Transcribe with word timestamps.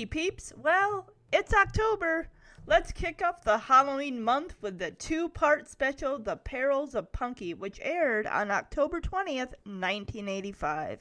Punky 0.00 0.06
peeps? 0.06 0.50
Well, 0.56 1.10
it's 1.30 1.52
October. 1.52 2.28
Let's 2.66 2.90
kick 2.90 3.20
off 3.22 3.44
the 3.44 3.58
Halloween 3.58 4.22
month 4.22 4.54
with 4.62 4.78
the 4.78 4.92
two 4.92 5.28
part 5.28 5.68
special, 5.68 6.18
The 6.18 6.36
Perils 6.36 6.94
of 6.94 7.12
Punky, 7.12 7.52
which 7.52 7.78
aired 7.82 8.26
on 8.26 8.50
October 8.50 9.02
20th, 9.02 9.52
1985. 9.64 11.00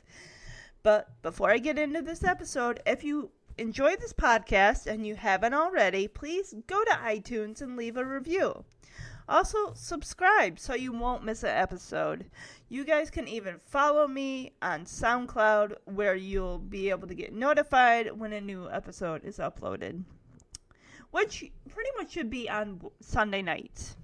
But 0.84 1.08
before 1.22 1.50
I 1.50 1.60
get 1.60 1.80
into 1.80 2.02
this 2.02 2.26
episode, 2.26 2.82
if 2.86 3.02
you 3.06 3.32
enjoy 3.58 3.96
this 3.96 4.12
podcast 4.12 4.86
and 4.86 5.08
you 5.08 5.16
haven't 5.16 5.54
already, 5.54 6.10
please 6.10 6.54
go 6.68 6.84
to 6.84 6.92
iTunes 6.92 7.62
and 7.62 7.78
leave 7.78 7.96
a 7.96 8.04
review. 8.04 8.66
Also, 9.30 9.74
subscribe 9.76 10.60
so 10.60 10.74
you 10.74 10.92
won't 10.92 11.24
miss 11.24 11.44
an 11.44 11.56
episode. 11.56 12.26
You 12.72 12.86
guys 12.86 13.10
can 13.10 13.28
even 13.28 13.60
follow 13.66 14.08
me 14.08 14.54
on 14.62 14.86
SoundCloud 14.86 15.74
where 15.86 16.16
you'll 16.16 16.60
be 16.60 16.92
able 16.92 17.08
to 17.08 17.16
get 17.16 17.34
notified 17.34 18.12
when 18.12 18.32
a 18.32 18.40
new 18.40 18.70
episode 18.70 19.26
is 19.26 19.40
uploaded, 19.40 20.04
which 21.10 21.52
pretty 21.68 21.90
much 21.98 22.12
should 22.12 22.30
be 22.30 22.48
on 22.48 22.80
Sunday 23.02 23.42
nights. 23.42 23.98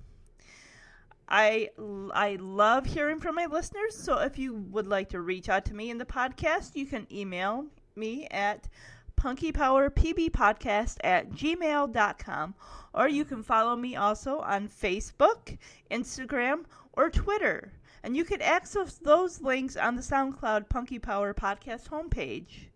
I 1.30 1.70
I 2.12 2.38
love 2.40 2.88
hearing 2.88 3.20
from 3.20 3.36
my 3.36 3.46
listeners, 3.46 3.96
so 3.96 4.18
if 4.18 4.40
you 4.40 4.56
would 4.56 4.88
like 4.88 5.10
to 5.10 5.22
reach 5.22 5.48
out 5.48 5.66
to 5.66 5.76
me 5.76 5.92
in 5.92 6.00
the 6.00 6.06
podcast, 6.06 6.76
you 6.76 6.88
can 6.88 7.06
email 7.12 7.68
me 7.96 8.28
at 8.32 8.68
punkypowerpbpodcast 9.16 10.98
at 11.04 11.30
gmail.com 11.30 12.56
or 12.96 13.08
you 13.08 13.26
can 13.26 13.44
follow 13.44 13.76
me 13.76 13.96
also 13.96 14.40
on 14.40 14.68
Facebook, 14.68 15.58
Instagram, 15.92 16.66
or 16.94 17.12
Twitter. 17.12 17.72
And 18.06 18.16
you 18.16 18.24
can 18.24 18.40
access 18.40 19.00
those 19.00 19.42
links 19.42 19.76
on 19.76 19.96
the 19.96 20.04
SoundCloud 20.04 20.70
Punky 20.70 21.00
Power 21.00 21.34
Podcast 21.34 21.90
homepage. 21.90 22.68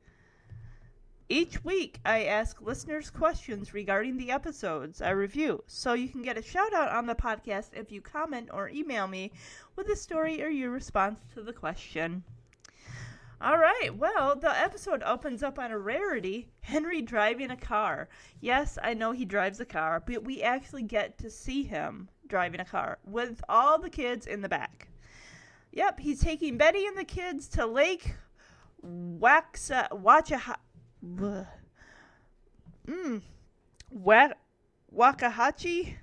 Each 1.30 1.64
week, 1.64 2.00
I 2.04 2.24
ask 2.24 2.60
listeners 2.64 3.12
questions 3.12 3.72
regarding 3.72 4.18
the 4.18 4.32
episodes 4.32 5.04
I 5.04 5.12
review, 5.12 5.64
so 5.68 5.94
you 5.94 6.10
can 6.10 6.24
get 6.24 6.40
a 6.40 6.42
shout 6.42 6.74
out 6.74 6.90
on 6.90 7.06
the 7.06 7.14
podcast 7.14 7.76
if 7.76 7.92
you 7.92 8.02
comment 8.02 8.50
or 8.52 8.70
email 8.70 9.06
me 9.06 9.32
with 9.76 9.88
a 9.90 9.96
story 9.96 10.42
or 10.42 10.50
your 10.50 10.72
response 10.72 11.20
to 11.36 11.44
the 11.44 11.54
question. 11.54 12.24
All 13.40 13.60
right. 13.60 13.96
Well, 13.96 14.36
the 14.36 14.60
episode 14.60 15.04
opens 15.04 15.44
up 15.44 15.60
on 15.60 15.70
a 15.70 15.78
rarity 15.78 16.50
Henry 16.62 17.04
driving 17.04 17.52
a 17.52 17.56
car. 17.56 18.10
Yes, 18.42 18.80
I 18.82 18.96
know 18.96 19.12
he 19.12 19.26
drives 19.26 19.60
a 19.60 19.66
car, 19.66 20.02
but 20.04 20.24
we 20.24 20.42
actually 20.42 20.82
get 20.84 21.20
to 21.20 21.30
see 21.30 21.62
him 21.62 22.10
driving 22.28 22.62
a 22.62 22.66
car 22.66 22.98
with 23.06 23.44
all 23.48 23.78
the 23.78 23.92
kids 23.92 24.26
in 24.26 24.42
the 24.42 24.50
back. 24.50 24.89
Yep, 25.72 26.00
he's 26.00 26.22
taking 26.22 26.58
Betty 26.58 26.86
and 26.86 26.98
the 26.98 27.04
kids 27.04 27.48
to 27.50 27.66
Lake 27.66 28.16
Waxa, 28.86 29.90
Wachaha. 29.92 30.56
Mmm. 32.88 33.22
Wakahachi? 34.92 35.96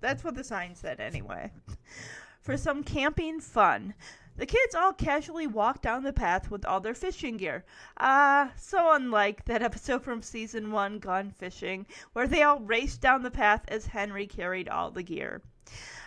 That's 0.00 0.24
what 0.24 0.34
the 0.34 0.44
sign 0.44 0.74
said 0.74 1.00
anyway. 1.00 1.52
For 2.40 2.56
some 2.56 2.82
camping 2.82 3.40
fun. 3.40 3.94
The 4.36 4.46
kids 4.46 4.74
all 4.74 4.92
casually 4.92 5.48
walk 5.48 5.82
down 5.82 6.04
the 6.04 6.12
path 6.12 6.48
with 6.48 6.64
all 6.64 6.80
their 6.80 6.94
fishing 6.94 7.38
gear. 7.38 7.64
Ah, 7.98 8.52
so 8.56 8.94
unlike 8.94 9.44
that 9.46 9.62
episode 9.68 10.04
from 10.04 10.22
season 10.22 10.70
one, 10.70 11.00
Gone 11.00 11.32
Fishing, 11.32 11.86
where 12.12 12.28
they 12.28 12.44
all 12.44 12.60
raced 12.60 13.00
down 13.00 13.22
the 13.24 13.32
path 13.32 13.64
as 13.66 13.86
Henry 13.86 14.28
carried 14.28 14.68
all 14.68 14.92
the 14.92 15.02
gear. 15.02 15.42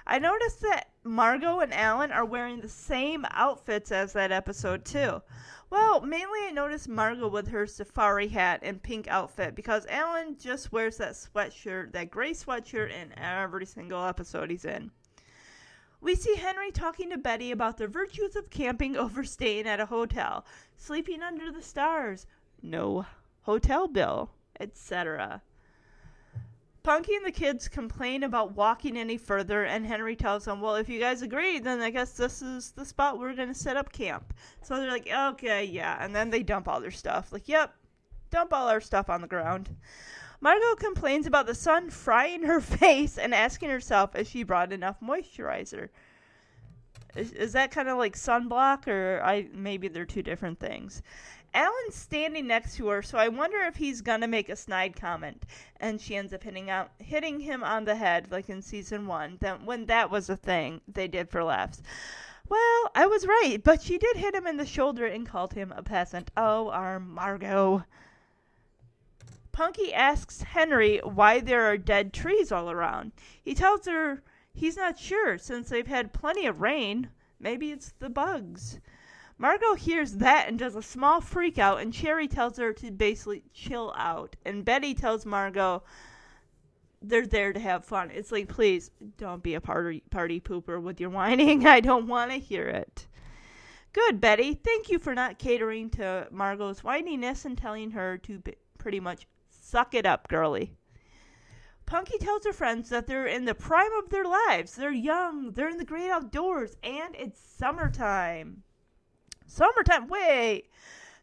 I 0.06 0.20
noticed 0.20 0.62
that 0.62 0.90
Margot 1.04 1.60
and 1.60 1.74
Alan 1.74 2.12
are 2.12 2.26
wearing 2.26 2.60
the 2.62 2.70
same 2.70 3.26
outfits 3.32 3.92
as 3.92 4.14
that 4.14 4.32
episode, 4.32 4.86
too. 4.86 5.22
Well, 5.70 6.02
mainly 6.02 6.40
I 6.44 6.52
noticed 6.52 6.90
Margot 6.90 7.30
with 7.30 7.48
her 7.48 7.66
safari 7.66 8.28
hat 8.28 8.60
and 8.62 8.84
pink 8.84 9.08
outfit 9.08 9.56
because 9.56 9.86
Alan 9.88 10.38
just 10.38 10.72
wears 10.72 10.98
that 10.98 11.14
sweatshirt, 11.14 11.94
that 11.94 12.12
gray 12.12 12.32
sweatshirt 12.32 12.92
in 12.92 13.18
every 13.18 13.66
single 13.66 14.04
episode 14.04 14.52
he's 14.52 14.66
in. 14.66 14.92
We 16.02 16.16
see 16.16 16.36
Henry 16.36 16.72
talking 16.72 17.12
to 17.12 17.18
Betty 17.18 17.52
about 17.52 17.78
the 17.78 17.88
virtues 17.88 18.36
of 18.36 18.50
camping 18.50 18.98
over 18.98 19.24
staying 19.24 19.68
at 19.68 19.80
a 19.80 19.86
hotel, 19.86 20.46
sleeping 20.76 21.22
under 21.22 21.52
the 21.52 21.62
stars, 21.62 22.26
no 22.62 23.06
hotel 23.44 23.88
bill, 23.88 24.32
etc. 24.60 25.42
Punky 26.84 27.16
and 27.16 27.25
the 27.25 27.31
kids 27.31 27.68
complain 27.68 28.24
about 28.24 28.56
walking 28.56 28.97
any 28.97 29.18
further, 29.18 29.66
and 29.66 29.86
Henry 29.86 30.16
tells 30.16 30.46
them, 30.46 30.62
Well, 30.62 30.75
if 30.75 30.90
you 30.90 31.00
guys 31.00 31.22
agree, 31.22 31.59
then 31.59 31.80
I 31.80 31.92
guess 31.92 32.14
this 32.14 32.42
is 32.42 32.72
the 32.72 32.86
spot 32.86 33.19
we're 33.19 33.36
going 33.36 33.50
to 33.50 33.53
set 33.53 33.78
up 33.78 33.92
camp. 33.92 34.34
So 34.64 34.75
they're 34.75 34.90
like, 34.90 35.08
Okay, 35.09 35.66
yeah. 35.66 36.03
And 36.03 36.16
then 36.16 36.30
they 36.30 36.41
dump 36.41 36.68
all 36.68 36.81
their 36.81 36.91
stuff. 36.91 37.31
Like, 37.31 37.47
Yep, 37.47 37.74
dump 38.31 38.53
all 38.53 38.68
our 38.68 38.81
stuff 38.81 39.09
on 39.09 39.22
the 39.22 39.28
ground. 39.28 39.70
Margot 40.40 40.75
complains 40.75 41.28
about 41.28 41.46
the 41.46 41.53
sun 41.53 41.91
frying 41.91 42.44
her 42.44 42.59
face 42.62 43.18
and 43.20 43.34
asking 43.34 43.70
herself 43.70 44.16
if 44.16 44.28
she 44.28 44.41
brought 44.44 44.74
enough 44.74 45.00
moisturizer. 45.00 45.90
Is, 47.16 47.31
is 47.34 47.53
that 47.53 47.72
kind 47.72 47.90
of 47.90 47.97
like 47.97 48.16
sunblock, 48.16 48.88
or 48.88 49.22
I 49.24 49.47
maybe 49.53 49.88
they're 49.88 50.06
two 50.06 50.24
different 50.24 50.59
things? 50.59 51.03
Alan's 51.54 51.96
standing 51.96 52.48
next 52.48 52.78
to 52.78 52.88
her, 52.88 53.02
so 53.02 53.18
I 53.18 53.28
wonder 53.28 53.58
if 53.60 53.76
he's 53.76 54.02
gonna 54.02 54.28
make 54.28 54.48
a 54.48 54.56
snide 54.56 54.96
comment, 54.96 55.46
and 55.80 56.00
she 56.00 56.16
ends 56.16 56.34
up 56.34 56.44
hitting 56.44 56.70
out, 56.70 56.92
hitting 57.00 57.42
him 57.42 57.64
on 57.64 57.84
the 57.86 57.96
head, 57.96 58.32
like 58.32 58.50
in 58.50 58.62
season 58.62 59.06
one. 59.08 59.38
Then 59.42 59.66
when 59.66 59.86
that 59.88 60.10
was 60.10 60.30
a 60.30 60.38
thing 60.38 60.82
they 60.88 61.08
did 61.08 61.30
for 61.30 61.44
laughs. 61.44 61.82
Well, 62.48 62.92
I 62.96 63.06
was 63.06 63.26
right, 63.28 63.60
but 63.64 63.82
she 63.82 63.98
did 63.98 64.18
hit 64.18 64.36
him 64.36 64.46
in 64.46 64.58
the 64.58 64.66
shoulder 64.66 65.06
and 65.06 65.28
called 65.28 65.54
him 65.54 65.72
a 65.72 65.84
peasant. 65.84 66.32
Oh, 66.36 66.70
our 66.70 67.00
Margot. 67.00 67.86
Punky 69.52 69.94
asks 69.94 70.42
Henry 70.42 71.00
why 71.00 71.40
there 71.40 71.64
are 71.64 71.78
dead 71.78 72.14
trees 72.14 72.52
all 72.52 72.72
around. 72.72 73.12
He 73.42 73.54
tells 73.54 73.86
her 73.86 74.24
he's 74.54 74.78
not 74.78 74.98
sure 74.98 75.38
since 75.38 75.70
they've 75.70 75.88
had 75.88 76.14
plenty 76.14 76.46
of 76.46 76.62
rain. 76.62 77.10
Maybe 77.40 77.72
it's 77.72 77.94
the 78.00 78.10
bugs. 78.10 78.80
Margot 79.41 79.74
hears 79.74 80.13
that 80.13 80.47
and 80.47 80.59
does 80.59 80.75
a 80.75 80.84
small 80.84 81.19
freak 81.19 81.57
out, 81.57 81.81
and 81.81 81.91
Cherry 81.91 82.28
tells 82.28 82.57
her 82.57 82.72
to 82.74 82.91
basically 82.91 83.44
chill 83.53 83.91
out. 83.97 84.35
And 84.46 84.63
Betty 84.63 84.94
tells 84.94 85.25
Margot 85.25 85.81
they're 87.02 87.25
there 87.25 87.52
to 87.52 87.59
have 87.59 87.84
fun. 87.84 88.12
It's 88.12 88.31
like, 88.31 88.47
please 88.47 88.91
don't 89.18 89.41
be 89.41 89.56
a 89.56 89.62
party 89.62 90.03
party 90.12 90.40
pooper 90.40 90.79
with 90.79 91.02
your 91.02 91.09
whining. 91.09 91.66
I 91.78 91.79
don't 91.79 92.07
want 92.07 92.29
to 92.29 92.38
hear 92.38 92.68
it. 92.68 93.07
Good, 93.94 94.22
Betty. 94.22 94.53
Thank 94.53 94.91
you 94.91 95.00
for 95.00 95.16
not 95.16 95.40
catering 95.40 95.90
to 95.91 96.28
Margot's 96.29 96.81
whininess 96.81 97.44
and 97.46 97.58
telling 97.58 97.90
her 97.91 98.19
to 98.19 98.38
be, 98.38 98.53
pretty 98.78 99.00
much 99.00 99.25
Suck 99.72 99.94
it 99.94 100.06
up, 100.06 100.28
girly. 100.28 100.73
Punky 101.85 102.18
tells 102.18 102.44
her 102.46 102.52
friends 102.52 102.90
that 102.90 103.08
they're 103.08 103.25
in 103.25 103.46
the 103.46 103.56
prime 103.56 103.94
of 103.94 104.09
their 104.09 104.25
lives. 104.25 104.75
They're 104.75 104.91
young, 104.91 105.52
they're 105.53 105.69
in 105.69 105.78
the 105.78 105.85
great 105.85 106.12
outdoors, 106.12 106.75
and 106.84 107.16
it's 107.16 107.40
summertime. 107.40 108.63
Summertime? 109.52 110.08
Wait. 110.08 110.70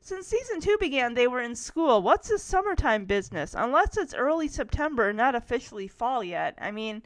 Since 0.02 0.26
season 0.26 0.60
two 0.60 0.76
began, 0.78 1.14
they 1.14 1.26
were 1.26 1.40
in 1.40 1.54
school. 1.54 2.02
What's 2.02 2.28
this 2.28 2.42
summertime 2.42 3.06
business? 3.06 3.54
Unless 3.56 3.96
it's 3.96 4.12
early 4.12 4.48
September, 4.48 5.14
not 5.14 5.34
officially 5.34 5.88
fall 5.88 6.22
yet. 6.22 6.54
I 6.60 6.70
mean, 6.70 7.02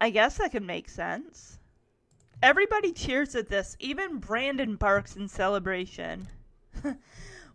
I 0.00 0.08
guess 0.08 0.38
that 0.38 0.52
could 0.52 0.62
make 0.62 0.88
sense. 0.88 1.58
Everybody 2.42 2.92
cheers 2.92 3.34
at 3.34 3.50
this. 3.50 3.76
Even 3.80 4.16
Brandon 4.16 4.76
barks 4.76 5.14
in 5.14 5.28
celebration. 5.28 6.28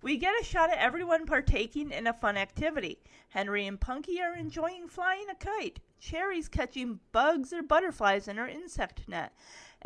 We 0.05 0.17
get 0.17 0.39
a 0.39 0.43
shot 0.43 0.69
at 0.69 0.77
everyone 0.77 1.25
partaking 1.25 1.89
in 1.89 2.05
a 2.05 2.13
fun 2.13 2.37
activity. 2.37 2.99
Henry 3.29 3.65
and 3.65 3.81
Punky 3.81 4.21
are 4.21 4.35
enjoying 4.35 4.87
flying 4.87 5.25
a 5.31 5.33
kite. 5.33 5.79
Cherry's 5.99 6.47
catching 6.47 6.99
bugs 7.11 7.51
or 7.51 7.63
butterflies 7.63 8.27
in 8.27 8.37
her 8.37 8.47
insect 8.47 9.07
net. 9.07 9.33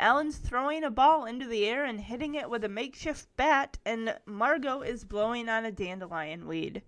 Alan's 0.00 0.38
throwing 0.38 0.82
a 0.82 0.90
ball 0.90 1.26
into 1.26 1.46
the 1.46 1.66
air 1.66 1.84
and 1.84 2.00
hitting 2.00 2.34
it 2.34 2.48
with 2.48 2.64
a 2.64 2.70
makeshift 2.70 3.28
bat, 3.36 3.76
and 3.84 4.16
Margot 4.24 4.80
is 4.80 5.04
blowing 5.04 5.46
on 5.50 5.66
a 5.66 5.70
dandelion 5.70 6.46
weed. 6.46 6.80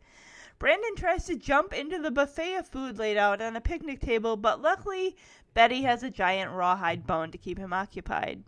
Brandon 0.58 0.96
tries 0.96 1.26
to 1.26 1.36
jump 1.36 1.74
into 1.74 1.98
the 1.98 2.10
buffet 2.10 2.54
of 2.54 2.66
food 2.66 2.96
laid 2.96 3.18
out 3.18 3.42
on 3.42 3.54
a 3.54 3.60
picnic 3.60 4.00
table, 4.00 4.38
but 4.38 4.62
luckily 4.62 5.14
Betty 5.52 5.82
has 5.82 6.02
a 6.02 6.08
giant 6.08 6.52
rawhide 6.52 7.06
bone 7.06 7.30
to 7.30 7.36
keep 7.36 7.58
him 7.58 7.74
occupied. 7.74 8.44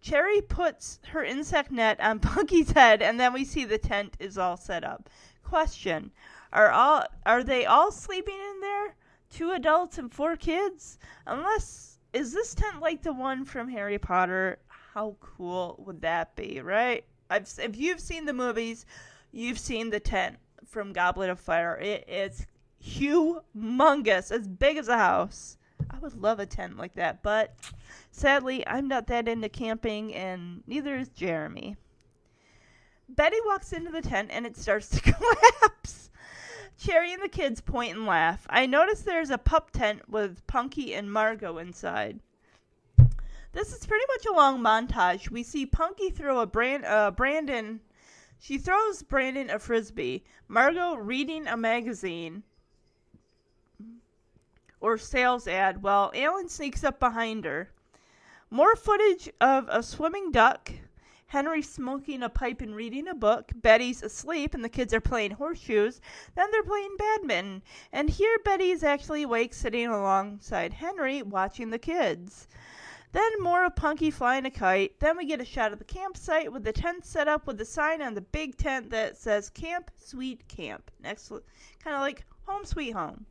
Cherry 0.00 0.40
puts 0.40 1.00
her 1.08 1.24
insect 1.24 1.72
net 1.72 1.98
on 1.98 2.18
Punky's 2.20 2.70
head, 2.70 3.02
and 3.02 3.18
then 3.18 3.32
we 3.32 3.44
see 3.44 3.64
the 3.64 3.76
tent 3.76 4.16
is 4.20 4.38
all 4.38 4.56
set 4.56 4.84
up. 4.84 5.10
Question: 5.42 6.12
Are 6.52 6.70
all 6.70 7.06
are 7.26 7.42
they 7.42 7.66
all 7.66 7.90
sleeping 7.90 8.38
in 8.38 8.60
there? 8.60 8.94
Two 9.30 9.50
adults 9.50 9.98
and 9.98 10.14
four 10.14 10.36
kids? 10.36 10.96
Unless 11.26 11.89
is 12.12 12.32
this 12.32 12.54
tent 12.54 12.80
like 12.80 13.02
the 13.02 13.12
one 13.12 13.44
from 13.44 13.68
Harry 13.68 13.98
Potter? 13.98 14.58
How 14.94 15.16
cool 15.20 15.82
would 15.86 16.00
that 16.02 16.34
be, 16.36 16.60
right? 16.60 17.04
I've, 17.28 17.48
if 17.58 17.76
you've 17.76 18.00
seen 18.00 18.24
the 18.24 18.32
movies, 18.32 18.86
you've 19.32 19.58
seen 19.58 19.90
the 19.90 20.00
tent 20.00 20.36
from 20.66 20.92
Goblet 20.92 21.30
of 21.30 21.38
Fire. 21.38 21.76
It 21.76 22.08
is 22.08 22.46
humongous, 22.84 24.30
as 24.32 24.48
big 24.48 24.76
as 24.76 24.88
a 24.88 24.98
house. 24.98 25.56
I 25.90 25.98
would 25.98 26.20
love 26.20 26.40
a 26.40 26.46
tent 26.46 26.76
like 26.76 26.94
that, 26.94 27.22
but 27.22 27.56
Sadly, 28.12 28.66
I'm 28.66 28.88
not 28.88 29.06
that 29.06 29.28
into 29.28 29.48
camping, 29.48 30.14
and 30.14 30.62
neither 30.66 30.96
is 30.96 31.08
Jeremy. 31.08 31.76
Betty 33.08 33.36
walks 33.46 33.72
into 33.72 33.90
the 33.90 34.02
tent 34.02 34.30
and 34.32 34.46
it 34.46 34.56
starts 34.56 34.88
to 34.90 35.00
collapse. 35.12 36.09
Cherry 36.80 37.12
and 37.12 37.22
the 37.22 37.28
kids 37.28 37.60
point 37.60 37.94
and 37.94 38.06
laugh. 38.06 38.46
I 38.48 38.64
notice 38.64 39.02
there's 39.02 39.28
a 39.28 39.36
pup 39.36 39.70
tent 39.70 40.08
with 40.08 40.46
Punky 40.46 40.94
and 40.94 41.12
Margot 41.12 41.58
inside. 41.58 42.20
This 43.52 43.74
is 43.74 43.84
pretty 43.84 44.06
much 44.08 44.24
a 44.24 44.32
long 44.32 44.60
montage. 44.60 45.30
We 45.30 45.42
see 45.42 45.66
Punky 45.66 46.08
throw 46.08 46.40
a 46.40 46.46
brand, 46.46 46.86
uh, 46.86 47.10
Brandon. 47.10 47.80
She 48.38 48.56
throws 48.56 49.02
Brandon 49.02 49.50
a 49.50 49.58
frisbee. 49.58 50.24
Margot 50.48 50.94
reading 50.94 51.46
a 51.46 51.56
magazine 51.56 52.44
or 54.80 54.96
sales 54.96 55.46
ad 55.46 55.82
while 55.82 56.10
Alan 56.14 56.48
sneaks 56.48 56.82
up 56.82 56.98
behind 56.98 57.44
her. 57.44 57.70
More 58.48 58.74
footage 58.74 59.28
of 59.38 59.68
a 59.68 59.82
swimming 59.82 60.32
duck. 60.32 60.72
Henry 61.30 61.62
smoking 61.62 62.24
a 62.24 62.28
pipe 62.28 62.60
and 62.60 62.74
reading 62.74 63.06
a 63.06 63.14
book. 63.14 63.52
Betty's 63.54 64.02
asleep 64.02 64.52
and 64.52 64.64
the 64.64 64.68
kids 64.68 64.92
are 64.92 65.00
playing 65.00 65.30
horseshoes. 65.30 66.00
Then 66.34 66.50
they're 66.50 66.64
playing 66.64 66.96
badminton. 66.98 67.62
And 67.92 68.10
here 68.10 68.36
Betty's 68.44 68.82
actually 68.82 69.22
awake 69.22 69.54
sitting 69.54 69.86
alongside 69.86 70.72
Henry 70.72 71.22
watching 71.22 71.70
the 71.70 71.78
kids. 71.78 72.48
Then 73.12 73.30
more 73.38 73.64
of 73.64 73.76
Punky 73.76 74.10
flying 74.10 74.44
a 74.44 74.50
kite. 74.50 74.98
Then 74.98 75.16
we 75.16 75.24
get 75.24 75.40
a 75.40 75.44
shot 75.44 75.72
of 75.72 75.78
the 75.78 75.84
campsite 75.84 76.52
with 76.52 76.64
the 76.64 76.72
tent 76.72 77.04
set 77.04 77.28
up 77.28 77.46
with 77.46 77.58
the 77.58 77.64
sign 77.64 78.02
on 78.02 78.14
the 78.14 78.22
big 78.22 78.56
tent 78.56 78.90
that 78.90 79.16
says 79.16 79.50
Camp 79.50 79.92
Sweet 79.96 80.48
Camp. 80.48 80.90
Next, 81.00 81.28
kind 81.28 81.94
of 81.94 82.00
like 82.00 82.24
Home 82.46 82.64
Sweet 82.64 82.90
Home. 82.90 83.24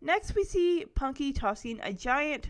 Next, 0.00 0.34
we 0.34 0.44
see 0.44 0.86
Punky 0.94 1.34
tossing 1.34 1.80
a 1.82 1.92
giant 1.92 2.48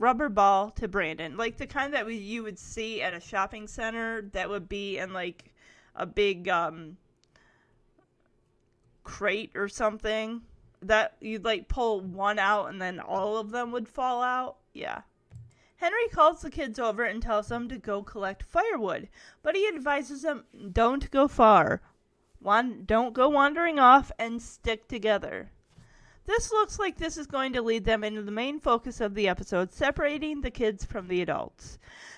rubber 0.00 0.30
ball 0.30 0.70
to 0.70 0.88
Brandon, 0.88 1.36
like 1.36 1.58
the 1.58 1.66
kind 1.66 1.92
that 1.92 2.06
we, 2.06 2.16
you 2.16 2.42
would 2.42 2.58
see 2.58 3.02
at 3.02 3.14
a 3.14 3.20
shopping 3.20 3.68
center 3.68 4.22
that 4.32 4.48
would 4.48 4.68
be 4.68 4.96
in 4.98 5.12
like 5.12 5.52
a 5.94 6.06
big 6.06 6.48
um, 6.48 6.96
crate 9.04 9.52
or 9.54 9.68
something 9.68 10.40
that 10.82 11.16
you'd 11.20 11.44
like 11.44 11.68
pull 11.68 12.00
one 12.00 12.38
out 12.38 12.70
and 12.70 12.80
then 12.80 12.98
all 12.98 13.36
of 13.36 13.50
them 13.50 13.70
would 13.72 13.86
fall 13.86 14.22
out. 14.22 14.56
Yeah. 14.72 15.02
Henry 15.76 16.08
calls 16.08 16.40
the 16.40 16.50
kids 16.50 16.78
over 16.78 17.04
and 17.04 17.22
tells 17.22 17.48
them 17.48 17.68
to 17.68 17.76
go 17.76 18.02
collect 18.02 18.42
firewood, 18.42 19.08
but 19.42 19.54
he 19.54 19.68
advises 19.68 20.22
them 20.22 20.44
don't 20.72 21.10
go 21.10 21.28
far. 21.28 21.82
One, 22.38 22.84
don't 22.86 23.12
go 23.12 23.28
wandering 23.28 23.78
off 23.78 24.10
and 24.18 24.40
stick 24.40 24.88
together. 24.88 25.50
This 26.30 26.52
looks 26.52 26.78
like 26.78 26.96
this 26.96 27.16
is 27.16 27.26
going 27.26 27.54
to 27.54 27.60
lead 27.60 27.84
them 27.84 28.04
into 28.04 28.22
the 28.22 28.30
main 28.30 28.60
focus 28.60 29.00
of 29.00 29.14
the 29.14 29.28
episode, 29.28 29.72
separating 29.72 30.40
the 30.40 30.50
kids 30.52 30.84
from 30.84 31.08
the 31.08 31.22
adults. 31.22 31.76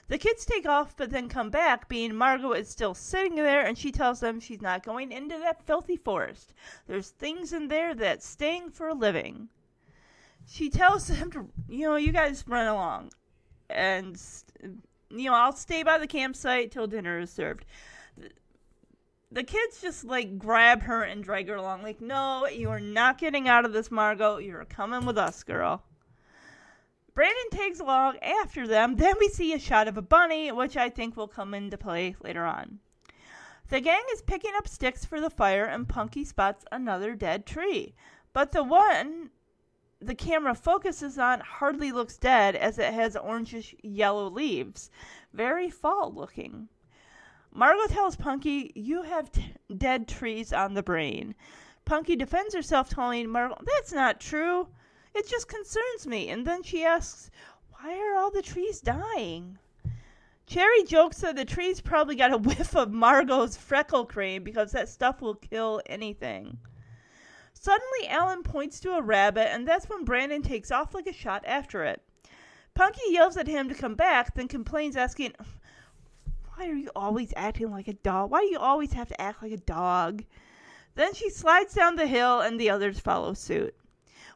The 0.09 0.19
kids 0.19 0.45
take 0.45 0.67
off 0.69 0.95
but 0.95 1.09
then 1.09 1.31
come 1.31 1.49
back, 1.49 1.89
being 1.89 2.15
Margot 2.15 2.53
is 2.53 2.69
still 2.69 2.93
sitting 2.93 3.37
there 3.37 3.65
and 3.65 3.79
she 3.79 3.91
tells 3.91 4.21
them 4.21 4.39
she's 4.39 4.61
not 4.61 4.85
going 4.85 5.13
into 5.13 5.39
that 5.39 5.65
filthy 5.65 5.97
forest. 5.97 6.53
There's 6.87 7.09
things 7.09 7.55
in 7.55 7.69
there 7.69 7.95
that's 7.95 8.27
staying 8.27 8.73
for 8.73 8.89
a 8.89 8.95
living. 8.95 9.49
She 10.47 10.69
tells 10.69 11.07
them 11.07 11.31
to, 11.31 11.49
you 11.67 11.89
know, 11.89 11.97
you 11.97 12.13
guys 12.13 12.45
run 12.47 12.67
along 12.67 13.13
and 13.71 14.23
you 15.09 15.31
know 15.31 15.35
I'll 15.35 15.55
stay 15.55 15.85
by 15.85 15.97
the 15.97 16.07
campsite 16.07 16.71
till 16.71 16.87
dinner 16.87 17.21
is 17.21 17.31
served. 17.31 17.65
The 19.33 19.45
kids 19.45 19.81
just 19.81 20.05
like 20.05 20.39
grab 20.39 20.83
her 20.83 21.03
and 21.03 21.25
drag 21.25 21.49
her 21.49 21.55
along. 21.55 21.83
Like, 21.83 22.03
no, 22.03 22.47
you 22.47 22.69
are 22.69 22.81
not 22.81 23.17
getting 23.17 23.49
out 23.49 23.65
of 23.65 23.73
this, 23.73 23.91
Margot. 23.91 24.37
You're 24.37 24.67
coming 24.67 25.07
with 25.07 25.17
us, 25.17 25.43
girl. 25.43 25.83
Brandon 27.15 27.51
tags 27.51 27.81
along 27.81 28.19
after 28.19 28.67
them. 28.67 28.97
Then 28.97 29.15
we 29.19 29.29
see 29.29 29.55
a 29.55 29.59
shot 29.59 29.89
of 29.89 29.97
a 29.97 30.03
bunny, 30.03 30.53
which 30.53 30.77
I 30.77 30.91
think 30.91 31.17
will 31.17 31.29
come 31.29 31.55
into 31.55 31.79
play 31.79 32.15
later 32.23 32.45
on. 32.45 32.81
The 33.71 33.81
gang 33.81 34.03
is 34.13 34.21
picking 34.21 34.53
up 34.55 34.69
sticks 34.69 35.07
for 35.07 35.19
the 35.19 35.31
fire, 35.31 35.65
and 35.65 35.89
Punky 35.89 36.27
spots 36.27 36.67
another 36.71 37.15
dead 37.15 37.47
tree. 37.47 37.95
But 38.35 38.53
the 38.53 38.63
one 38.63 39.31
the 39.99 40.15
camera 40.15 40.55
focuses 40.55 41.19
on 41.19 41.41
hardly 41.41 41.93
looks 41.93 42.19
dead 42.19 42.57
as 42.57 42.79
it 42.79 42.93
has 42.93 43.15
orangish 43.15 43.75
yellow 43.83 44.29
leaves. 44.29 44.91
Very 45.33 45.71
fall 45.71 46.13
looking. 46.13 46.69
Margot 47.55 47.87
tells 47.87 48.17
Punky, 48.17 48.73
You 48.75 49.03
have 49.03 49.31
t- 49.31 49.55
dead 49.77 50.09
trees 50.09 50.53
on 50.53 50.73
the 50.73 50.83
brain. 50.83 51.35
Punky 51.85 52.17
defends 52.17 52.55
herself, 52.55 52.89
telling 52.89 53.29
Margot, 53.29 53.59
That's 53.67 53.93
not 53.93 54.21
true. 54.21 54.69
It 55.15 55.29
just 55.29 55.49
concerns 55.49 56.07
me. 56.07 56.31
And 56.31 56.47
then 56.47 56.63
she 56.63 56.83
asks, 56.83 57.31
Why 57.69 57.99
are 57.99 58.17
all 58.17 58.31
the 58.31 58.41
trees 58.41 58.81
dying? 58.81 59.59
Cherry 60.47 60.83
jokes 60.85 61.19
that 61.19 61.37
the 61.37 61.45
trees 61.45 61.81
probably 61.81 62.17
got 62.17 62.33
a 62.33 62.39
whiff 62.39 62.75
of 62.75 62.91
Margot's 62.91 63.57
freckle 63.57 64.07
cream 64.07 64.45
because 64.45 64.73
that 64.73 64.89
stuff 64.89 65.21
will 65.21 65.35
kill 65.35 65.83
anything. 65.87 66.59
Suddenly, 67.53 68.09
Alan 68.09 68.43
points 68.43 68.81
to 68.81 68.93
a 68.93 69.03
rabbit, 69.03 69.53
and 69.53 69.69
that's 69.69 69.89
when 69.89 70.05
Brandon 70.05 70.43
takes 70.43 70.71
off 70.71 70.95
like 70.95 71.07
a 71.07 71.13
shot 71.13 71.45
after 71.47 71.85
it. 71.85 72.03
Punky 72.75 73.03
yells 73.11 73.37
at 73.37 73.47
him 73.47 73.69
to 73.69 73.75
come 73.75 73.95
back, 73.95 74.35
then 74.35 74.49
complains, 74.49 74.97
asking, 74.97 75.35
Why 76.63 76.69
are 76.69 76.75
you 76.75 76.91
always 76.95 77.33
acting 77.35 77.73
like 77.73 77.89
a 77.89 77.93
dog? 77.93 78.31
Why 78.31 78.43
do 78.43 78.47
you 78.47 78.59
always 78.61 78.93
have 78.93 79.09
to 79.09 79.21
act 79.21 79.43
like 79.43 79.51
a 79.51 79.57
dog? 79.57 80.23
Then 80.95 81.13
she 81.13 81.29
slides 81.29 81.75
down 81.75 81.97
the 81.97 82.07
hill, 82.07 82.41
and 82.41 82.59
the 82.61 82.71
others 82.71 83.01
follow 83.01 83.35
suit. 83.35 83.75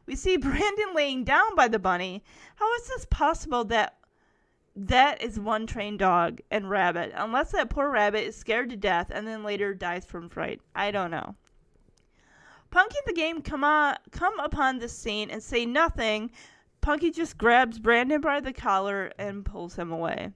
We 0.05 0.17
see 0.17 0.35
Brandon 0.35 0.93
laying 0.93 1.23
down 1.23 1.55
by 1.55 1.69
the 1.69 1.79
bunny. 1.79 2.25
How 2.57 2.69
is 2.75 2.87
this 2.89 3.07
possible 3.09 3.63
that 3.65 3.95
that 4.75 5.21
is 5.23 5.39
one 5.39 5.67
trained 5.67 5.99
dog 5.99 6.41
and 6.51 6.69
rabbit, 6.69 7.13
unless 7.15 7.53
that 7.53 7.69
poor 7.69 7.89
rabbit 7.89 8.25
is 8.25 8.35
scared 8.35 8.71
to 8.71 8.75
death 8.75 9.09
and 9.09 9.25
then 9.25 9.41
later 9.41 9.73
dies 9.73 10.03
from 10.03 10.27
fright? 10.27 10.59
I 10.75 10.91
don't 10.91 11.11
know. 11.11 11.33
Punky 12.71 12.97
and 13.05 13.15
the 13.15 13.17
game 13.17 13.41
come 13.41 13.63
on, 13.63 13.95
come 14.11 14.37
upon 14.41 14.79
this 14.79 14.91
scene 14.91 15.29
and 15.29 15.41
say 15.41 15.65
nothing. 15.65 16.31
Punky 16.81 17.09
just 17.09 17.37
grabs 17.37 17.79
Brandon 17.79 18.19
by 18.19 18.41
the 18.41 18.51
collar 18.51 19.13
and 19.17 19.45
pulls 19.45 19.77
him 19.77 19.93
away. 19.93 20.33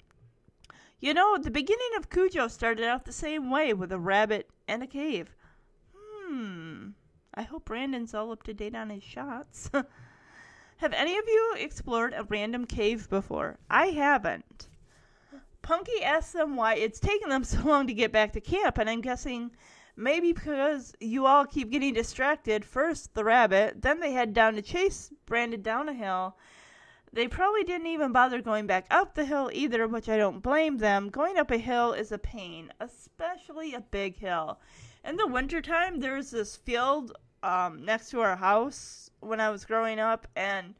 You 1.01 1.13
know, 1.13 1.37
the 1.37 1.51
beginning 1.51 1.89
of 1.97 2.09
Cujo 2.09 2.47
started 2.47 2.85
out 2.85 3.03
the 3.03 3.11
same 3.11 3.51
way 3.51 3.73
with 3.73 3.91
a 3.91 3.99
rabbit 3.99 4.49
and 4.67 4.81
a 4.81 4.87
cave. 4.87 5.35
Hmm. 5.93 6.91
I 7.33 7.41
hope 7.41 7.65
Brandon's 7.65 8.13
all 8.13 8.31
up 8.31 8.43
to 8.43 8.53
date 8.53 8.75
on 8.75 8.89
his 8.89 9.03
shots. 9.03 9.69
Have 10.77 10.93
any 10.93 11.17
of 11.17 11.25
you 11.27 11.55
explored 11.57 12.13
a 12.13 12.23
random 12.23 12.65
cave 12.65 13.09
before? 13.09 13.57
I 13.69 13.87
haven't. 13.87 14.69
Punky 15.61 16.03
asks 16.03 16.31
them 16.31 16.55
why 16.55 16.75
it's 16.75 16.99
taken 16.99 17.29
them 17.29 17.43
so 17.43 17.61
long 17.63 17.87
to 17.87 17.93
get 17.93 18.13
back 18.13 18.31
to 18.33 18.41
camp, 18.41 18.77
and 18.77 18.89
I'm 18.89 19.01
guessing 19.01 19.51
Maybe 19.97 20.31
because 20.31 20.95
you 20.99 21.25
all 21.25 21.45
keep 21.45 21.69
getting 21.69 21.93
distracted. 21.93 22.63
First, 22.63 23.13
the 23.13 23.23
rabbit, 23.23 23.81
then 23.81 23.99
they 23.99 24.13
head 24.13 24.33
down 24.33 24.55
to 24.55 24.61
chase 24.61 25.11
Brandon 25.25 25.61
down 25.61 25.89
a 25.89 25.93
hill. 25.93 26.37
They 27.13 27.27
probably 27.27 27.65
didn't 27.65 27.87
even 27.87 28.13
bother 28.13 28.41
going 28.41 28.67
back 28.67 28.85
up 28.89 29.15
the 29.15 29.25
hill 29.25 29.49
either, 29.51 29.85
which 29.85 30.07
I 30.07 30.15
don't 30.15 30.39
blame 30.39 30.77
them. 30.77 31.09
Going 31.09 31.37
up 31.37 31.51
a 31.51 31.57
hill 31.57 31.91
is 31.91 32.11
a 32.11 32.17
pain, 32.17 32.71
especially 32.79 33.73
a 33.73 33.81
big 33.81 34.17
hill. 34.17 34.59
In 35.03 35.17
the 35.17 35.27
wintertime, 35.27 35.99
there's 35.99 36.31
this 36.31 36.55
field 36.55 37.11
um, 37.43 37.83
next 37.83 38.11
to 38.11 38.21
our 38.21 38.37
house 38.37 39.09
when 39.19 39.41
I 39.41 39.49
was 39.49 39.65
growing 39.65 39.99
up, 39.99 40.25
and 40.37 40.75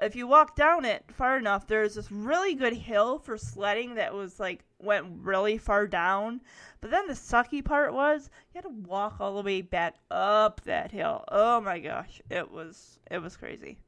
if 0.00 0.16
you 0.16 0.26
walk 0.26 0.56
down 0.56 0.86
it 0.86 1.04
far 1.12 1.36
enough, 1.36 1.66
there's 1.66 1.94
this 1.94 2.10
really 2.10 2.54
good 2.54 2.72
hill 2.72 3.18
for 3.18 3.36
sledding 3.36 3.96
that 3.96 4.14
was 4.14 4.40
like 4.40 4.64
went 4.78 5.06
really 5.20 5.58
far 5.58 5.86
down. 5.86 6.40
But 6.80 6.90
then 6.90 7.06
the 7.06 7.12
sucky 7.12 7.62
part 7.62 7.92
was 7.92 8.30
you 8.54 8.62
had 8.62 8.64
to 8.64 8.88
walk 8.88 9.16
all 9.20 9.36
the 9.36 9.42
way 9.42 9.60
back 9.60 9.96
up 10.10 10.62
that 10.64 10.90
hill. 10.90 11.24
Oh 11.28 11.60
my 11.60 11.80
gosh, 11.80 12.22
it 12.30 12.50
was 12.50 12.98
it 13.10 13.18
was 13.18 13.36
crazy. 13.36 13.78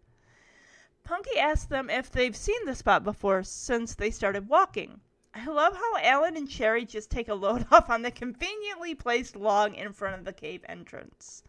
Punky 1.04 1.38
asked 1.38 1.68
them 1.68 1.90
if 1.90 2.10
they've 2.10 2.36
seen 2.36 2.64
the 2.64 2.74
spot 2.74 3.02
before 3.02 3.42
since 3.42 3.94
they 3.94 4.10
started 4.10 4.48
walking. 4.48 5.00
I 5.34 5.46
love 5.46 5.74
how 5.74 5.96
Alan 5.96 6.36
and 6.36 6.48
Cherry 6.48 6.84
just 6.84 7.10
take 7.10 7.28
a 7.28 7.34
load 7.34 7.66
off 7.72 7.90
on 7.90 8.02
the 8.02 8.10
conveniently 8.10 8.94
placed 8.94 9.34
log 9.34 9.74
in 9.74 9.92
front 9.92 10.14
of 10.14 10.24
the 10.24 10.32
cave 10.32 10.64
entrance. 10.68 11.42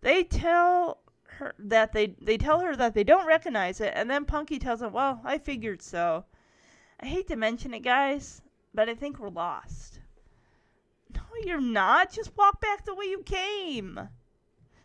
They 0.00 0.24
tell 0.24 1.00
her 1.24 1.54
that 1.58 1.92
they 1.92 2.08
they 2.20 2.36
tell 2.36 2.60
her 2.60 2.74
that 2.76 2.94
they 2.94 3.04
don't 3.04 3.26
recognize 3.26 3.80
it, 3.80 3.92
and 3.94 4.10
then 4.10 4.24
Punky 4.24 4.58
tells 4.58 4.80
them, 4.80 4.92
"Well, 4.92 5.20
I 5.24 5.38
figured 5.38 5.80
so." 5.80 6.24
I 7.00 7.06
hate 7.06 7.28
to 7.28 7.36
mention 7.36 7.72
it, 7.74 7.80
guys, 7.80 8.42
but 8.74 8.88
I 8.88 8.94
think 8.94 9.18
we're 9.18 9.28
lost. 9.28 10.00
No, 11.14 11.22
you're 11.44 11.60
not. 11.60 12.12
Just 12.12 12.36
walk 12.36 12.60
back 12.60 12.84
the 12.84 12.94
way 12.94 13.06
you 13.06 13.22
came. 13.22 14.08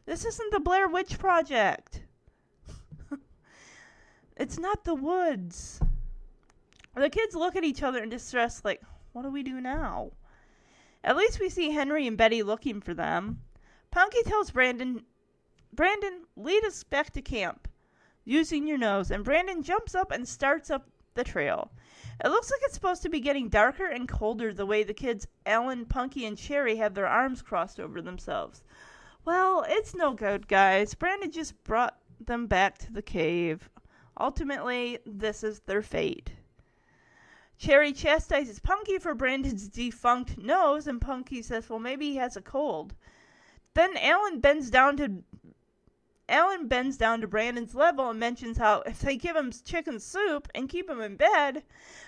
This 0.06 0.24
isn't 0.26 0.52
the 0.52 0.60
Blair 0.60 0.88
Witch 0.88 1.18
Project. 1.18 2.04
It's 4.38 4.60
not 4.60 4.84
the 4.84 4.96
woods. 4.96 5.80
The 6.96 7.10
kids 7.10 7.36
look 7.36 7.56
at 7.56 7.64
each 7.64 7.84
other 7.84 8.04
in 8.04 8.10
distress, 8.10 8.64
like, 8.64 8.82
what 9.14 9.24
do 9.24 9.30
we 9.30 9.44
do 9.44 9.62
now? 9.62 10.12
At 11.04 11.18
least 11.18 11.40
we 11.40 11.50
see 11.50 11.72
Henry 11.72 12.08
and 12.08 12.18
Betty 12.18 12.44
looking 12.44 12.82
for 12.82 12.94
them. 12.94 13.42
Punky 13.92 14.24
tells 14.24 14.52
Brandon 14.52 15.04
Brandon, 15.76 16.26
lead 16.36 16.64
us 16.66 16.84
back 16.84 17.12
to 17.12 17.22
camp 17.22 17.68
using 18.26 18.68
your 18.68 18.78
nose. 18.78 19.12
And 19.12 19.24
Brandon 19.24 19.64
jumps 19.64 19.96
up 19.96 20.12
and 20.12 20.28
starts 20.28 20.70
up 20.70 20.88
the 21.16 21.24
trail. 21.24 21.72
It 22.24 22.30
looks 22.30 22.52
like 22.52 22.62
it's 22.64 22.76
supposed 22.76 23.02
to 23.04 23.10
be 23.10 23.20
getting 23.20 23.50
darker 23.50 23.88
and 23.88 24.08
colder 24.08 24.54
the 24.54 24.66
way 24.66 24.84
the 24.84 24.94
kids, 24.94 25.28
Alan, 25.46 25.86
Punky, 25.86 26.26
and 26.26 26.38
Cherry, 26.38 26.76
have 26.76 26.94
their 26.94 27.08
arms 27.08 27.42
crossed 27.42 27.80
over 27.80 28.02
themselves. 28.02 28.64
Well, 29.26 29.66
it's 29.68 29.96
no 29.96 30.14
good, 30.14 30.48
guys. 30.48 30.94
Brandon 30.94 31.32
just 31.32 31.62
brought 31.64 31.98
them 32.20 32.46
back 32.46 32.78
to 32.80 32.94
the 32.94 33.02
cave. 33.02 33.70
Ultimately, 34.20 35.00
this 35.06 35.44
is 35.44 35.60
their 35.62 35.82
fate. 35.82 36.32
Cherry 37.58 37.94
chastises 37.94 38.60
Punky 38.60 38.98
for 38.98 39.14
Brandon's 39.16 39.68
defunct 39.68 40.38
nose, 40.38 40.88
and 40.88 41.00
Punky 41.00 41.42
says, 41.42 41.70
well, 41.70 41.80
maybe 41.80 42.12
he 42.12 42.16
has 42.18 42.36
a 42.36 42.42
cold. 42.42 42.94
Then 43.74 43.96
Alan 43.98 44.40
bends 44.40 44.70
down 44.70 44.98
to 44.98 45.24
Alan 46.30 46.68
bends 46.68 46.98
down 46.98 47.22
to 47.22 47.28
Brandon's 47.28 47.76
level 47.76 48.10
and 48.10 48.20
mentions 48.20 48.58
how 48.58 48.82
if 48.86 49.00
they 49.00 49.18
give 49.18 49.36
him 49.36 49.52
chicken 49.52 50.00
soup 50.00 50.48
and 50.56 50.70
keep 50.70 50.90
him 50.90 51.02
in 51.02 51.16
bed, 51.16 51.64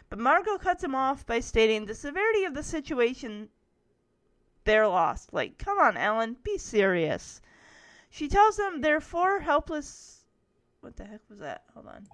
but 0.09 0.19
Margot 0.19 0.57
cuts 0.57 0.83
him 0.83 0.95
off 0.95 1.25
by 1.25 1.39
stating 1.39 1.85
the 1.85 1.93
severity 1.95 2.43
of 2.43 2.53
the 2.53 2.63
situation 2.63 3.49
they're 4.63 4.87
lost. 4.87 5.33
Like, 5.33 5.57
come 5.57 5.79
on, 5.79 5.97
Alan, 5.97 6.37
be 6.43 6.57
serious. 6.57 7.41
She 8.09 8.27
tells 8.27 8.57
them 8.57 8.81
they're 8.81 9.01
four 9.01 9.39
helpless. 9.39 10.24
What 10.85 10.97
the 10.97 11.05
heck 11.05 11.21
was 11.31 11.39
that? 11.39 11.63
Hold 11.73 11.87
on. 11.87 12.05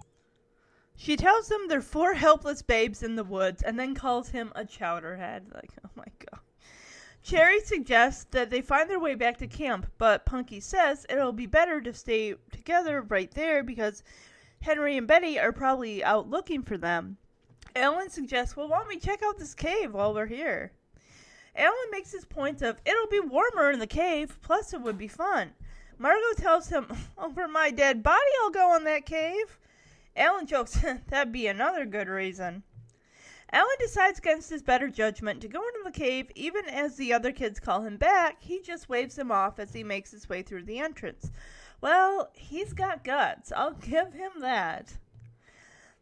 She 0.96 1.18
tells 1.18 1.50
them 1.50 1.68
they're 1.68 1.82
four 1.82 2.14
helpless 2.14 2.62
babes 2.62 3.04
in 3.04 3.18
the 3.18 3.24
woods 3.26 3.62
and 3.62 3.78
then 3.78 3.94
calls 3.94 4.30
him 4.30 4.54
a 4.56 4.64
chowderhead. 4.64 5.54
Like, 5.54 5.72
oh 5.86 5.90
my 5.98 6.06
god. 6.20 6.40
Cherry 7.22 7.60
suggests 7.60 8.24
that 8.32 8.50
they 8.50 8.62
find 8.62 8.90
their 8.90 8.98
way 8.98 9.16
back 9.16 9.36
to 9.40 9.48
camp, 9.48 9.92
but 9.98 10.26
Punky 10.26 10.62
says 10.62 11.06
it'll 11.10 11.34
be 11.34 11.48
better 11.48 11.82
to 11.82 11.94
stay 11.94 12.36
together 12.50 13.02
right 13.02 13.30
there 13.32 13.62
because 13.62 14.04
Henry 14.62 14.96
and 14.96 15.06
Betty 15.06 15.38
are 15.38 15.52
probably 15.52 16.02
out 16.02 16.30
looking 16.30 16.64
for 16.64 16.78
them. 16.78 17.18
Alan 17.76 18.10
suggests, 18.10 18.56
well, 18.56 18.70
why 18.70 18.78
don't 18.78 18.88
we 18.88 19.00
check 19.00 19.22
out 19.22 19.38
this 19.38 19.54
cave 19.54 19.94
while 19.94 20.14
we're 20.14 20.28
here? 20.28 20.72
Alan 21.58 21.92
makes 21.92 22.14
his 22.14 22.24
point 22.24 22.62
of, 22.62 22.80
it'll 22.86 23.08
be 23.08 23.20
warmer 23.20 23.70
in 23.70 23.80
the 23.80 23.86
cave, 23.86 24.40
plus 24.42 24.74
it 24.74 24.80
would 24.80 24.98
be 24.98 25.10
fun. 25.10 25.52
Margot 26.02 26.34
tells 26.36 26.70
him, 26.70 26.88
over 27.18 27.48
my 27.48 27.70
dead 27.70 28.02
body 28.02 28.32
I'll 28.42 28.50
go 28.50 28.76
in 28.76 28.86
that 28.86 29.06
cave. 29.06 29.60
Alan 30.16 30.48
jokes, 30.48 30.84
that'd 31.10 31.32
be 31.32 31.46
another 31.46 31.86
good 31.86 32.08
reason. 32.08 32.64
Alan 33.52 33.76
decides 33.80 34.18
against 34.18 34.50
his 34.50 34.64
better 34.64 34.88
judgment 34.88 35.42
to 35.42 35.48
go 35.48 35.60
into 35.60 35.82
the 35.84 35.92
cave 35.92 36.32
even 36.34 36.66
as 36.66 36.96
the 36.96 37.14
other 37.14 37.32
kids 37.32 37.60
call 37.60 37.82
him 37.82 37.98
back. 37.98 38.38
He 38.42 38.62
just 38.62 38.90
waves 38.90 39.14
them 39.14 39.32
off 39.32 39.60
as 39.60 39.74
he 39.74 39.84
makes 39.84 40.10
his 40.10 40.28
way 40.28 40.42
through 40.42 40.64
the 40.64 40.80
entrance. 40.80 41.30
Well, 41.82 42.32
he's 42.34 42.74
got 42.74 43.04
guts. 43.04 43.52
I'll 43.56 43.74
give 43.74 44.14
him 44.14 44.32
that. 44.40 44.98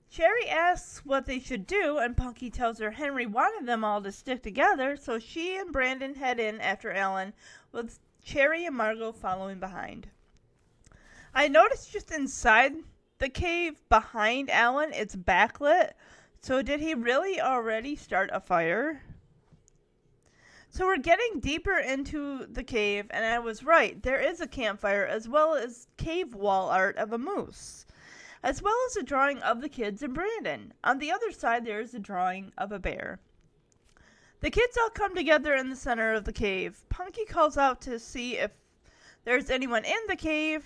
Cherry 0.09 0.47
asks 0.47 1.05
what 1.05 1.25
they 1.25 1.39
should 1.39 1.67
do, 1.67 1.97
and 1.97 2.15
Punky 2.15 2.49
tells 2.49 2.79
her 2.79 2.91
Henry 2.91 3.25
wanted 3.25 3.67
them 3.67 3.83
all 3.83 4.01
to 4.01 4.13
stick 4.13 4.43
together, 4.43 4.95
so 4.95 5.19
she 5.19 5.57
and 5.57 5.73
Brandon 5.73 6.15
head 6.15 6.39
in 6.39 6.61
after 6.61 6.93
Alan, 6.93 7.33
with 7.73 7.99
Cherry 8.23 8.65
and 8.65 8.75
Margot 8.75 9.11
following 9.11 9.59
behind. 9.59 10.09
I 11.33 11.47
noticed 11.47 11.91
just 11.91 12.11
inside 12.11 12.73
the 13.19 13.29
cave 13.29 13.81
behind 13.89 14.49
Alan, 14.49 14.93
it's 14.93 15.15
backlit, 15.15 15.91
so 16.41 16.61
did 16.61 16.79
he 16.79 16.93
really 16.93 17.39
already 17.41 17.95
start 17.95 18.29
a 18.31 18.39
fire? 18.39 19.01
So 20.71 20.85
we're 20.85 20.97
getting 20.97 21.39
deeper 21.39 21.77
into 21.77 22.45
the 22.45 22.63
cave, 22.63 23.07
and 23.09 23.25
I 23.25 23.39
was 23.39 23.63
right. 23.63 24.01
There 24.01 24.19
is 24.19 24.39
a 24.39 24.47
campfire 24.47 25.05
as 25.05 25.27
well 25.27 25.55
as 25.55 25.87
cave 25.97 26.35
wall 26.35 26.69
art 26.69 26.95
of 26.97 27.11
a 27.11 27.17
moose, 27.17 27.85
as 28.43 28.61
well 28.61 28.77
as 28.87 28.95
a 28.95 29.03
drawing 29.03 29.39
of 29.39 29.61
the 29.61 29.69
kids 29.69 30.03
and 30.03 30.13
Brandon. 30.13 30.73
On 30.83 30.99
the 30.99 31.11
other 31.11 31.31
side, 31.31 31.65
there 31.65 31.81
is 31.81 31.93
a 31.93 31.99
drawing 31.99 32.53
of 32.57 32.71
a 32.71 32.79
bear. 32.79 33.19
The 34.41 34.49
kids 34.49 34.77
all 34.77 34.89
come 34.89 35.15
together 35.15 35.53
in 35.53 35.69
the 35.69 35.75
center 35.75 36.13
of 36.13 36.23
the 36.23 36.31
cave. 36.31 36.81
Punky 36.87 37.25
calls 37.25 37.57
out 37.57 37.81
to 37.81 37.99
see 37.99 38.37
if 38.37 38.51
there's 39.25 39.49
anyone 39.49 39.83
in 39.83 39.99
the 40.07 40.15
cave, 40.15 40.65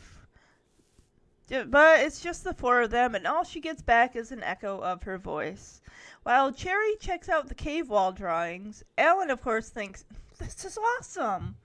but 1.50 2.00
it's 2.00 2.22
just 2.22 2.44
the 2.44 2.54
four 2.54 2.82
of 2.82 2.92
them, 2.92 3.16
and 3.16 3.26
all 3.26 3.44
she 3.44 3.60
gets 3.60 3.82
back 3.82 4.16
is 4.16 4.32
an 4.32 4.44
echo 4.44 4.80
of 4.80 5.04
her 5.04 5.18
voice. 5.18 5.82
While 6.22 6.54
Cherry 6.54 6.96
checks 7.00 7.30
out 7.30 7.48
the 7.48 7.56
cave 7.56 7.90
wall 7.90 8.12
drawings, 8.12 8.84
Alan, 8.98 9.32
of 9.32 9.42
course, 9.42 9.70
thinks, 9.70 10.06
This 10.38 10.64
is 10.64 10.78
awesome! 10.78 11.56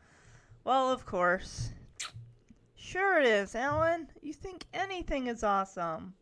Well, 0.64 0.90
of 0.90 1.04
course. 1.04 1.72
Sure 2.74 3.20
it 3.20 3.26
is, 3.26 3.54
Alan. 3.54 4.08
You 4.22 4.32
think 4.32 4.64
anything 4.72 5.26
is 5.26 5.44
awesome. 5.44 6.14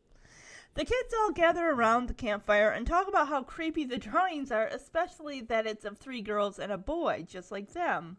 The 0.76 0.84
kids 0.84 1.14
all 1.18 1.30
gather 1.30 1.70
around 1.70 2.06
the 2.06 2.12
campfire 2.12 2.68
and 2.68 2.86
talk 2.86 3.08
about 3.08 3.28
how 3.28 3.42
creepy 3.42 3.86
the 3.86 3.96
drawings 3.96 4.52
are, 4.52 4.66
especially 4.66 5.40
that 5.40 5.66
it's 5.66 5.86
of 5.86 5.96
three 5.96 6.20
girls 6.20 6.58
and 6.58 6.70
a 6.70 6.76
boy, 6.76 7.24
just 7.26 7.50
like 7.50 7.72
them. 7.72 8.18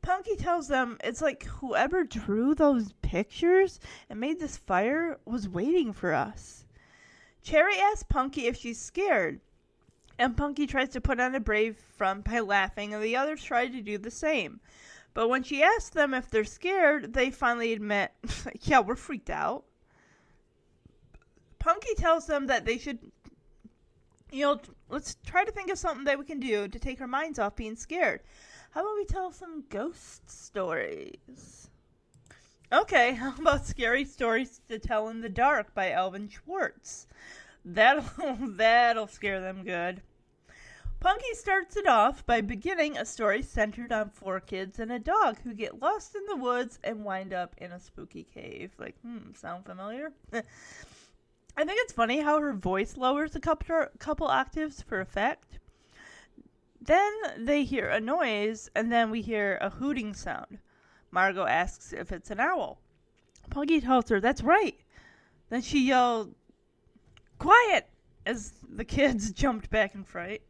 Punky 0.00 0.34
tells 0.34 0.68
them 0.68 0.96
it's 1.04 1.20
like 1.20 1.44
whoever 1.44 2.04
drew 2.04 2.54
those 2.54 2.94
pictures 3.02 3.80
and 4.08 4.18
made 4.18 4.40
this 4.40 4.56
fire 4.56 5.20
was 5.26 5.46
waiting 5.46 5.92
for 5.92 6.14
us. 6.14 6.64
Cherry 7.42 7.78
asks 7.78 8.04
Punky 8.04 8.46
if 8.46 8.56
she's 8.56 8.80
scared, 8.80 9.42
and 10.18 10.38
Punky 10.38 10.66
tries 10.66 10.88
to 10.90 11.02
put 11.02 11.20
on 11.20 11.34
a 11.34 11.40
brave 11.40 11.76
front 11.76 12.24
by 12.24 12.40
laughing, 12.40 12.94
and 12.94 13.02
the 13.02 13.16
others 13.16 13.44
try 13.44 13.68
to 13.68 13.82
do 13.82 13.98
the 13.98 14.10
same. 14.10 14.60
But 15.12 15.28
when 15.28 15.42
she 15.42 15.62
asks 15.62 15.90
them 15.90 16.14
if 16.14 16.30
they're 16.30 16.44
scared, 16.44 17.12
they 17.12 17.30
finally 17.30 17.74
admit, 17.74 18.12
yeah, 18.62 18.80
we're 18.80 18.96
freaked 18.96 19.28
out. 19.28 19.66
Punky 21.58 21.94
tells 21.96 22.26
them 22.26 22.46
that 22.46 22.64
they 22.64 22.78
should, 22.78 22.98
you 24.30 24.42
know, 24.42 24.60
let's 24.88 25.16
try 25.26 25.44
to 25.44 25.52
think 25.52 25.70
of 25.70 25.78
something 25.78 26.04
that 26.04 26.18
we 26.18 26.24
can 26.24 26.40
do 26.40 26.68
to 26.68 26.78
take 26.78 27.00
our 27.00 27.06
minds 27.06 27.38
off 27.38 27.56
being 27.56 27.76
scared. 27.76 28.20
How 28.70 28.80
about 28.82 28.96
we 28.96 29.04
tell 29.04 29.32
some 29.32 29.64
ghost 29.68 30.30
stories? 30.30 31.70
Okay, 32.70 33.12
how 33.14 33.34
about 33.38 33.66
Scary 33.66 34.04
Stories 34.04 34.60
to 34.68 34.78
Tell 34.78 35.08
in 35.08 35.20
the 35.20 35.28
Dark 35.28 35.74
by 35.74 35.90
Alvin 35.90 36.28
Schwartz? 36.28 37.06
That'll 37.64 38.04
that'll 38.40 39.06
scare 39.06 39.40
them 39.40 39.64
good. 39.64 40.02
Punky 41.00 41.32
starts 41.34 41.76
it 41.76 41.86
off 41.86 42.26
by 42.26 42.40
beginning 42.40 42.98
a 42.98 43.04
story 43.04 43.40
centered 43.40 43.92
on 43.92 44.10
four 44.10 44.40
kids 44.40 44.80
and 44.80 44.90
a 44.90 44.98
dog 44.98 45.38
who 45.42 45.54
get 45.54 45.80
lost 45.80 46.16
in 46.16 46.26
the 46.26 46.36
woods 46.36 46.80
and 46.82 47.04
wind 47.04 47.32
up 47.32 47.54
in 47.58 47.70
a 47.70 47.78
spooky 47.78 48.24
cave. 48.24 48.72
Like, 48.78 49.00
hmm, 49.02 49.32
sound 49.34 49.64
familiar? 49.64 50.12
I 51.58 51.64
think 51.64 51.80
it's 51.82 51.92
funny 51.92 52.20
how 52.20 52.38
her 52.38 52.52
voice 52.52 52.96
lowers 52.96 53.34
a 53.34 53.40
couple 53.40 53.86
couple 53.98 54.28
octaves 54.28 54.80
for 54.80 55.00
effect. 55.00 55.58
Then 56.80 57.12
they 57.36 57.64
hear 57.64 57.88
a 57.88 58.00
noise, 58.00 58.70
and 58.76 58.92
then 58.92 59.10
we 59.10 59.22
hear 59.22 59.58
a 59.60 59.68
hooting 59.68 60.14
sound. 60.14 60.60
Margot 61.10 61.46
asks 61.46 61.92
if 61.92 62.12
it's 62.12 62.30
an 62.30 62.38
owl. 62.38 62.78
Punky 63.50 63.80
tells 63.80 64.08
her 64.08 64.20
that's 64.20 64.44
right. 64.44 64.78
Then 65.48 65.60
she 65.60 65.84
yelled, 65.84 66.32
Quiet! 67.40 67.88
as 68.24 68.52
the 68.62 68.84
kids 68.84 69.32
jumped 69.42 69.68
back 69.68 69.96
in 69.96 70.04
fright. 70.04 70.42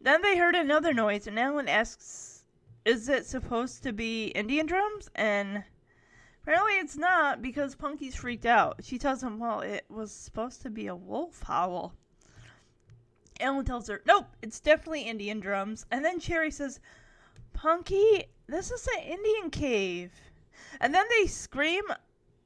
Then 0.00 0.20
they 0.22 0.36
heard 0.36 0.56
another 0.56 0.92
noise, 0.92 1.28
and 1.28 1.38
Alan 1.38 1.68
asks, 1.68 2.42
Is 2.84 3.08
it 3.08 3.24
supposed 3.24 3.84
to 3.84 3.92
be 3.92 4.26
Indian 4.28 4.66
drums? 4.66 5.10
And 5.14 5.62
apparently 6.48 6.78
it's 6.78 6.96
not 6.96 7.42
because 7.42 7.74
Punky's 7.74 8.14
freaked 8.14 8.46
out. 8.46 8.80
She 8.82 8.96
tells 8.96 9.22
him, 9.22 9.38
Well, 9.38 9.60
it 9.60 9.84
was 9.90 10.10
supposed 10.10 10.62
to 10.62 10.70
be 10.70 10.86
a 10.86 10.96
wolf 10.96 11.42
howl. 11.42 11.92
Ellen 13.38 13.66
tells 13.66 13.86
her, 13.88 14.00
nope, 14.06 14.26
it's 14.40 14.58
definitely 14.58 15.02
Indian 15.02 15.40
drums. 15.40 15.84
And 15.90 16.02
then 16.02 16.18
Cherry 16.18 16.50
says, 16.50 16.80
Punky, 17.52 18.24
this 18.46 18.70
is 18.70 18.88
an 18.96 19.02
Indian 19.04 19.50
cave. 19.50 20.10
And 20.80 20.94
then 20.94 21.04
they 21.10 21.26
scream, 21.26 21.84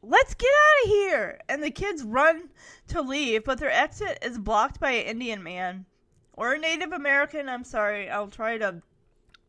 let's 0.02 0.34
get 0.34 0.50
out 0.50 0.84
of 0.84 0.90
here! 0.90 1.38
And 1.48 1.62
the 1.62 1.70
kids 1.70 2.02
run 2.02 2.50
to 2.88 3.00
leave, 3.02 3.44
but 3.44 3.58
their 3.58 3.70
exit 3.70 4.18
is 4.20 4.36
blocked 4.36 4.80
by 4.80 4.90
an 4.90 5.06
Indian 5.06 5.44
man. 5.44 5.86
Or 6.32 6.52
a 6.52 6.58
Native 6.58 6.92
American, 6.92 7.48
I'm 7.48 7.64
sorry, 7.64 8.10
I'll 8.10 8.28
try 8.28 8.58
to 8.58 8.82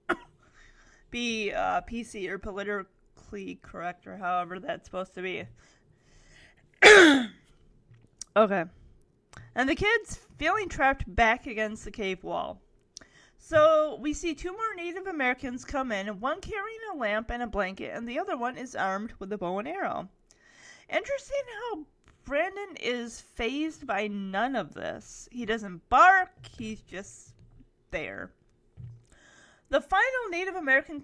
be 1.10 1.52
uh, 1.52 1.82
PC 1.82 2.30
or 2.30 2.38
politically 3.34 3.60
correct 3.62 4.08
or 4.08 4.18
however 4.18 4.60
that's 4.60 4.86
supposed 4.86 5.14
to 5.16 5.22
be. 5.22 5.46
okay. 8.36 8.66
And 9.56 9.70
the 9.70 9.76
kids 9.76 10.20
feeling 10.38 10.70
trapped 10.70 11.04
back 11.16 11.48
against 11.48 11.84
the 11.86 11.92
cave 11.92 12.24
wall. 12.24 12.62
So 13.38 13.98
we 14.00 14.14
see 14.14 14.34
two 14.34 14.52
more 14.52 14.76
Native 14.76 15.08
Americans 15.08 15.66
come 15.66 15.92
in, 15.92 16.20
one 16.20 16.40
carrying 16.42 16.80
a 16.94 16.98
lamp 16.98 17.30
and 17.30 17.44
a 17.44 17.48
blanket, 17.48 17.92
and 17.94 18.08
the 18.08 18.20
other 18.20 18.38
one 18.38 18.58
is 18.58 18.76
armed 18.76 19.14
with 19.20 19.34
a 19.34 19.38
bow 19.38 19.60
and 19.60 19.68
arrow. 19.68 20.08
Interesting 20.90 21.42
how 21.72 21.86
Brandon 22.26 22.78
is 22.80 23.20
phased 23.20 23.86
by 23.86 24.08
none 24.08 24.56
of 24.56 24.74
this. 24.74 25.28
He 25.32 25.46
doesn't 25.46 25.90
bark, 25.90 26.32
he's 26.58 26.82
just 26.82 27.34
there. 27.92 28.32
The 29.70 29.82
final 29.82 30.30
Native 30.30 30.56
American 30.56 31.04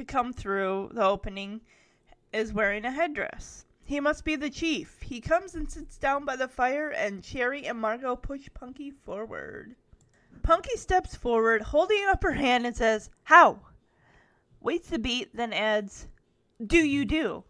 to 0.00 0.04
come 0.06 0.32
through 0.32 0.88
the 0.94 1.04
opening 1.04 1.60
is 2.32 2.54
wearing 2.54 2.86
a 2.86 2.90
headdress. 2.90 3.66
He 3.84 4.00
must 4.00 4.24
be 4.24 4.34
the 4.34 4.48
chief. 4.48 5.02
He 5.02 5.20
comes 5.20 5.54
and 5.54 5.70
sits 5.70 5.98
down 5.98 6.24
by 6.24 6.36
the 6.36 6.48
fire, 6.48 6.88
and 6.88 7.22
Cherry 7.22 7.66
and 7.66 7.78
Margot 7.78 8.16
push 8.16 8.48
Punky 8.54 8.90
forward. 8.90 9.76
Punky 10.42 10.76
steps 10.76 11.14
forward, 11.14 11.60
holding 11.60 12.02
up 12.06 12.22
her 12.22 12.32
hand, 12.32 12.64
and 12.64 12.74
says, 12.74 13.10
How? 13.24 13.60
Waits 14.58 14.90
a 14.90 14.98
beat, 14.98 15.36
then 15.36 15.52
adds, 15.52 16.08
Do 16.66 16.78
you 16.78 17.04
do? 17.04 17.44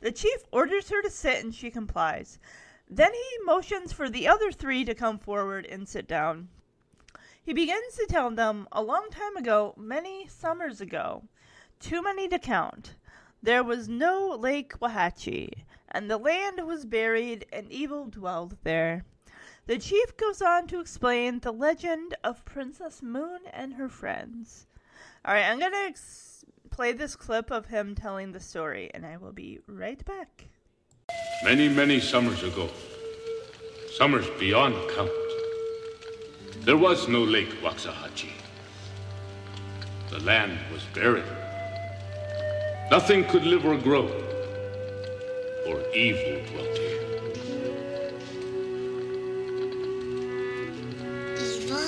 The 0.00 0.10
chief 0.10 0.42
orders 0.50 0.90
her 0.90 1.00
to 1.00 1.10
sit, 1.10 1.44
and 1.44 1.54
she 1.54 1.70
complies. 1.70 2.40
Then 2.90 3.12
he 3.14 3.44
motions 3.44 3.92
for 3.92 4.10
the 4.10 4.26
other 4.26 4.50
three 4.50 4.84
to 4.84 4.96
come 4.96 5.20
forward 5.20 5.64
and 5.66 5.88
sit 5.88 6.08
down. 6.08 6.48
He 7.44 7.52
begins 7.52 7.94
to 7.96 8.06
tell 8.06 8.30
them 8.32 8.66
a 8.72 8.82
long 8.82 9.10
time 9.10 9.36
ago, 9.36 9.74
many 9.76 10.26
summers 10.26 10.80
ago, 10.80 11.22
too 11.82 12.00
many 12.00 12.28
to 12.28 12.38
count, 12.38 12.94
there 13.42 13.64
was 13.64 13.88
no 13.88 14.36
Lake 14.38 14.72
Whatauchee, 14.74 15.64
and 15.90 16.08
the 16.08 16.16
land 16.16 16.64
was 16.64 16.86
buried, 16.86 17.44
and 17.52 17.70
evil 17.70 18.06
dwelled 18.06 18.56
there. 18.62 19.04
The 19.66 19.78
chief 19.78 20.16
goes 20.16 20.40
on 20.40 20.68
to 20.68 20.80
explain 20.80 21.40
the 21.40 21.52
legend 21.52 22.14
of 22.22 22.44
Princess 22.44 23.02
Moon 23.02 23.40
and 23.52 23.74
her 23.74 23.88
friends. 23.88 24.66
All 25.24 25.34
right, 25.34 25.44
I'm 25.44 25.58
going 25.58 25.72
to 25.72 25.78
ex- 25.78 26.44
play 26.70 26.92
this 26.92 27.16
clip 27.16 27.50
of 27.50 27.66
him 27.66 27.94
telling 27.94 28.32
the 28.32 28.40
story, 28.40 28.90
and 28.94 29.04
I 29.04 29.16
will 29.16 29.32
be 29.32 29.58
right 29.66 30.02
back. 30.04 30.46
Many, 31.44 31.68
many 31.68 31.98
summers 31.98 32.44
ago, 32.44 32.68
summers 33.96 34.28
beyond 34.38 34.74
count, 34.94 35.10
there 36.60 36.76
was 36.76 37.08
no 37.08 37.22
Lake 37.22 37.60
Waxahachie. 37.60 38.30
The 40.10 40.20
land 40.20 40.58
was 40.72 40.84
barren. 40.94 41.24
Nothing 42.92 43.24
could 43.24 43.46
live 43.46 43.64
or 43.64 43.78
grow, 43.78 44.06
for 45.64 45.80
evil 45.94 46.42
dwelt 46.50 46.76
here. 46.76 47.00
Evil? 51.40 51.80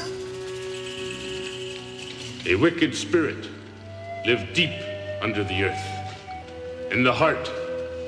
A 2.47 2.55
wicked 2.55 2.95
spirit 2.95 3.51
lived 4.25 4.55
deep 4.55 4.73
under 5.21 5.45
the 5.45 5.65
earth, 5.65 5.87
in 6.91 7.05
the 7.05 7.13
heart 7.13 7.51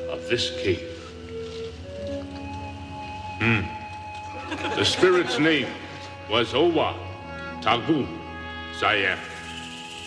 of 0.09 0.27
this 0.31 0.53
cave. 0.63 0.99
Hmm. 3.41 3.61
The 4.75 4.85
spirit's 4.87 5.39
name 5.39 5.69
was 6.31 6.55
Owa 6.55 6.95
Tagu 7.61 8.09
Siam. 8.81 9.19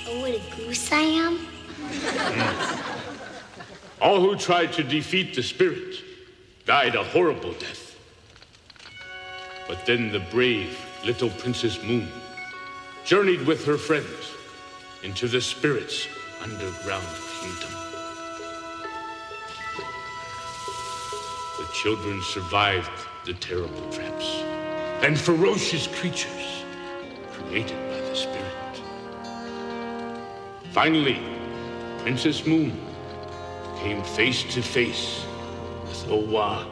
Oh, 0.07 0.21
what 0.21 0.31
a 0.31 0.41
goose 0.55 0.91
I 0.91 1.01
am. 1.01 1.48
All 4.01 4.21
who 4.21 4.35
tried 4.37 4.73
to 4.73 4.83
defeat 4.83 5.35
the 5.35 5.43
spirit 5.43 6.03
died 6.65 6.95
a 6.95 7.03
horrible 7.03 7.53
death. 7.53 7.97
But 9.67 9.85
then 9.85 10.11
the 10.11 10.19
brave 10.19 10.77
little 11.05 11.29
Princess 11.29 11.81
Moon 11.83 12.07
journeyed 13.05 13.45
with 13.45 13.65
her 13.65 13.77
friends 13.77 14.33
into 15.03 15.27
the 15.27 15.41
spirit's 15.41 16.07
underground 16.41 17.07
kingdom. 17.41 17.71
The 21.57 21.67
children 21.73 22.21
survived 22.23 22.91
the 23.25 23.33
terrible 23.33 23.89
traps 23.91 24.43
and 25.01 25.19
ferocious 25.19 25.87
creatures 25.87 26.63
created 27.31 27.77
by 27.89 28.01
the 28.01 28.15
spirit. 28.15 28.81
Finally, 30.71 31.38
Princess 32.03 32.45
Moon 32.45 32.71
came 33.77 34.01
face 34.03 34.43
to 34.53 34.61
face 34.61 35.25
with 35.83 36.05
Owa 36.07 36.65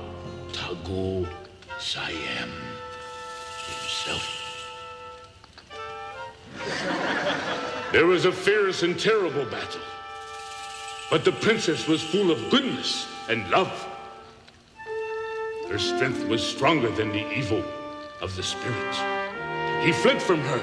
Tagu 0.52 1.28
Siam 1.80 2.52
himself. 3.68 4.38
There 7.92 8.06
was 8.06 8.26
a 8.26 8.32
fierce 8.32 8.84
and 8.84 8.98
terrible 9.00 9.46
battle, 9.46 9.82
but 11.12 11.26
the 11.26 11.34
princess 11.34 11.88
was 11.88 12.02
full 12.02 12.32
of 12.32 12.50
goodness 12.50 13.06
and 13.30 13.50
love. 13.50 13.88
Her 15.70 15.78
strength 15.78 16.26
was 16.28 16.42
stronger 16.42 16.90
than 16.90 17.10
the 17.12 17.30
evil 17.38 17.64
of 18.22 18.36
the 18.38 18.44
spirit. 18.44 18.96
He 19.86 19.92
fled 19.92 20.22
from 20.22 20.40
her 20.40 20.62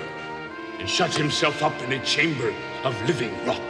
and 0.79 0.89
shut 0.89 1.15
himself 1.15 1.63
up 1.63 1.79
in 1.83 1.93
a 1.93 2.05
chamber 2.05 2.53
of 2.83 3.01
living 3.07 3.33
rock. 3.47 3.61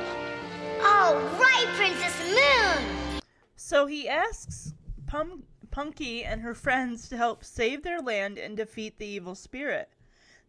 So 3.67 3.87
he 3.87 4.07
asks 4.07 4.75
Pum- 5.07 5.45
Punky 5.71 6.23
and 6.23 6.43
her 6.43 6.55
friends 6.55 7.09
to 7.09 7.17
help 7.17 7.43
save 7.43 7.83
their 7.83 8.03
land 8.03 8.37
and 8.37 8.59
defeat 8.59 8.99
the 8.99 9.07
evil 9.07 9.35
spirit. 9.35 9.89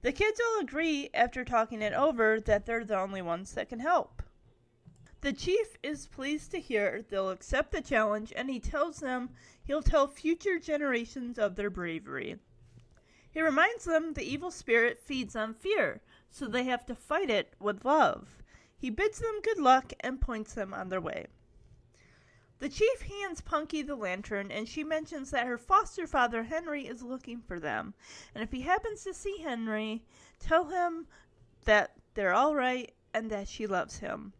The 0.01 0.11
kids 0.11 0.41
all 0.41 0.59
agree 0.59 1.09
after 1.13 1.45
talking 1.45 1.81
it 1.81 1.93
over 1.93 2.41
that 2.41 2.65
they're 2.65 2.83
the 2.83 2.99
only 2.99 3.21
ones 3.21 3.53
that 3.53 3.69
can 3.69 3.79
help. 3.79 4.21
The 5.21 5.31
chief 5.31 5.77
is 5.81 6.07
pleased 6.07 6.51
to 6.51 6.59
hear 6.59 7.03
they'll 7.03 7.29
accept 7.29 7.71
the 7.71 7.79
challenge 7.79 8.33
and 8.35 8.49
he 8.49 8.59
tells 8.59 8.99
them 8.99 9.29
he'll 9.63 9.81
tell 9.81 10.07
future 10.07 10.59
generations 10.59 11.39
of 11.39 11.55
their 11.55 11.69
bravery. 11.69 12.37
He 13.31 13.41
reminds 13.41 13.85
them 13.85 14.11
the 14.11 14.29
evil 14.29 14.51
spirit 14.51 14.99
feeds 14.99 15.37
on 15.37 15.53
fear, 15.53 16.01
so 16.29 16.49
they 16.49 16.65
have 16.65 16.85
to 16.87 16.95
fight 16.95 17.29
it 17.29 17.53
with 17.61 17.85
love. 17.85 18.43
He 18.77 18.89
bids 18.89 19.19
them 19.19 19.39
good 19.41 19.59
luck 19.59 19.93
and 20.01 20.19
points 20.19 20.53
them 20.53 20.73
on 20.73 20.89
their 20.89 20.99
way. 20.99 21.27
The 22.59 22.69
chief 22.69 23.01
hands 23.01 23.41
Punky 23.41 23.81
the 23.81 23.95
lantern, 23.95 24.49
and 24.49 24.67
she 24.67 24.83
mentions 24.83 25.31
that 25.31 25.45
her 25.45 25.57
foster 25.57 26.07
father 26.07 26.43
Henry 26.43 26.87
is 26.87 27.03
looking 27.03 27.41
for 27.41 27.59
them. 27.59 27.93
And 28.33 28.43
if 28.43 28.51
he 28.51 28.61
happens 28.61 29.03
to 29.03 29.13
see 29.13 29.39
Henry, 29.39 30.05
tell 30.39 30.65
him 30.65 31.07
that 31.65 31.91
they're 32.13 32.33
all 32.33 32.55
right 32.55 32.93
and 33.13 33.29
that 33.29 33.49
she 33.49 33.67
loves 33.67 33.97
him. 33.97 34.33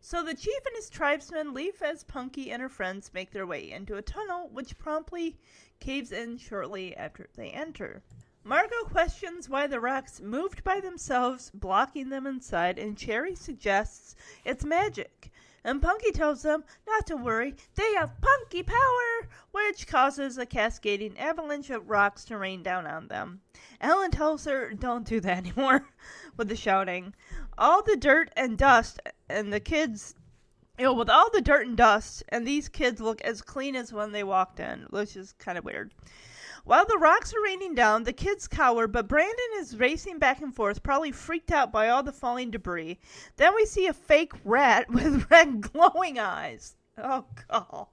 So 0.00 0.24
the 0.24 0.34
chief 0.34 0.66
and 0.66 0.74
his 0.74 0.90
tribesmen 0.90 1.52
leave 1.52 1.82
as 1.82 2.04
Punky 2.04 2.50
and 2.50 2.60
her 2.62 2.68
friends 2.68 3.12
make 3.12 3.30
their 3.30 3.46
way 3.46 3.70
into 3.70 3.96
a 3.96 4.02
tunnel, 4.02 4.48
which 4.48 4.78
promptly 4.78 5.38
caves 5.78 6.10
in 6.10 6.38
shortly 6.38 6.96
after 6.96 7.28
they 7.36 7.50
enter. 7.50 8.02
Margot 8.42 8.84
questions 8.84 9.48
why 9.48 9.66
the 9.66 9.78
rocks 9.78 10.20
moved 10.20 10.64
by 10.64 10.80
themselves, 10.80 11.50
blocking 11.52 12.08
them 12.08 12.26
inside, 12.26 12.78
and 12.78 12.96
Cherry 12.96 13.34
suggests 13.34 14.16
it's 14.44 14.64
magic. 14.64 15.30
And 15.62 15.82
Punky 15.82 16.10
tells 16.10 16.42
them 16.42 16.64
not 16.86 17.06
to 17.06 17.16
worry, 17.16 17.54
they 17.74 17.94
have 17.94 18.20
punky 18.20 18.62
power, 18.62 19.28
which 19.52 19.86
causes 19.86 20.38
a 20.38 20.46
cascading 20.46 21.18
avalanche 21.18 21.68
of 21.70 21.90
rocks 21.90 22.24
to 22.26 22.38
rain 22.38 22.62
down 22.62 22.86
on 22.86 23.08
them. 23.08 23.42
Ellen 23.80 24.10
tells 24.10 24.44
her, 24.46 24.72
don't 24.72 25.06
do 25.06 25.20
that 25.20 25.36
anymore, 25.46 25.86
with 26.36 26.48
the 26.48 26.56
shouting. 26.56 27.14
All 27.58 27.82
the 27.82 27.96
dirt 27.96 28.30
and 28.36 28.56
dust, 28.56 29.00
and 29.28 29.52
the 29.52 29.60
kids, 29.60 30.14
you 30.78 30.84
know, 30.84 30.94
with 30.94 31.10
all 31.10 31.30
the 31.30 31.42
dirt 31.42 31.66
and 31.66 31.76
dust, 31.76 32.22
and 32.30 32.46
these 32.46 32.68
kids 32.68 33.00
look 33.00 33.20
as 33.20 33.42
clean 33.42 33.76
as 33.76 33.92
when 33.92 34.12
they 34.12 34.24
walked 34.24 34.60
in, 34.60 34.86
which 34.90 35.14
is 35.14 35.32
kind 35.32 35.58
of 35.58 35.64
weird. 35.64 35.92
While 36.70 36.86
the 36.86 36.98
rocks 36.98 37.34
are 37.34 37.42
raining 37.42 37.74
down, 37.74 38.04
the 38.04 38.12
kids 38.12 38.46
cower, 38.46 38.86
but 38.86 39.08
Brandon 39.08 39.50
is 39.56 39.76
racing 39.76 40.20
back 40.20 40.40
and 40.40 40.54
forth, 40.54 40.84
probably 40.84 41.10
freaked 41.10 41.50
out 41.50 41.72
by 41.72 41.88
all 41.88 42.04
the 42.04 42.12
falling 42.12 42.52
debris. 42.52 43.00
Then 43.34 43.56
we 43.56 43.66
see 43.66 43.88
a 43.88 43.92
fake 43.92 44.34
rat 44.44 44.88
with 44.92 45.28
red 45.32 45.62
glowing 45.62 46.20
eyes. 46.20 46.76
Oh, 46.96 47.24
God. 47.48 47.88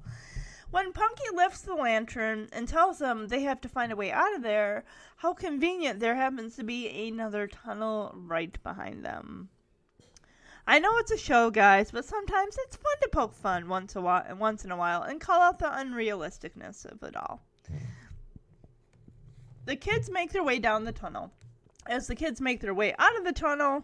When 0.70 0.94
Punky 0.94 1.24
lifts 1.34 1.62
the 1.62 1.74
lantern 1.74 2.50
and 2.54 2.68
tells 2.68 3.00
them 3.00 3.30
they 3.30 3.42
have 3.42 3.60
to 3.62 3.68
find 3.68 3.92
a 3.92 3.96
way 3.96 4.12
out 4.12 4.36
of 4.36 4.44
there, 4.44 4.86
how 5.16 5.34
convenient 5.34 6.00
there 6.00 6.14
happens 6.14 6.56
to 6.58 6.64
be 6.64 6.88
another 7.08 7.48
tunnel 7.48 8.14
right 8.16 8.62
behind 8.62 9.04
them. 9.04 9.50
I 10.68 10.78
know 10.78 10.96
it's 11.00 11.10
a 11.10 11.18
show, 11.18 11.50
guys, 11.50 11.90
but 11.90 12.06
sometimes 12.06 12.56
it's 12.60 12.76
fun 12.76 12.98
to 13.02 13.10
poke 13.10 13.34
fun 13.34 13.70
once 13.70 13.96
a 13.96 14.02
while, 14.02 14.36
once 14.36 14.64
in 14.64 14.70
a 14.70 14.78
while, 14.78 15.02
and 15.02 15.20
call 15.20 15.42
out 15.42 15.58
the 15.58 15.66
unrealisticness 15.66 16.86
of 16.86 17.02
it 17.02 17.16
all. 17.16 17.42
The 19.68 19.76
kids 19.76 20.10
make 20.10 20.32
their 20.32 20.46
way 20.46 20.60
down 20.60 20.86
the 20.86 20.94
tunnel. 20.94 21.34
As 21.88 22.08
the 22.08 22.16
kids 22.16 22.40
make 22.40 22.62
their 22.62 22.74
way 22.74 22.96
out 22.98 23.18
of 23.18 23.26
the 23.26 23.34
tunnel, 23.34 23.84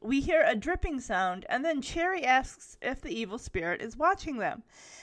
we 0.00 0.22
hear 0.22 0.42
a 0.42 0.54
dripping 0.54 0.98
sound, 1.00 1.44
and 1.50 1.62
then 1.62 1.82
Cherry 1.82 2.24
asks 2.24 2.78
if 2.80 3.02
the 3.02 3.10
evil 3.10 3.36
spirit 3.36 3.82
is 3.82 3.98
watching 3.98 4.38
them. 4.38 4.62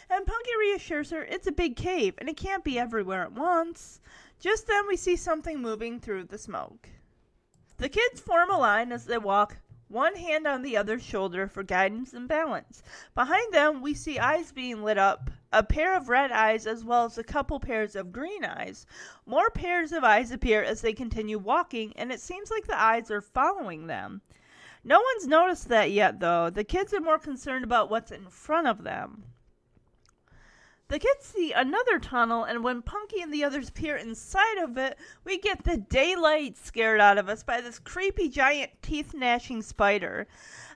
And 0.09 0.25
Punky 0.25 0.49
reassures 0.59 1.11
her 1.11 1.23
it's 1.23 1.45
a 1.45 1.51
big 1.51 1.75
cave 1.75 2.15
and 2.17 2.27
it 2.27 2.35
can't 2.35 2.63
be 2.63 2.79
everywhere 2.79 3.21
at 3.21 3.33
once. 3.33 4.01
Just 4.39 4.65
then, 4.65 4.87
we 4.87 4.97
see 4.97 5.15
something 5.15 5.61
moving 5.61 5.99
through 5.99 6.23
the 6.23 6.39
smoke. 6.39 6.89
The 7.77 7.87
kids 7.87 8.19
form 8.19 8.49
a 8.49 8.57
line 8.57 8.91
as 8.91 9.05
they 9.05 9.19
walk, 9.19 9.57
one 9.87 10.15
hand 10.15 10.47
on 10.47 10.61
the 10.61 10.75
other's 10.75 11.03
shoulder 11.03 11.47
for 11.47 11.63
guidance 11.63 12.13
and 12.13 12.27
balance. 12.27 12.81
Behind 13.13 13.53
them, 13.53 13.81
we 13.81 13.93
see 13.93 14.17
eyes 14.19 14.51
being 14.51 14.83
lit 14.83 14.97
up, 14.97 15.29
a 15.51 15.63
pair 15.63 15.95
of 15.95 16.09
red 16.09 16.31
eyes 16.31 16.65
as 16.65 16.83
well 16.83 17.05
as 17.05 17.17
a 17.17 17.23
couple 17.23 17.59
pairs 17.59 17.95
of 17.95 18.11
green 18.11 18.43
eyes. 18.43 18.85
More 19.25 19.49
pairs 19.49 19.91
of 19.91 20.03
eyes 20.03 20.31
appear 20.31 20.63
as 20.63 20.81
they 20.81 20.93
continue 20.93 21.37
walking, 21.37 21.93
and 21.95 22.11
it 22.11 22.19
seems 22.19 22.49
like 22.49 22.65
the 22.65 22.79
eyes 22.79 23.11
are 23.11 23.21
following 23.21 23.87
them. 23.87 24.21
No 24.83 25.01
one's 25.01 25.27
noticed 25.27 25.69
that 25.69 25.91
yet, 25.91 26.19
though. 26.19 26.49
The 26.49 26.63
kids 26.63 26.93
are 26.93 27.01
more 27.01 27.19
concerned 27.19 27.63
about 27.63 27.89
what's 27.89 28.11
in 28.11 28.27
front 28.29 28.67
of 28.67 28.83
them. 28.83 29.23
The 30.87 30.99
kids 30.99 31.25
see 31.25 31.51
another 31.51 31.97
tunnel, 31.97 32.43
and 32.43 32.63
when 32.63 32.83
Punky 32.83 33.19
and 33.19 33.33
the 33.33 33.43
others 33.43 33.71
peer 33.71 33.95
inside 33.95 34.59
of 34.59 34.77
it, 34.77 34.99
we 35.23 35.39
get 35.39 35.63
the 35.63 35.77
daylight 35.77 36.57
scared 36.57 36.99
out 37.01 37.17
of 37.17 37.27
us 37.27 37.41
by 37.41 37.59
this 37.59 37.79
creepy 37.79 38.29
giant 38.29 38.71
teeth 38.83 39.11
gnashing 39.11 39.63
spider. 39.63 40.27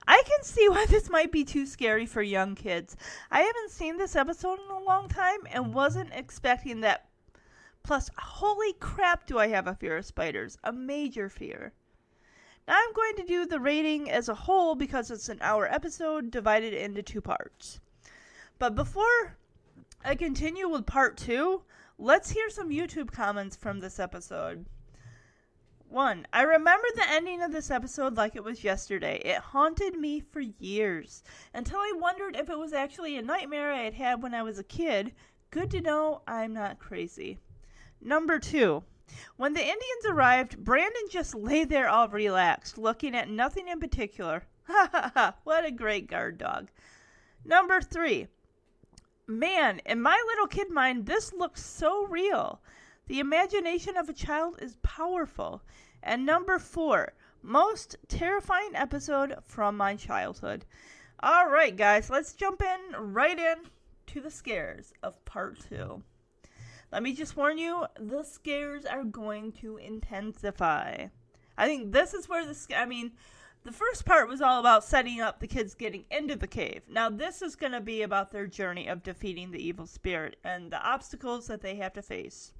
I 0.08 0.24
can 0.26 0.44
see 0.44 0.68
why 0.68 0.88
this 0.88 1.12
might 1.12 1.32
be 1.32 1.44
too 1.44 1.68
scary 1.68 2.08
for 2.08 2.24
young 2.24 2.56
kids. 2.56 2.98
I 3.30 3.42
haven't 3.42 3.70
seen 3.70 3.98
this 3.98 4.16
episode 4.16 4.58
in 4.60 4.72
a 4.72 4.84
long 4.84 5.10
time 5.10 5.42
and 5.52 5.76
wasn't 5.76 6.10
expecting 6.12 6.82
that. 6.82 7.08
Plus, 7.84 8.10
holy 8.18 8.74
crap, 8.74 9.28
do 9.28 9.38
I 9.38 9.50
have 9.50 9.68
a 9.68 9.76
fear 9.76 9.98
of 9.98 10.06
spiders! 10.06 10.58
A 10.64 10.74
major 10.74 11.30
fear. 11.30 11.72
Now 12.68 12.78
I'm 12.78 12.94
going 12.94 13.16
to 13.18 13.24
do 13.24 13.46
the 13.46 13.60
rating 13.60 14.10
as 14.10 14.28
a 14.28 14.34
whole 14.34 14.74
because 14.74 15.12
it's 15.12 15.30
an 15.30 15.38
hour 15.42 15.72
episode 15.72 16.32
divided 16.32 16.74
into 16.74 17.04
two 17.04 17.22
parts. 17.22 17.80
But 18.58 18.74
before 18.74 19.38
I 20.04 20.16
continue 20.16 20.70
with 20.70 20.86
part 20.86 21.18
two, 21.18 21.64
let's 21.98 22.32
hear 22.32 22.50
some 22.50 22.70
YouTube 22.70 23.12
comments 23.12 23.58
from 23.58 23.80
this 23.80 24.00
episode. 24.00 24.66
One, 25.90 26.26
I 26.32 26.44
remember 26.44 26.88
the 26.96 27.10
ending 27.10 27.42
of 27.42 27.52
this 27.52 27.70
episode 27.70 28.16
like 28.16 28.36
it 28.36 28.44
was 28.44 28.64
yesterday. 28.64 29.22
It 29.26 29.38
haunted 29.38 29.96
me 29.96 30.22
for 30.22 30.40
years 30.40 31.22
until 31.54 31.80
I 31.80 31.94
wondered 31.98 32.38
if 32.38 32.50
it 32.50 32.58
was 32.58 32.72
actually 32.72 33.18
a 33.18 33.22
nightmare 33.22 33.74
I 33.74 33.84
had 33.84 33.96
had 33.96 34.24
when 34.24 34.34
I 34.34 34.42
was 34.42 34.58
a 34.58 34.64
kid. 34.64 35.14
Good 35.52 35.70
to 35.72 35.82
know 35.82 36.22
I'm 36.26 36.54
not 36.54 36.80
crazy. 36.80 37.38
Number 38.00 38.40
two, 38.40 38.84
when 39.36 39.54
the 39.54 39.62
Indians 39.62 40.06
arrived, 40.08 40.64
Brandon 40.64 41.10
just 41.10 41.36
lay 41.36 41.66
there 41.66 41.90
all 41.90 42.08
relaxed, 42.08 42.78
looking 42.78 43.16
at 43.16 43.30
nothing 43.30 43.68
in 43.68 43.80
particular. 43.80 44.44
Ha 44.70 44.88
ha 44.92 45.12
ha, 45.16 45.36
what 45.44 45.66
a 45.66 45.72
great 45.72 46.08
guard 46.08 46.38
dog. 46.38 46.70
Number 47.44 47.82
three, 47.82 48.28
man, 49.30 49.80
in 49.86 50.02
my 50.02 50.22
little 50.28 50.48
kid 50.48 50.72
mind, 50.72 51.06
this 51.06 51.32
looks 51.32 51.64
so 51.64 52.06
real. 52.08 52.60
The 53.08 53.20
imagination 53.20 53.96
of 53.96 54.10
a 54.10 54.14
child 54.14 54.58
is 54.62 54.78
powerful. 54.82 55.62
And 56.02 56.26
number 56.26 56.60
four, 56.60 57.14
most 57.42 57.96
terrifying 58.08 58.72
episode 58.74 59.36
from 59.46 59.78
my 59.78 59.96
childhood. 59.96 60.66
All 61.22 61.48
right, 61.48 61.76
guys, 61.76 62.10
let's 62.10 62.34
jump 62.34 62.62
in 62.62 62.96
right 63.14 63.38
in 63.38 63.58
to 64.08 64.22
the 64.22 64.32
scares 64.32 64.94
of 65.04 65.24
part 65.26 65.60
two. 65.70 66.04
Let 66.92 67.04
me 67.04 67.14
just 67.14 67.38
warn 67.38 67.58
you, 67.58 67.86
the 68.00 68.24
scares 68.24 68.86
are 68.86 69.04
going 69.04 69.52
to 69.54 69.78
intensify. 69.78 71.08
I 71.58 71.66
think 71.68 71.92
this 71.92 72.14
is 72.14 72.28
where 72.28 72.46
the 72.46 72.58
I 72.76 72.86
mean, 72.86 73.12
the 73.64 73.72
first 73.72 74.06
part 74.06 74.30
was 74.30 74.42
all 74.42 74.60
about 74.60 74.84
setting 74.84 75.20
up 75.20 75.40
the 75.40 75.48
kids 75.48 75.76
getting 75.76 76.06
into 76.10 76.36
the 76.36 76.48
cave. 76.48 76.84
Now 76.90 77.10
this 77.10 77.42
is 77.42 77.56
going 77.56 77.74
to 77.74 77.82
be 77.82 78.02
about 78.02 78.32
their 78.32 78.48
journey 78.48 78.88
of 78.88 79.04
defeating 79.04 79.52
the 79.52 79.66
evil 79.66 79.86
spirit 79.86 80.38
and 80.44 80.72
the 80.72 80.82
obstacles 80.82 81.48
that 81.48 81.62
they 81.62 81.76
have 81.76 81.94
to 81.94 82.02
face. 82.02 82.54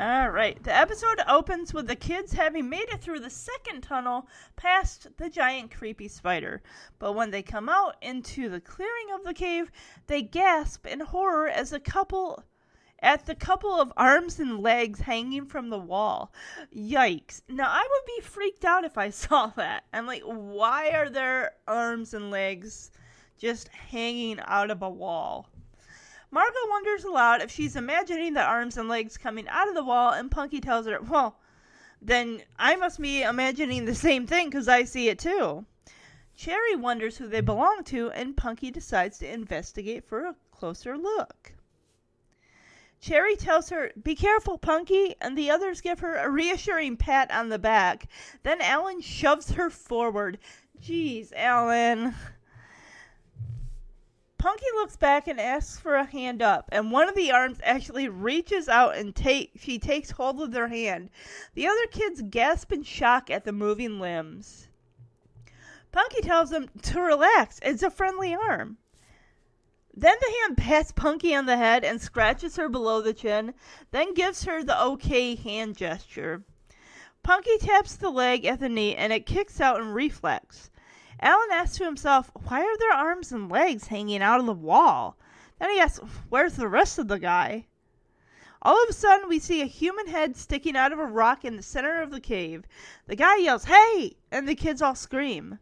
Alright, 0.00 0.64
the 0.64 0.74
episode 0.74 1.20
opens 1.28 1.72
with 1.72 1.86
the 1.86 1.94
kids 1.94 2.32
having 2.32 2.68
made 2.68 2.88
it 2.90 3.00
through 3.00 3.20
the 3.20 3.30
second 3.30 3.82
tunnel 3.82 4.26
past 4.56 5.06
the 5.16 5.28
giant 5.28 5.70
creepy 5.70 6.08
spider. 6.08 6.62
But 6.98 7.12
when 7.12 7.30
they 7.30 7.42
come 7.42 7.68
out 7.68 7.96
into 8.02 8.48
the 8.48 8.60
clearing 8.60 9.12
of 9.14 9.22
the 9.22 9.34
cave, 9.34 9.70
they 10.06 10.22
gasp 10.22 10.86
in 10.86 11.00
horror 11.00 11.48
as 11.48 11.72
a 11.72 11.78
couple 11.78 12.42
at 13.02 13.26
the 13.26 13.34
couple 13.34 13.72
of 13.72 13.92
arms 13.96 14.38
and 14.38 14.60
legs 14.60 15.00
hanging 15.00 15.44
from 15.44 15.68
the 15.68 15.78
wall. 15.78 16.32
Yikes. 16.74 17.42
Now, 17.48 17.68
I 17.68 17.82
would 17.82 18.06
be 18.06 18.22
freaked 18.22 18.64
out 18.64 18.84
if 18.84 18.96
I 18.96 19.10
saw 19.24 19.48
that. 19.56 19.84
I'm 19.92 20.06
like, 20.06 20.22
why 20.22 20.90
are 20.90 21.10
there 21.10 21.52
arms 21.66 22.14
and 22.14 22.30
legs 22.30 22.92
just 23.38 23.68
hanging 23.68 24.38
out 24.44 24.70
of 24.70 24.82
a 24.82 24.88
wall? 24.88 25.48
Margot 26.30 26.68
wonders 26.70 27.04
aloud 27.04 27.42
if 27.42 27.50
she's 27.50 27.76
imagining 27.76 28.32
the 28.32 28.42
arms 28.42 28.78
and 28.78 28.88
legs 28.88 29.18
coming 29.18 29.46
out 29.48 29.68
of 29.68 29.74
the 29.74 29.84
wall, 29.84 30.12
and 30.12 30.30
Punky 30.30 30.60
tells 30.60 30.86
her, 30.86 30.98
Well, 31.02 31.36
then 32.00 32.42
I 32.58 32.76
must 32.76 33.00
be 33.00 33.22
imagining 33.22 33.84
the 33.84 33.94
same 33.94 34.26
thing 34.26 34.48
because 34.48 34.66
I 34.66 34.84
see 34.84 35.08
it 35.08 35.18
too. 35.18 35.66
Cherry 36.34 36.74
wonders 36.74 37.18
who 37.18 37.28
they 37.28 37.42
belong 37.42 37.84
to, 37.84 38.10
and 38.12 38.36
Punky 38.36 38.70
decides 38.70 39.18
to 39.18 39.30
investigate 39.30 40.04
for 40.04 40.24
a 40.24 40.36
closer 40.50 40.96
look. 40.96 41.52
Cherry 43.02 43.34
tells 43.34 43.68
her, 43.70 43.90
Be 44.00 44.14
careful, 44.14 44.56
Punky, 44.56 45.16
and 45.20 45.36
the 45.36 45.50
others 45.50 45.80
give 45.80 45.98
her 45.98 46.16
a 46.16 46.30
reassuring 46.30 46.96
pat 46.96 47.32
on 47.32 47.48
the 47.48 47.58
back. 47.58 48.06
Then 48.44 48.60
Alan 48.60 49.00
shoves 49.00 49.50
her 49.50 49.70
forward. 49.70 50.38
Jeez, 50.80 51.32
Alan. 51.34 52.14
Punky 54.38 54.66
looks 54.74 54.96
back 54.96 55.26
and 55.26 55.40
asks 55.40 55.80
for 55.80 55.96
a 55.96 56.04
hand 56.04 56.42
up, 56.42 56.68
and 56.70 56.92
one 56.92 57.08
of 57.08 57.16
the 57.16 57.32
arms 57.32 57.58
actually 57.64 58.08
reaches 58.08 58.68
out 58.68 58.96
and 58.96 59.14
take 59.14 59.50
she 59.56 59.80
takes 59.80 60.12
hold 60.12 60.40
of 60.40 60.52
their 60.52 60.68
hand. 60.68 61.10
The 61.54 61.66
other 61.66 61.86
kids 61.88 62.22
gasp 62.22 62.72
in 62.72 62.84
shock 62.84 63.30
at 63.30 63.44
the 63.44 63.52
moving 63.52 63.98
limbs. 63.98 64.68
Punky 65.90 66.22
tells 66.22 66.50
them 66.50 66.70
to 66.82 67.00
relax. 67.00 67.58
It's 67.62 67.82
a 67.82 67.90
friendly 67.90 68.34
arm. 68.34 68.78
Then 69.94 70.16
the 70.20 70.34
hand 70.40 70.56
pats 70.56 70.90
Punky 70.90 71.34
on 71.34 71.46
the 71.46 71.58
head 71.58 71.84
and 71.84 72.00
scratches 72.00 72.56
her 72.56 72.68
below 72.68 73.02
the 73.02 73.12
chin, 73.12 73.52
then 73.90 74.14
gives 74.14 74.44
her 74.44 74.62
the 74.62 74.82
okay 74.82 75.34
hand 75.34 75.76
gesture. 75.76 76.44
Punky 77.22 77.58
taps 77.58 77.94
the 77.96 78.10
leg 78.10 78.44
at 78.44 78.58
the 78.58 78.68
knee 78.68 78.96
and 78.96 79.12
it 79.12 79.26
kicks 79.26 79.60
out 79.60 79.80
in 79.80 79.92
reflex. 79.92 80.70
Alan 81.20 81.52
asks 81.52 81.76
to 81.76 81.84
himself, 81.84 82.30
why 82.34 82.62
are 82.62 82.78
there 82.78 82.92
arms 82.92 83.32
and 83.32 83.50
legs 83.50 83.88
hanging 83.88 84.22
out 84.22 84.40
of 84.40 84.46
the 84.46 84.52
wall? 84.52 85.16
Then 85.58 85.70
he 85.70 85.78
asks, 85.78 86.00
where's 86.28 86.56
the 86.56 86.68
rest 86.68 86.98
of 86.98 87.08
the 87.08 87.18
guy? 87.18 87.66
All 88.62 88.82
of 88.82 88.88
a 88.88 88.92
sudden, 88.92 89.28
we 89.28 89.40
see 89.40 89.60
a 89.60 89.66
human 89.66 90.06
head 90.06 90.36
sticking 90.36 90.76
out 90.76 90.92
of 90.92 90.98
a 91.00 91.04
rock 91.04 91.44
in 91.44 91.56
the 91.56 91.62
center 91.62 92.00
of 92.00 92.10
the 92.10 92.20
cave. 92.20 92.64
The 93.06 93.16
guy 93.16 93.36
yells, 93.36 93.64
Hey! 93.64 94.16
And 94.30 94.48
the 94.48 94.54
kids 94.54 94.80
all 94.80 94.94
scream. 94.94 95.58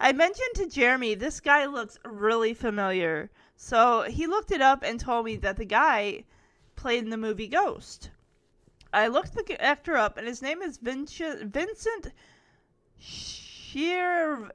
I 0.00 0.12
mentioned 0.12 0.54
to 0.54 0.66
Jeremy 0.66 1.14
this 1.14 1.40
guy 1.40 1.66
looks 1.66 1.98
really 2.04 2.54
familiar. 2.54 3.30
So 3.56 4.02
he 4.02 4.26
looked 4.26 4.52
it 4.52 4.62
up 4.62 4.84
and 4.84 5.00
told 5.00 5.26
me 5.26 5.36
that 5.38 5.56
the 5.56 5.64
guy 5.64 6.24
played 6.76 7.02
in 7.02 7.10
the 7.10 7.16
movie 7.16 7.48
Ghost. 7.48 8.10
I 8.92 9.08
looked 9.08 9.34
the 9.34 9.60
actor 9.60 9.96
up, 9.96 10.16
and 10.16 10.26
his 10.26 10.40
name 10.40 10.62
is 10.62 10.78
Vincent, 10.78 11.52
Vincent 11.52 12.12
Schiavelli, 12.98 14.52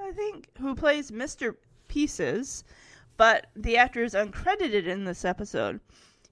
I 0.00 0.12
think, 0.12 0.48
who 0.58 0.74
plays 0.74 1.10
Mr. 1.10 1.56
Pieces, 1.88 2.64
but 3.16 3.48
the 3.54 3.76
actor 3.76 4.02
is 4.02 4.14
uncredited 4.14 4.86
in 4.86 5.04
this 5.04 5.24
episode. 5.24 5.80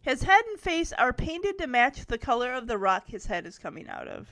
His 0.00 0.22
head 0.22 0.42
and 0.46 0.59
face 0.59 0.92
are 0.94 1.12
painted 1.12 1.59
to 1.59 1.66
match 1.66 2.07
the 2.07 2.16
color 2.16 2.55
of 2.55 2.66
the 2.66 2.79
rock 2.79 3.09
his 3.09 3.26
head 3.26 3.44
is 3.44 3.59
coming 3.59 3.88
out 3.88 4.09
of. 4.09 4.29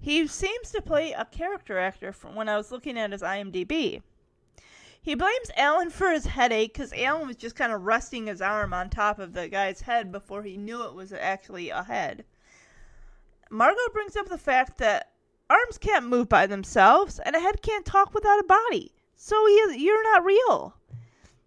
He 0.00 0.26
seems 0.26 0.70
to 0.70 0.80
play 0.80 1.12
a 1.12 1.24
character 1.24 1.78
actor 1.78 2.12
from 2.12 2.34
when 2.34 2.48
I 2.48 2.56
was 2.56 2.70
looking 2.70 2.98
at 2.98 3.12
his 3.12 3.22
IMDb. 3.22 4.02
He 5.00 5.14
blames 5.14 5.50
Alan 5.56 5.90
for 5.90 6.10
his 6.10 6.26
headache 6.26 6.72
because 6.74 6.92
Alan 6.92 7.26
was 7.26 7.36
just 7.36 7.56
kind 7.56 7.72
of 7.72 7.82
resting 7.82 8.26
his 8.26 8.42
arm 8.42 8.72
on 8.72 8.90
top 8.90 9.18
of 9.18 9.32
the 9.32 9.48
guy's 9.48 9.80
head 9.80 10.12
before 10.12 10.42
he 10.42 10.56
knew 10.56 10.84
it 10.84 10.94
was 10.94 11.12
actually 11.12 11.70
a 11.70 11.82
head. 11.82 12.24
Margot 13.50 13.88
brings 13.92 14.16
up 14.16 14.28
the 14.28 14.38
fact 14.38 14.78
that 14.78 15.12
arms 15.48 15.78
can't 15.78 16.06
move 16.06 16.28
by 16.28 16.46
themselves, 16.46 17.18
and 17.18 17.34
a 17.34 17.40
head 17.40 17.62
can't 17.62 17.86
talk 17.86 18.12
without 18.12 18.38
a 18.38 18.44
body. 18.44 18.92
So 19.16 19.46
he, 19.46 19.82
you're 19.84 20.02
not 20.12 20.24
real. 20.24 20.74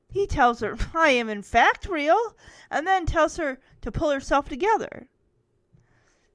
He 0.09 0.27
tells 0.27 0.59
her, 0.61 0.75
I 0.93 1.11
am 1.11 1.29
in 1.29 1.43
fact 1.43 1.87
real, 1.87 2.35
and 2.69 2.85
then 2.87 3.05
tells 3.05 3.37
her 3.37 3.59
to 3.81 3.91
pull 3.91 4.09
herself 4.09 4.49
together. 4.49 5.07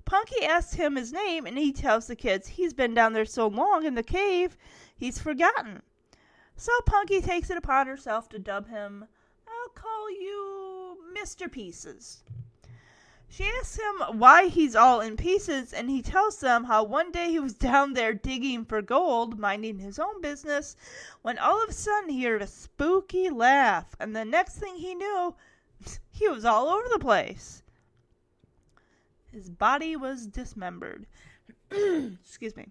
Punky 0.07 0.45
asks 0.45 0.75
him 0.75 0.95
his 0.95 1.12
name, 1.12 1.47
and 1.47 1.59
he 1.59 1.73
tells 1.73 2.07
the 2.07 2.14
kids 2.14 2.47
he's 2.47 2.73
been 2.73 2.95
down 2.95 3.12
there 3.12 3.25
so 3.25 3.49
long 3.49 3.85
in 3.85 3.97
the 3.97 4.05
cave, 4.05 4.57
he's 4.97 5.19
forgotten. 5.19 5.83
So 6.57 6.71
Punky 6.87 7.21
takes 7.21 7.51
it 7.51 7.57
upon 7.57 7.88
herself 7.88 8.29
to 8.29 8.38
dub 8.38 8.69
him, 8.69 9.09
I'll 9.49 9.71
call 9.71 10.09
you 10.09 10.97
Mr. 11.12 11.51
Pieces. 11.51 12.23
She 13.29 13.45
asks 13.59 13.81
him 13.81 14.21
why 14.21 14.47
he's 14.47 14.77
all 14.77 15.01
in 15.01 15.16
pieces, 15.16 15.73
and 15.73 15.90
he 15.90 16.03
tells 16.03 16.38
them 16.38 16.62
how 16.64 16.85
one 16.85 17.11
day 17.11 17.31
he 17.31 17.40
was 17.40 17.55
down 17.69 17.95
there 17.95 18.14
digging 18.14 18.64
for 18.64 18.81
gold, 18.83 19.40
minding 19.40 19.81
his 19.81 19.99
own 19.99 20.21
business, 20.21 20.77
when 21.23 21.37
all 21.37 21.61
of 21.64 21.71
a 21.71 21.73
sudden 21.73 22.11
he 22.11 22.23
heard 22.23 22.42
a 22.42 22.47
spooky 22.47 23.29
laugh, 23.29 23.97
and 23.99 24.14
the 24.14 24.25
next 24.25 24.59
thing 24.59 24.77
he 24.77 24.95
knew, 24.95 25.35
he 26.12 26.29
was 26.29 26.45
all 26.45 26.69
over 26.69 26.88
the 26.88 27.01
place. 27.01 27.64
His 29.37 29.51
body 29.51 29.96
was 29.96 30.27
dismembered. 30.27 31.07
Excuse 31.70 32.57
me. 32.57 32.68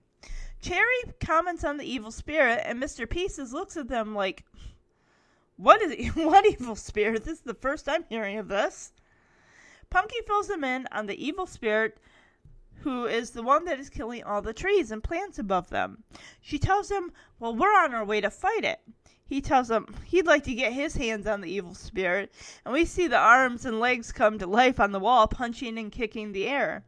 Cherry 0.61 0.97
comments 1.19 1.63
on 1.63 1.77
the 1.77 1.85
evil 1.85 2.09
spirit, 2.09 2.63
and 2.65 2.81
Mr. 2.81 3.07
Pieces 3.07 3.53
looks 3.53 3.77
at 3.77 3.87
them 3.87 4.15
like, 4.15 4.45
"What 5.57 5.79
is 5.83 5.91
it? 5.91 6.15
what 6.15 6.43
evil 6.43 6.75
spirit? 6.75 7.23
This 7.23 7.37
is 7.37 7.43
the 7.43 7.53
first 7.53 7.87
I'm 7.87 8.03
hearing 8.05 8.39
of 8.39 8.47
this." 8.47 8.93
Punky 9.91 10.17
fills 10.25 10.47
them 10.47 10.63
in 10.63 10.87
on 10.91 11.05
the 11.05 11.23
evil 11.23 11.45
spirit 11.45 11.99
who 12.79 13.05
is 13.05 13.29
the 13.29 13.43
one 13.43 13.65
that 13.65 13.79
is 13.79 13.91
killing 13.91 14.23
all 14.23 14.41
the 14.41 14.51
trees 14.51 14.89
and 14.89 15.03
plants 15.03 15.37
above 15.37 15.69
them. 15.69 16.03
She 16.41 16.57
tells 16.57 16.89
him, 16.89 17.11
Well, 17.39 17.55
we're 17.55 17.77
on 17.77 17.93
our 17.93 18.03
way 18.03 18.21
to 18.21 18.31
fight 18.31 18.63
it. 18.63 18.79
He 19.27 19.41
tells 19.41 19.71
him 19.71 19.87
he'd 20.05 20.27
like 20.27 20.43
to 20.43 20.53
get 20.53 20.73
his 20.73 20.97
hands 20.97 21.25
on 21.25 21.41
the 21.41 21.49
evil 21.51 21.73
spirit, 21.73 22.31
and 22.63 22.71
we 22.71 22.85
see 22.85 23.07
the 23.07 23.17
arms 23.17 23.65
and 23.65 23.79
legs 23.79 24.11
come 24.11 24.37
to 24.37 24.45
life 24.45 24.79
on 24.79 24.91
the 24.91 24.99
wall, 24.99 25.27
punching 25.27 25.79
and 25.79 25.91
kicking 25.91 26.31
the 26.31 26.45
air. 26.45 26.85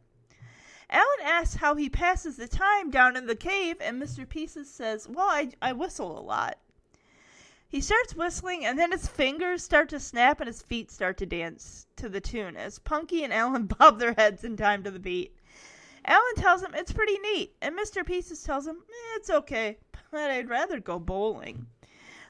Alan 0.88 1.20
asks 1.24 1.56
how 1.56 1.74
he 1.74 1.90
passes 1.90 2.36
the 2.36 2.46
time 2.46 2.90
down 2.90 3.16
in 3.16 3.26
the 3.26 3.34
cave, 3.34 3.76
and 3.80 4.00
Mr. 4.00 4.26
Pieces 4.26 4.70
says, 4.70 5.08
Well, 5.08 5.28
I, 5.28 5.50
I 5.60 5.72
whistle 5.72 6.16
a 6.16 6.22
lot. 6.22 6.58
He 7.68 7.80
starts 7.80 8.14
whistling, 8.14 8.64
and 8.64 8.78
then 8.78 8.92
his 8.92 9.08
fingers 9.08 9.64
start 9.64 9.88
to 9.88 9.98
snap 9.98 10.40
and 10.40 10.46
his 10.46 10.62
feet 10.62 10.92
start 10.92 11.18
to 11.18 11.26
dance 11.26 11.88
to 11.96 12.08
the 12.08 12.20
tune 12.20 12.56
as 12.56 12.78
Punky 12.78 13.24
and 13.24 13.32
Alan 13.32 13.66
bob 13.78 13.98
their 13.98 14.14
heads 14.14 14.44
in 14.44 14.56
time 14.56 14.84
to 14.84 14.92
the 14.92 15.00
beat. 15.00 15.36
Alan 16.04 16.34
tells 16.36 16.62
him 16.62 16.72
it's 16.72 16.92
pretty 16.92 17.18
neat, 17.18 17.56
and 17.60 17.76
Mr. 17.76 18.06
Pieces 18.06 18.44
tells 18.44 18.66
him 18.66 18.76
eh, 18.88 19.16
it's 19.16 19.28
okay, 19.28 19.76
but 20.12 20.30
I'd 20.30 20.48
rather 20.48 20.78
go 20.78 21.00
bowling. 21.00 21.66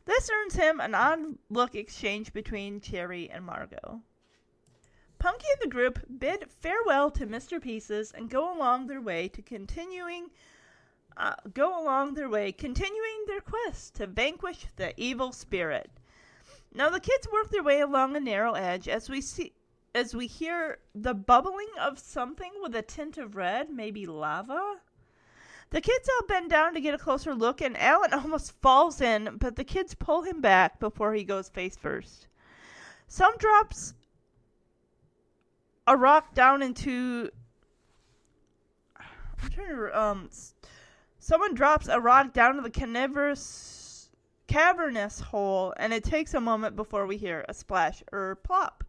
This 0.09 0.31
earns 0.31 0.55
him 0.55 0.81
an 0.81 0.95
odd 0.95 1.37
look 1.51 1.75
exchange 1.75 2.33
between 2.33 2.81
Cherry 2.81 3.29
and 3.29 3.45
Margot. 3.45 4.01
Punky 5.19 5.47
and 5.53 5.61
the 5.61 5.75
group 5.75 5.99
bid 6.19 6.51
farewell 6.51 7.11
to 7.11 7.27
Mr. 7.27 7.61
Pieces 7.61 8.11
and 8.13 8.31
go 8.31 8.51
along 8.57 8.87
their 8.87 9.03
way 9.03 9.29
to 9.29 9.43
continuing 9.43 10.31
uh, 11.19 11.35
go 11.53 11.79
along 11.79 12.15
their 12.15 12.31
way, 12.31 12.53
continuing 12.53 13.25
their 13.27 13.43
quest 13.43 13.97
to 13.97 14.07
vanquish 14.07 14.65
the 14.77 14.99
evil 14.99 15.31
spirit. 15.31 15.91
Now 16.73 16.89
the 16.89 17.01
kids 17.01 17.29
work 17.31 17.51
their 17.51 17.63
way 17.63 17.81
along 17.81 18.17
a 18.17 18.21
narrow 18.21 18.55
edge 18.55 18.89
as 18.89 19.11
we 19.11 19.21
see 19.21 19.53
as 19.95 20.17
we 20.17 20.27
hear 20.27 20.79
the 20.95 21.13
bubbling 21.13 21.69
of 21.79 21.99
something 21.99 22.53
with 22.63 22.75
a 22.75 22.81
tint 22.81 23.19
of 23.19 23.37
red, 23.37 23.69
maybe 23.69 24.07
lava. 24.07 24.81
The 25.71 25.81
kids 25.83 26.09
all 26.09 26.27
bend 26.27 26.51
down 26.51 26.75
to 26.75 26.81
get 26.81 26.95
a 26.95 26.99
closer 26.99 27.35
look, 27.35 27.61
and 27.61 27.77
Alan 27.77 28.13
almost 28.15 28.53
falls 28.61 29.01
in, 29.01 29.37
but 29.39 29.57
the 29.57 29.65
kids 29.65 29.95
pull 29.95 30.23
him 30.23 30.41
back 30.41 30.81
before 30.81 31.15
he 31.15 31.25
goes 31.25 31.49
face 31.49 31.77
first. 31.77 32.27
Some 33.07 33.37
drops 33.39 33.95
a 35.87 35.97
rock 35.97 36.35
down 36.35 36.63
into. 36.63 37.31
I'm 38.99 39.51
trying 39.51 39.69
to. 39.69 40.01
Um, 40.01 40.31
someone 41.19 41.55
drops 41.55 41.89
a 41.89 42.01
rock 42.01 42.33
down 42.33 42.57
to 42.57 42.63
the 42.63 42.71
cavernous, 42.71 44.11
cavernous 44.47 45.21
hole, 45.21 45.75
and 45.77 45.93
it 45.93 46.05
takes 46.05 46.35
a 46.35 46.41
moment 46.41 46.77
before 46.77 47.07
we 47.07 47.17
hear 47.17 47.45
a 47.49 47.55
splash 47.55 48.03
or 48.13 48.37
plop. 48.37 48.85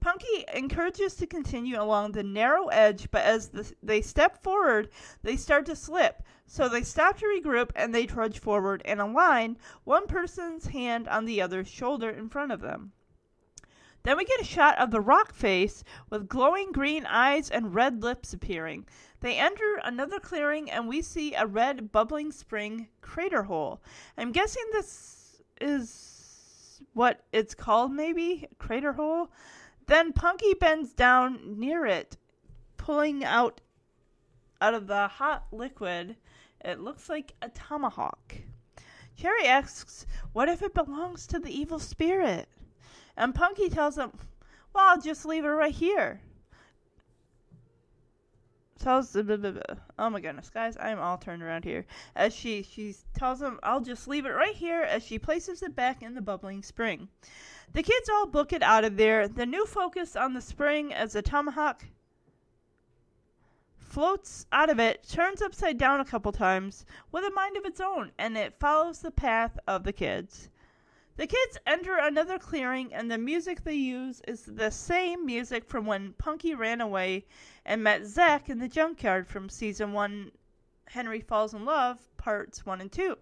Punky 0.00 0.44
encourages 0.54 1.14
to 1.16 1.26
continue 1.26 1.80
along 1.80 2.12
the 2.12 2.22
narrow 2.22 2.68
edge, 2.68 3.10
but 3.10 3.22
as 3.24 3.48
the, 3.48 3.72
they 3.82 4.00
step 4.00 4.42
forward, 4.42 4.88
they 5.22 5.36
start 5.36 5.66
to 5.66 5.76
slip. 5.76 6.22
So 6.46 6.68
they 6.68 6.82
stop 6.82 7.18
to 7.18 7.26
regroup 7.26 7.70
and 7.74 7.94
they 7.94 8.06
trudge 8.06 8.38
forward 8.38 8.82
in 8.84 9.00
a 9.00 9.06
line, 9.06 9.58
one 9.84 10.06
person's 10.06 10.66
hand 10.66 11.08
on 11.08 11.24
the 11.24 11.42
other's 11.42 11.68
shoulder 11.68 12.10
in 12.10 12.28
front 12.28 12.52
of 12.52 12.60
them. 12.60 12.92
Then 14.04 14.16
we 14.16 14.24
get 14.24 14.40
a 14.40 14.44
shot 14.44 14.78
of 14.78 14.92
the 14.92 15.00
rock 15.00 15.34
face 15.34 15.82
with 16.10 16.28
glowing 16.28 16.70
green 16.70 17.04
eyes 17.06 17.50
and 17.50 17.74
red 17.74 18.04
lips 18.04 18.32
appearing. 18.32 18.86
They 19.18 19.36
enter 19.36 19.80
another 19.82 20.20
clearing 20.20 20.70
and 20.70 20.86
we 20.86 21.02
see 21.02 21.34
a 21.34 21.44
red 21.44 21.90
bubbling 21.90 22.30
spring 22.30 22.86
crater 23.00 23.42
hole. 23.42 23.82
I'm 24.16 24.30
guessing 24.30 24.62
this 24.70 25.42
is 25.60 26.80
what 26.92 27.22
it's 27.32 27.54
called, 27.54 27.90
maybe? 27.90 28.46
Crater 28.58 28.92
hole? 28.92 29.32
Then 29.86 30.12
Punky 30.12 30.54
bends 30.54 30.92
down 30.92 31.58
near 31.60 31.86
it, 31.86 32.16
pulling 32.76 33.24
out 33.24 33.60
out 34.60 34.74
of 34.74 34.86
the 34.86 35.06
hot 35.06 35.46
liquid. 35.52 36.16
It 36.64 36.80
looks 36.80 37.08
like 37.08 37.34
a 37.40 37.48
tomahawk. 37.50 38.34
Cherry 39.16 39.46
asks, 39.46 40.06
What 40.32 40.48
if 40.48 40.60
it 40.62 40.74
belongs 40.74 41.26
to 41.28 41.38
the 41.38 41.56
evil 41.56 41.78
spirit? 41.78 42.48
And 43.16 43.34
Punky 43.34 43.68
tells 43.68 43.96
him, 43.96 44.12
Well, 44.74 44.88
I'll 44.88 45.00
just 45.00 45.24
leave 45.24 45.44
it 45.44 45.48
right 45.48 45.74
here. 45.74 46.20
Tells 48.78 49.12
the 49.12 49.78
oh 49.98 50.10
my 50.10 50.20
goodness, 50.20 50.50
guys, 50.50 50.76
I'm 50.78 50.98
all 50.98 51.16
turned 51.16 51.42
around 51.42 51.64
here. 51.64 51.86
As 52.14 52.34
she 52.34 52.62
she 52.62 52.94
tells 53.14 53.40
him, 53.40 53.58
I'll 53.62 53.80
just 53.80 54.06
leave 54.06 54.26
it 54.26 54.30
right 54.30 54.54
here 54.54 54.82
as 54.82 55.02
she 55.02 55.18
places 55.18 55.62
it 55.62 55.74
back 55.74 56.02
in 56.02 56.14
the 56.14 56.20
bubbling 56.20 56.62
spring. 56.62 57.08
The 57.72 57.82
kids 57.82 58.08
all 58.08 58.26
book 58.26 58.52
it 58.52 58.62
out 58.62 58.84
of 58.84 58.96
there. 58.96 59.28
The 59.28 59.46
new 59.46 59.66
focus 59.66 60.16
on 60.16 60.34
the 60.34 60.40
spring 60.40 60.92
as 60.94 61.12
the 61.12 61.22
tomahawk 61.22 61.84
floats 63.96 64.44
out 64.52 64.68
of 64.68 64.78
it, 64.78 65.08
turns 65.08 65.40
upside 65.40 65.78
down 65.78 66.00
a 66.00 66.04
couple 66.04 66.30
times 66.30 66.84
with 67.12 67.24
a 67.24 67.30
mind 67.30 67.56
of 67.56 67.64
its 67.64 67.80
own, 67.80 68.12
and 68.18 68.36
it 68.36 68.58
follows 68.60 68.98
the 68.98 69.10
path 69.10 69.58
of 69.66 69.84
the 69.84 69.92
kids. 69.92 70.50
The 71.16 71.26
kids 71.26 71.56
enter 71.66 71.96
another 71.96 72.38
clearing, 72.38 72.92
and 72.92 73.10
the 73.10 73.16
music 73.16 73.64
they 73.64 73.74
use 73.74 74.20
is 74.28 74.42
the 74.42 74.70
same 74.70 75.24
music 75.24 75.64
from 75.64 75.86
when 75.86 76.12
Punky 76.12 76.54
ran 76.54 76.82
away 76.82 77.24
and 77.64 77.82
met 77.82 78.04
Zack 78.04 78.50
in 78.50 78.58
the 78.58 78.68
junkyard 78.68 79.26
from 79.26 79.48
season 79.48 79.94
one 79.94 80.30
Henry 80.88 81.20
Falls 81.20 81.54
in 81.54 81.64
Love, 81.64 81.98
parts 82.18 82.66
one 82.66 82.82
and 82.82 82.92
two. 82.92 83.16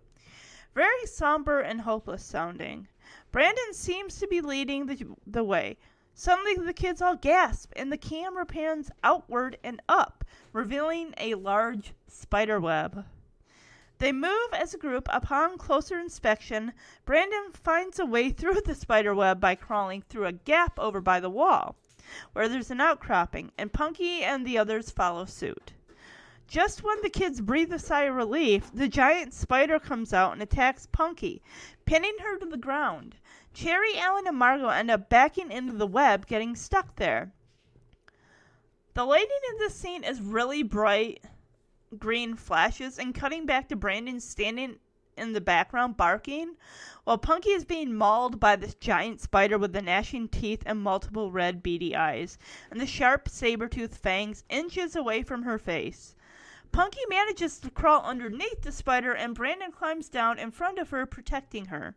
Very 0.74 1.06
somber 1.06 1.60
and 1.60 1.80
hopeless 1.80 2.24
sounding. 2.24 2.88
Brandon 3.30 3.72
seems 3.72 4.18
to 4.18 4.26
be 4.26 4.40
leading 4.40 4.86
the, 4.86 5.06
the 5.26 5.44
way. 5.44 5.76
Suddenly, 6.14 6.54
the 6.54 6.72
kids 6.72 7.00
all 7.00 7.16
gasp, 7.16 7.72
and 7.76 7.90
the 7.90 7.96
camera 7.96 8.46
pans 8.46 8.90
outward 9.02 9.56
and 9.64 9.80
up, 9.88 10.24
revealing 10.52 11.14
a 11.18 11.34
large 11.34 11.92
spider 12.08 12.60
web. 12.60 13.04
They 13.98 14.12
move 14.12 14.52
as 14.52 14.74
a 14.74 14.78
group. 14.78 15.08
Upon 15.10 15.58
closer 15.58 15.98
inspection, 15.98 16.72
Brandon 17.04 17.52
finds 17.52 17.98
a 17.98 18.06
way 18.06 18.30
through 18.30 18.60
the 18.60 18.74
spider 18.74 19.14
web 19.14 19.40
by 19.40 19.54
crawling 19.54 20.02
through 20.02 20.26
a 20.26 20.32
gap 20.32 20.78
over 20.78 21.00
by 21.00 21.20
the 21.20 21.30
wall, 21.30 21.76
where 22.32 22.48
there's 22.48 22.72
an 22.72 22.80
outcropping, 22.80 23.52
and 23.56 23.72
Punky 23.72 24.22
and 24.22 24.44
the 24.44 24.58
others 24.58 24.90
follow 24.90 25.24
suit. 25.24 25.72
Just 26.46 26.84
when 26.84 27.00
the 27.02 27.10
kids 27.10 27.40
breathe 27.40 27.72
a 27.72 27.78
sigh 27.78 28.02
of 28.02 28.14
relief, 28.14 28.70
the 28.72 28.86
giant 28.86 29.32
spider 29.32 29.80
comes 29.80 30.12
out 30.12 30.34
and 30.34 30.42
attacks 30.42 30.86
Punky, 30.86 31.42
pinning 31.84 32.16
her 32.20 32.38
to 32.38 32.46
the 32.46 32.56
ground. 32.56 33.16
Cherry, 33.54 33.96
Alan, 33.96 34.26
and 34.26 34.36
Margot 34.36 34.68
end 34.68 34.90
up 34.90 35.08
backing 35.08 35.50
into 35.50 35.72
the 35.72 35.86
web, 35.86 36.26
getting 36.26 36.54
stuck 36.54 36.96
there. 36.96 37.32
The 38.92 39.04
lighting 39.04 39.40
in 39.52 39.58
this 39.58 39.74
scene 39.74 40.04
is 40.04 40.20
really 40.20 40.62
bright 40.62 41.24
green 41.98 42.36
flashes 42.36 42.98
and 42.98 43.14
cutting 43.14 43.46
back 43.46 43.68
to 43.68 43.76
Brandon 43.76 44.20
standing 44.20 44.78
in 45.16 45.32
the 45.32 45.40
background 45.40 45.96
barking 45.96 46.56
while 47.04 47.18
Punky 47.18 47.50
is 47.50 47.64
being 47.64 47.94
mauled 47.94 48.38
by 48.38 48.56
this 48.56 48.74
giant 48.74 49.20
spider 49.20 49.58
with 49.58 49.72
the 49.72 49.82
gnashing 49.82 50.28
teeth 50.28 50.62
and 50.66 50.80
multiple 50.80 51.30
red 51.30 51.62
beady 51.62 51.96
eyes 51.96 52.38
and 52.70 52.80
the 52.80 52.86
sharp 52.86 53.28
saber-toothed 53.28 53.96
fangs 53.96 54.44
inches 54.48 54.94
away 54.94 55.22
from 55.22 55.42
her 55.42 55.58
face. 55.58 56.14
Punky 56.74 57.06
manages 57.08 57.60
to 57.60 57.70
crawl 57.70 58.02
underneath 58.02 58.62
the 58.62 58.72
spider 58.72 59.12
and 59.12 59.32
Brandon 59.32 59.70
climbs 59.70 60.08
down 60.08 60.40
in 60.40 60.50
front 60.50 60.80
of 60.80 60.90
her 60.90 61.06
protecting 61.06 61.66
her. 61.66 61.94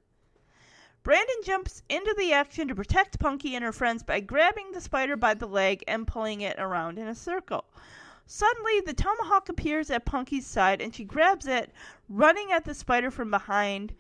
Brandon 1.01 1.37
jumps 1.43 1.81
into 1.89 2.13
the 2.15 2.31
action 2.31 2.67
to 2.67 2.75
protect 2.75 3.17
Punky 3.17 3.55
and 3.55 3.65
her 3.65 3.71
friends 3.71 4.03
by 4.03 4.19
grabbing 4.19 4.71
the 4.71 4.79
spider 4.79 5.17
by 5.17 5.33
the 5.33 5.47
leg 5.47 5.83
and 5.87 6.05
pulling 6.05 6.41
it 6.41 6.59
around 6.59 6.99
in 6.99 7.07
a 7.07 7.15
circle. 7.15 7.65
Suddenly, 8.27 8.81
the 8.81 8.93
tomahawk 8.93 9.49
appears 9.49 9.89
at 9.89 10.05
Punky's 10.05 10.45
side 10.45 10.79
and 10.79 10.93
she 10.93 11.03
grabs 11.03 11.47
it, 11.47 11.71
running 12.07 12.51
at 12.51 12.63
the 12.63 12.75
spider 12.75 13.09
from 13.09 13.31
behind, 13.31 13.95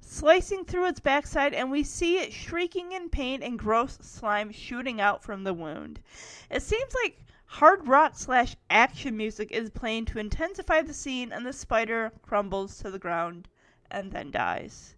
slicing 0.00 0.64
through 0.64 0.86
its 0.86 1.00
backside, 1.00 1.52
and 1.52 1.70
we 1.70 1.82
see 1.82 2.16
it 2.16 2.32
shrieking 2.32 2.92
in 2.92 3.10
pain 3.10 3.42
and 3.42 3.58
gross 3.58 3.98
slime 4.00 4.50
shooting 4.52 5.02
out 5.02 5.22
from 5.22 5.44
the 5.44 5.52
wound. 5.52 6.00
It 6.50 6.62
seems 6.62 6.94
like 7.02 7.18
hard 7.54 7.86
rock 7.86 8.14
slash 8.16 8.56
action 8.68 9.16
music 9.16 9.52
is 9.52 9.70
playing 9.70 10.04
to 10.04 10.18
intensify 10.18 10.82
the 10.82 10.92
scene, 10.92 11.30
and 11.30 11.46
the 11.46 11.52
spider 11.52 12.10
crumbles 12.20 12.78
to 12.78 12.90
the 12.90 12.98
ground 12.98 13.46
and 13.92 14.10
then 14.10 14.32
dies. 14.32 14.96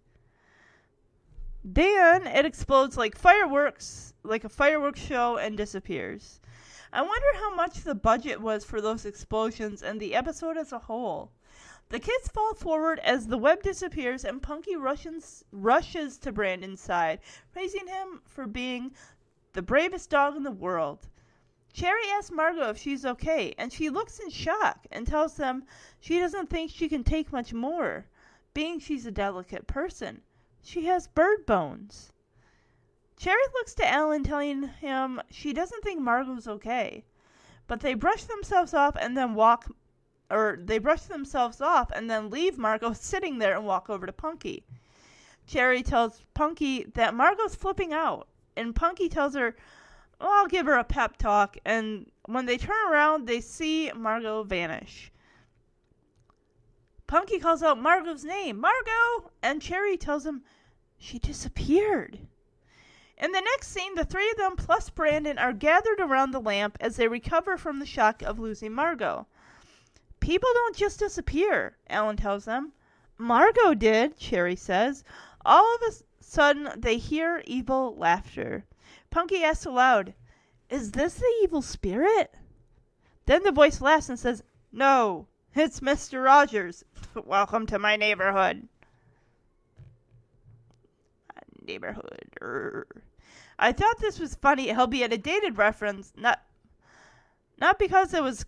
Then 1.62 2.27
it 2.27 2.47
explodes 2.47 2.97
like 2.97 3.19
fireworks, 3.19 4.14
like 4.23 4.42
a 4.42 4.49
fireworks 4.49 5.01
show, 5.01 5.37
and 5.37 5.55
disappears. 5.55 6.40
I 6.95 7.03
wonder 7.03 7.27
how 7.35 7.55
much 7.55 7.85
the 7.85 7.95
budget 7.95 8.40
was 8.40 8.64
for 8.64 8.81
those 8.81 9.05
explosions 9.05 9.83
and 9.83 10.01
the 10.01 10.14
episode 10.14 10.57
as 10.57 10.73
a 10.73 10.79
whole. 10.79 11.33
The 11.90 12.01
kids 12.01 12.29
fall 12.29 12.55
forward 12.55 13.01
as 13.01 13.27
the 13.27 13.37
web 13.37 13.62
disappears 13.62 14.25
and 14.25 14.40
Punky 14.40 14.77
rushes, 14.77 15.45
rushes 15.53 16.16
to 16.19 16.33
Brandon's 16.33 16.81
side, 16.81 17.21
praising 17.53 17.87
him 17.87 18.23
for 18.25 18.47
being 18.47 18.92
the 19.53 19.61
bravest 19.61 20.09
dog 20.09 20.37
in 20.37 20.42
the 20.42 20.51
world. 20.51 21.07
Cherry 21.77 22.09
asks 22.09 22.31
Margot 22.31 22.71
if 22.71 22.79
she's 22.79 23.05
okay, 23.05 23.55
and 23.59 23.71
she 23.71 23.91
looks 23.91 24.19
in 24.19 24.31
shock 24.31 24.87
and 24.91 25.07
tells 25.07 25.35
them 25.35 25.67
she 26.01 26.19
doesn't 26.19 26.49
think 26.49 26.71
she 26.71 26.89
can 26.89 27.05
take 27.05 27.31
much 27.31 27.53
more, 27.53 28.07
being 28.55 28.79
she's 28.79 29.05
a 29.05 29.11
delicate 29.11 29.67
person. 29.67 30.23
She 30.62 30.87
has 30.87 31.07
bird 31.07 31.45
bones. 31.45 32.15
Cherry 33.19 33.43
looks 33.53 33.75
to 33.75 33.87
Alan, 33.87 34.25
telling 34.25 34.62
him 34.62 35.21
she 35.31 35.53
doesn't 35.53 35.85
think 35.85 36.01
Margot's 36.01 36.49
okay. 36.49 37.05
but 37.67 37.81
they 37.81 37.93
brush 37.93 38.25
themselves 38.25 38.73
off 38.73 38.97
and 38.99 39.15
then 39.15 39.35
walk, 39.35 39.71
or 40.31 40.59
they 40.59 40.79
brush 40.79 41.03
themselves 41.03 41.61
off 41.61 41.91
and 41.91 42.09
then 42.09 42.31
leave 42.31 42.57
Margot 42.57 42.93
sitting 42.95 43.37
there 43.37 43.55
and 43.55 43.67
walk 43.67 43.91
over 43.91 44.07
to 44.07 44.12
Punky. 44.15 44.65
Cherry 45.47 45.83
tells 45.83 46.23
Punky 46.33 46.85
that 46.95 47.15
Margot's 47.15 47.55
flipping 47.55 47.93
out, 47.93 48.29
and 48.57 48.75
Punky 48.75 49.11
tells 49.11 49.35
her, 49.35 49.55
I'll 50.20 50.46
give 50.46 50.66
her 50.66 50.74
a 50.74 50.85
pep 50.85 51.16
talk, 51.16 51.57
and 51.64 52.11
when 52.24 52.46
they 52.46 52.57
turn 52.57 52.76
around, 52.90 53.26
they 53.26 53.40
see 53.40 53.90
Margaux 53.94 54.44
vanish. 54.44 55.12
Punky 57.07 57.38
calls 57.38 57.62
out 57.62 57.81
Margaux's 57.81 58.24
name, 58.24 58.59
Margaux! 58.59 59.31
And 59.42 59.62
Cherry 59.62 59.96
tells 59.96 60.26
him 60.26 60.42
she 60.98 61.18
disappeared. 61.18 62.18
In 63.18 63.33
the 63.33 63.40
next 63.40 63.68
scene, 63.68 63.94
the 63.94 64.05
three 64.05 64.31
of 64.31 64.37
them 64.37 64.57
plus 64.57 64.90
Brandon 64.90 65.38
are 65.38 65.52
gathered 65.52 66.00
around 66.00 66.33
the 66.33 66.40
lamp 66.40 66.76
as 66.81 66.96
they 66.96 67.09
recover 67.09 67.57
from 67.57 67.79
the 67.79 67.87
shock 67.87 68.22
of 68.22 68.38
losing 68.38 68.72
Margaux. 68.72 69.26
People 70.20 70.48
don't 70.52 70.76
just 70.76 70.98
disappear, 70.98 71.76
Alan 71.88 72.16
tells 72.16 72.44
them. 72.44 72.72
Margaux 73.18 73.74
did, 73.74 74.18
Cherry 74.18 74.57
says. 74.57 75.05
All 75.44 75.76
of 75.76 75.83
a 75.83 75.92
sudden, 76.20 76.68
they 76.76 76.98
hear 76.98 77.42
evil 77.46 77.96
laughter. 77.96 78.64
Punky 79.16 79.42
asks 79.42 79.64
aloud, 79.64 80.12
Is 80.68 80.92
this 80.92 81.14
the 81.14 81.35
evil 81.42 81.62
spirit? 81.62 82.35
Then 83.24 83.44
the 83.44 83.50
voice 83.50 83.81
laughs 83.81 84.11
and 84.11 84.18
says, 84.18 84.42
No, 84.70 85.26
it's 85.55 85.81
Mr. 85.81 86.22
Rogers. 86.22 86.85
Welcome 87.24 87.64
to 87.68 87.79
my 87.79 87.96
neighborhood. 87.96 88.68
Neighborhood. 91.66 92.26
er. 92.42 92.87
I 93.59 93.72
thought 93.72 94.00
this 94.00 94.20
was 94.20 94.35
funny, 94.35 94.70
albeit 94.70 95.14
a 95.14 95.16
dated 95.16 95.57
reference, 95.57 96.12
not 96.14 96.42
not 97.59 97.79
because 97.79 98.12
it 98.12 98.22
was 98.22 98.44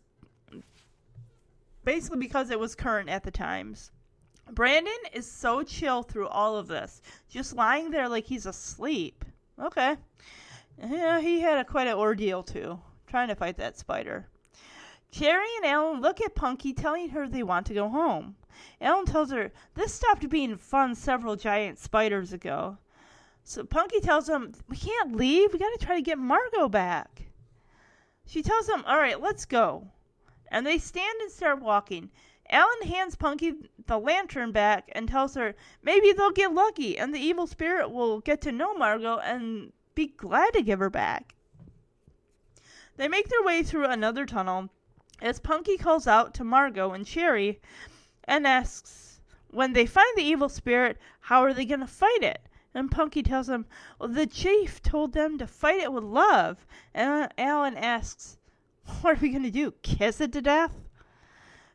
basically 1.82 2.18
because 2.18 2.50
it 2.50 2.60
was 2.60 2.74
current 2.74 3.08
at 3.08 3.24
the 3.24 3.30
times. 3.30 3.90
Brandon 4.50 4.92
is 5.14 5.32
so 5.32 5.62
chill 5.62 6.02
through 6.02 6.28
all 6.28 6.58
of 6.58 6.68
this, 6.68 7.00
just 7.30 7.56
lying 7.56 7.90
there 7.90 8.06
like 8.06 8.26
he's 8.26 8.44
asleep. 8.44 9.24
Okay. 9.58 9.96
Yeah, 10.80 11.20
he 11.20 11.40
had 11.40 11.58
a 11.58 11.64
quite 11.64 11.88
an 11.88 11.94
ordeal 11.94 12.42
too, 12.42 12.80
trying 13.06 13.28
to 13.28 13.34
fight 13.34 13.56
that 13.56 13.76
spider. 13.76 14.28
Cherry 15.10 15.48
and 15.56 15.66
Alan 15.66 16.00
look 16.00 16.20
at 16.20 16.34
Punky, 16.34 16.72
telling 16.72 17.08
her 17.08 17.26
they 17.26 17.42
want 17.42 17.66
to 17.66 17.74
go 17.74 17.88
home. 17.88 18.36
Alan 18.80 19.06
tells 19.06 19.30
her 19.30 19.50
this 19.74 19.94
stopped 19.94 20.28
being 20.28 20.56
fun 20.56 20.94
several 20.94 21.34
giant 21.34 21.78
spiders 21.78 22.32
ago. 22.32 22.78
So 23.42 23.64
Punky 23.64 24.00
tells 24.00 24.28
him, 24.28 24.52
We 24.68 24.76
can't 24.76 25.16
leave. 25.16 25.52
We 25.52 25.58
got 25.58 25.78
to 25.78 25.84
try 25.84 25.96
to 25.96 26.02
get 26.02 26.18
Margaux 26.18 26.68
back. 26.68 27.22
She 28.26 28.42
tells 28.42 28.68
him, 28.68 28.84
All 28.86 28.98
right, 28.98 29.20
let's 29.20 29.46
go. 29.46 29.88
And 30.50 30.66
they 30.66 30.78
stand 30.78 31.20
and 31.22 31.32
start 31.32 31.60
walking. 31.60 32.10
Alan 32.50 32.82
hands 32.82 33.16
Punky 33.16 33.54
the 33.86 33.98
lantern 33.98 34.52
back 34.52 34.90
and 34.92 35.08
tells 35.08 35.34
her 35.34 35.54
maybe 35.82 36.12
they'll 36.12 36.30
get 36.30 36.54
lucky 36.54 36.96
and 36.98 37.14
the 37.14 37.20
evil 37.20 37.46
spirit 37.46 37.90
will 37.90 38.20
get 38.20 38.40
to 38.42 38.52
know 38.52 38.74
Margaux 38.74 39.18
and 39.18 39.72
be 39.98 40.06
glad 40.06 40.52
to 40.52 40.62
give 40.62 40.78
her 40.78 40.88
back. 40.88 41.34
They 42.96 43.08
make 43.08 43.28
their 43.28 43.42
way 43.42 43.64
through 43.64 43.86
another 43.86 44.26
tunnel 44.26 44.70
as 45.20 45.40
Punky 45.40 45.76
calls 45.76 46.06
out 46.06 46.34
to 46.34 46.44
Margaux 46.44 46.92
and 46.92 47.04
Cherry 47.04 47.60
and 48.22 48.46
asks 48.46 49.20
when 49.50 49.72
they 49.72 49.86
find 49.86 50.06
the 50.14 50.22
evil 50.22 50.48
spirit, 50.48 50.98
how 51.18 51.42
are 51.42 51.52
they 51.52 51.64
going 51.64 51.80
to 51.80 51.88
fight 51.88 52.22
it? 52.22 52.40
And 52.74 52.92
Punky 52.92 53.24
tells 53.24 53.48
them, 53.48 53.66
well, 53.98 54.08
the 54.08 54.28
chief 54.28 54.80
told 54.80 55.14
them 55.14 55.36
to 55.36 55.48
fight 55.48 55.80
it 55.80 55.92
with 55.92 56.04
love. 56.04 56.64
And 56.94 57.32
Alan 57.36 57.76
asks, 57.76 58.38
what 59.00 59.16
are 59.16 59.20
we 59.20 59.30
going 59.30 59.42
to 59.42 59.50
do? 59.50 59.72
Kiss 59.82 60.20
it 60.20 60.32
to 60.34 60.40
death? 60.40 60.76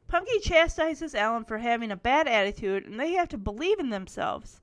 Punky 0.07 0.39
chastises 0.39 1.13
Alan 1.13 1.43
for 1.43 1.57
having 1.57 1.91
a 1.91 1.97
bad 1.97 2.29
attitude, 2.29 2.86
and 2.86 2.97
they 2.97 3.12
have 3.15 3.27
to 3.29 3.38
believe 3.38 3.79
in 3.79 3.89
themselves. 3.89 4.62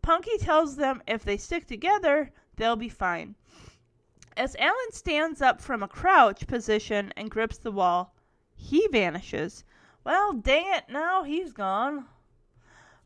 Punky 0.00 0.38
tells 0.38 0.76
them 0.76 1.02
if 1.06 1.22
they 1.22 1.36
stick 1.36 1.66
together, 1.66 2.32
they'll 2.56 2.76
be 2.76 2.88
fine. 2.88 3.34
As 4.36 4.56
Alan 4.56 4.92
stands 4.92 5.40
up 5.40 5.60
from 5.60 5.82
a 5.82 5.88
crouch 5.88 6.46
position 6.46 7.12
and 7.16 7.30
grips 7.30 7.58
the 7.58 7.70
wall, 7.70 8.14
he 8.54 8.88
vanishes. 8.88 9.64
Well, 10.02 10.32
dang 10.32 10.66
it, 10.74 10.84
now 10.88 11.22
he's 11.22 11.52
gone. 11.52 12.06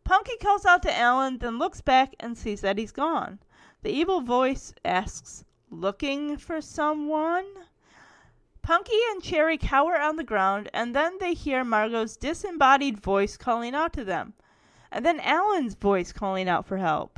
Punky 0.05 0.39
calls 0.39 0.65
out 0.65 0.83
to 0.85 0.97
Alan, 0.97 1.39
then 1.39 1.59
looks 1.59 1.83
back 1.83 2.15
and 2.19 2.37
sees 2.39 2.63
that 2.63 2.79
he's 2.79 2.93
gone. 2.93 3.41
The 3.83 3.91
evil 3.91 4.23
voice 4.23 4.73
asks, 4.85 5.45
Looking 5.71 6.39
for 6.39 6.63
someone? 6.63 7.45
Punky 8.63 8.99
and 9.11 9.23
Cherry 9.23 9.59
cower 9.59 10.01
on 10.01 10.17
the 10.17 10.25
ground, 10.25 10.71
and 10.73 10.97
then 10.97 11.19
they 11.19 11.35
hear 11.35 11.63
Margaux's 11.63 12.17
disembodied 12.17 13.01
voice 13.01 13.37
calling 13.37 13.75
out 13.75 13.93
to 13.93 14.05
them, 14.05 14.33
and 14.91 15.05
then 15.05 15.21
Alan's 15.21 15.75
voice 15.75 16.13
calling 16.13 16.49
out 16.49 16.67
for 16.67 16.79
help. 16.79 17.18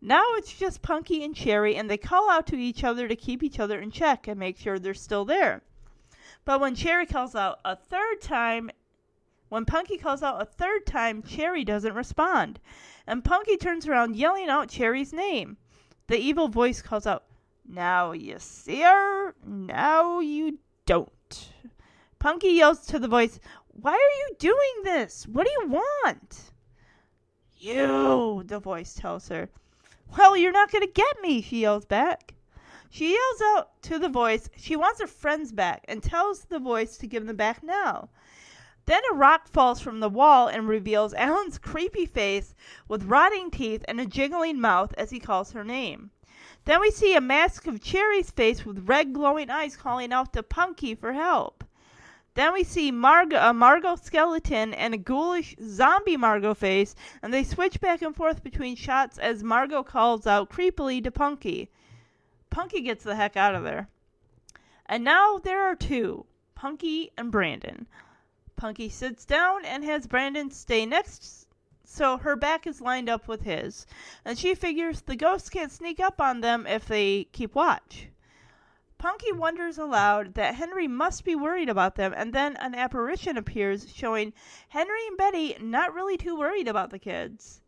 Now 0.00 0.24
it's 0.34 0.52
just 0.52 0.82
Punky 0.82 1.24
and 1.24 1.34
Cherry, 1.34 1.74
and 1.74 1.90
they 1.90 1.96
call 1.96 2.30
out 2.30 2.46
to 2.48 2.56
each 2.56 2.84
other 2.84 3.08
to 3.08 3.16
keep 3.16 3.42
each 3.42 3.58
other 3.58 3.80
in 3.80 3.90
check 3.90 4.28
and 4.28 4.38
make 4.38 4.58
sure 4.58 4.78
they're 4.78 4.94
still 4.94 5.24
there. 5.24 5.62
But 6.44 6.60
when 6.60 6.74
Cherry 6.74 7.06
calls 7.06 7.34
out 7.34 7.60
a 7.64 7.74
third 7.74 8.20
time, 8.20 8.70
when 9.48 9.64
Punky 9.64 9.96
calls 9.96 10.22
out 10.22 10.42
a 10.42 10.44
third 10.44 10.86
time, 10.86 11.22
Cherry 11.22 11.64
doesn't 11.64 11.94
respond. 11.94 12.60
And 13.06 13.24
Punky 13.24 13.56
turns 13.56 13.86
around 13.86 14.16
yelling 14.16 14.48
out 14.48 14.68
Cherry's 14.68 15.12
name. 15.12 15.56
The 16.08 16.18
evil 16.18 16.48
voice 16.48 16.82
calls 16.82 17.06
out, 17.06 17.24
Now 17.66 18.12
you 18.12 18.38
see 18.38 18.82
her, 18.82 19.34
now 19.44 20.20
you 20.20 20.58
don't. 20.84 21.52
Punky 22.18 22.50
yells 22.50 22.86
to 22.86 22.98
the 22.98 23.08
voice, 23.08 23.40
Why 23.68 23.92
are 23.92 24.28
you 24.28 24.36
doing 24.38 24.82
this? 24.84 25.26
What 25.26 25.46
do 25.46 25.52
you 25.52 25.68
want? 25.68 26.52
You, 27.56 28.42
the 28.44 28.60
voice 28.60 28.94
tells 28.94 29.28
her. 29.28 29.48
Well, 30.16 30.36
you're 30.36 30.52
not 30.52 30.70
going 30.70 30.86
to 30.86 30.92
get 30.92 31.20
me, 31.22 31.42
she 31.42 31.62
yells 31.62 31.84
back. 31.84 32.34
She 32.88 33.12
yells 33.12 33.42
out 33.42 33.82
to 33.82 33.98
the 33.98 34.08
voice 34.08 34.48
she 34.56 34.76
wants 34.76 35.00
her 35.00 35.06
friends 35.06 35.52
back 35.52 35.84
and 35.88 36.02
tells 36.02 36.44
the 36.44 36.58
voice 36.58 36.96
to 36.98 37.06
give 37.06 37.26
them 37.26 37.36
back 37.36 37.62
now. 37.62 38.08
Then 38.86 39.02
a 39.10 39.14
rock 39.14 39.48
falls 39.48 39.80
from 39.80 39.98
the 39.98 40.08
wall 40.08 40.46
and 40.46 40.68
reveals 40.68 41.12
Alan's 41.14 41.58
creepy 41.58 42.06
face 42.06 42.54
with 42.86 43.04
rotting 43.04 43.50
teeth 43.50 43.84
and 43.88 44.00
a 44.00 44.06
jiggling 44.06 44.60
mouth 44.60 44.94
as 44.96 45.10
he 45.10 45.18
calls 45.18 45.52
her 45.52 45.64
name. 45.64 46.12
Then 46.64 46.80
we 46.80 46.90
see 46.90 47.14
a 47.14 47.20
mask 47.20 47.66
of 47.66 47.82
Cherry's 47.82 48.30
face 48.30 48.64
with 48.64 48.88
red 48.88 49.12
glowing 49.12 49.50
eyes 49.50 49.76
calling 49.76 50.12
out 50.12 50.32
to 50.34 50.42
Punky 50.42 50.94
for 50.94 51.12
help. 51.12 51.64
Then 52.36 52.52
we 52.52 52.64
see 52.64 52.90
Margaux, 52.90 53.40
a 53.40 53.54
Margaux 53.54 53.96
skeleton 53.96 54.74
and 54.74 54.92
a 54.92 54.98
ghoulish 54.98 55.56
zombie 55.62 56.18
Margaux 56.18 56.52
face, 56.52 56.94
and 57.22 57.32
they 57.32 57.42
switch 57.42 57.80
back 57.80 58.02
and 58.02 58.14
forth 58.14 58.44
between 58.44 58.76
shots 58.76 59.16
as 59.16 59.42
Margaux 59.42 59.82
calls 59.82 60.26
out 60.26 60.50
creepily 60.50 61.02
to 61.02 61.10
Punky. 61.10 61.70
Punky 62.50 62.82
gets 62.82 63.04
the 63.04 63.16
heck 63.16 63.38
out 63.38 63.54
of 63.54 63.64
there. 63.64 63.88
And 64.84 65.02
now 65.02 65.38
there 65.38 65.62
are 65.62 65.74
two 65.74 66.26
Punky 66.54 67.10
and 67.16 67.32
Brandon. 67.32 67.86
Punky 68.54 68.90
sits 68.90 69.24
down 69.24 69.64
and 69.64 69.82
has 69.82 70.06
Brandon 70.06 70.50
stay 70.50 70.84
next 70.84 71.46
so 71.84 72.18
her 72.18 72.36
back 72.36 72.66
is 72.66 72.82
lined 72.82 73.08
up 73.08 73.28
with 73.28 73.42
his, 73.42 73.86
and 74.26 74.38
she 74.38 74.54
figures 74.54 75.00
the 75.00 75.16
ghosts 75.16 75.48
can't 75.48 75.72
sneak 75.72 76.00
up 76.00 76.20
on 76.20 76.42
them 76.42 76.66
if 76.66 76.84
they 76.84 77.24
keep 77.32 77.54
watch. 77.54 78.08
Punky 78.98 79.30
wonders 79.30 79.76
aloud 79.76 80.32
that 80.32 80.54
Henry 80.54 80.88
must 80.88 81.22
be 81.22 81.34
worried 81.34 81.68
about 81.68 81.96
them, 81.96 82.14
and 82.16 82.32
then 82.32 82.56
an 82.56 82.74
apparition 82.74 83.36
appears 83.36 83.92
showing 83.92 84.32
Henry 84.70 85.06
and 85.06 85.18
Betty 85.18 85.54
not 85.60 85.92
really 85.92 86.16
too 86.16 86.34
worried 86.34 86.66
about 86.66 86.88
the 86.88 86.98
kids. 86.98 87.60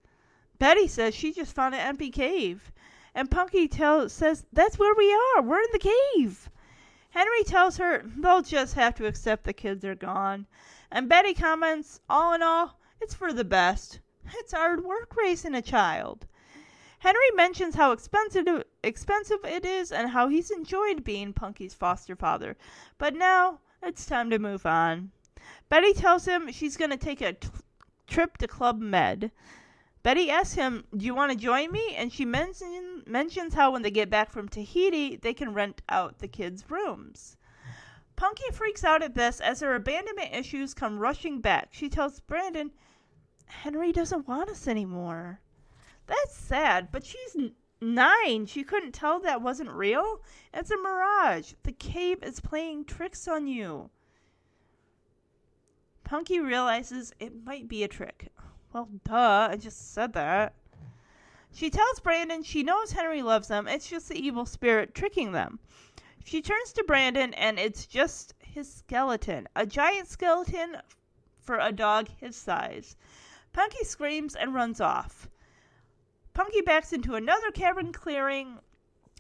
Betty 0.59 0.88
says 0.88 1.14
she 1.14 1.31
just 1.31 1.55
found 1.55 1.75
an 1.75 1.83
empty 1.83 2.11
cave, 2.11 2.72
and 3.14 3.31
Punky 3.31 3.68
tell, 3.68 4.09
says 4.09 4.47
that's 4.55 4.79
where 4.79 4.95
we 4.95 5.12
are. 5.12 5.43
We're 5.43 5.61
in 5.61 5.68
the 5.70 5.95
cave. 6.16 6.49
Henry 7.11 7.45
tells 7.45 7.76
her 7.76 8.03
they'll 8.16 8.41
just 8.41 8.72
have 8.74 8.95
to 8.95 9.07
accept 9.07 9.45
the 9.45 9.53
kids 9.53 9.85
are 9.85 9.95
gone, 9.95 10.47
and 10.91 11.11
Betty 11.11 11.35
comments, 11.35 12.01
all 12.09 12.33
in 12.33 12.43
all, 12.43 12.81
it's 13.03 13.14
for 13.14 13.35
the 13.35 13.45
best. 13.45 14.01
It's 14.39 14.53
hard 14.53 14.83
work 14.83 15.14
raising 15.14 15.55
a 15.55 15.61
child. 15.61 16.26
Henry 17.01 17.30
mentions 17.34 17.76
how 17.76 17.92
expensive 17.92 18.64
expensive 18.82 19.44
it 19.44 19.64
is 19.64 19.92
and 19.92 20.11
how 20.11 20.28
he's 20.28 20.51
enjoyed 20.51 21.05
being 21.05 21.32
Punky's 21.32 21.74
foster 21.74 22.16
father, 22.16 22.57
but 22.99 23.14
now 23.14 23.61
it's 23.82 24.05
time 24.05 24.30
to 24.30 24.38
move 24.38 24.66
on. 24.66 25.12
Betty 25.68 25.92
tells 25.92 26.24
him 26.24 26.51
she's 26.51 26.76
going 26.76 26.90
to 26.90 26.96
take 26.96 27.20
a 27.20 27.34
t- 27.34 27.49
trip 28.09 28.36
to 28.38 28.49
Club 28.49 28.80
Med. 28.80 29.30
Betty 30.03 30.28
asks 30.28 30.55
him, 30.55 30.86
"Do 30.96 31.07
you 31.07 31.14
want 31.14 31.30
to 31.30 31.38
join 31.38 31.70
me?" 31.70 31.94
and 31.94 32.12
she 32.12 32.24
mention, 32.24 33.05
mentions 33.07 33.55
how 33.55 33.70
when 33.70 33.82
they 33.82 33.90
get 33.92 34.11
back 34.11 34.32
from 34.32 34.49
Tahiti, 34.49 35.16
they 35.16 35.34
can 35.34 35.55
rent 35.55 35.82
out 35.88 36.18
the 36.18 36.26
kids' 36.26 36.68
rooms. 36.68 37.36
Punky 38.16 38.51
freaks 38.53 38.82
out 38.82 39.03
at 39.03 39.14
this 39.14 39.40
as 39.40 39.61
her 39.61 39.76
abandonment 39.76 40.34
issues 40.34 40.74
come 40.74 40.99
rushing 40.99 41.40
back. 41.40 41.68
She 41.70 41.88
tells 41.88 42.18
Brandon, 42.18 42.72
"Henry 43.46 43.92
doesn't 43.92 44.26
want 44.26 44.51
us 44.51 44.66
anymore." 44.66 45.40
That's 46.09 46.35
sad, 46.35 46.89
but 46.91 47.05
she's 47.05 47.37
nine. 47.81 48.47
She 48.47 48.65
couldn't 48.65 48.93
tell 48.93 49.21
that 49.21 49.43
wasn't 49.43 49.71
real. 49.71 50.21
It's 50.53 50.71
a 50.71 50.77
mirage. 50.77 51.53
The 51.63 51.73
cave 51.73 52.23
is 52.25 52.41
playing 52.41 52.87
tricks 52.87 53.29
on 53.29 53.47
you. 53.47 53.91
Punky 56.03 56.41
realizes 56.41 57.13
it 57.21 57.45
might 57.45 57.69
be 57.69 57.85
a 57.85 57.89
trick. 57.89 58.33
Well, 58.73 58.89
duh, 59.05 59.49
I 59.51 59.57
just 59.57 59.93
said 59.93 60.15
that. 60.15 60.55
She 61.53 61.71
tells 61.71 62.01
Brandon 62.01 62.43
she 62.43 62.63
knows 62.63 62.93
Henry 62.93 63.23
loves 63.23 63.49
them. 63.49 63.69
It's 63.69 63.89
just 63.89 64.09
the 64.09 64.19
evil 64.19 64.47
spirit 64.47 64.95
tricking 64.95 65.33
them. 65.33 65.59
She 66.25 66.43
turns 66.43 66.73
to 66.75 66.85
Brandon, 66.85 67.33
and 67.35 67.59
it's 67.59 67.87
just 67.87 68.35
his 68.41 68.73
skeleton 68.73 69.49
a 69.55 69.67
giant 69.67 70.09
skeleton 70.09 70.79
for 71.39 71.59
a 71.59 71.73
dog 71.73 72.09
his 72.19 72.37
size. 72.37 72.97
Punky 73.53 73.85
screams 73.85 74.35
and 74.35 74.55
runs 74.55 74.81
off. 74.81 75.29
Punky 76.39 76.61
backs 76.61 76.93
into 76.93 77.16
another 77.16 77.51
cavern 77.51 77.93
clearing 77.93 78.61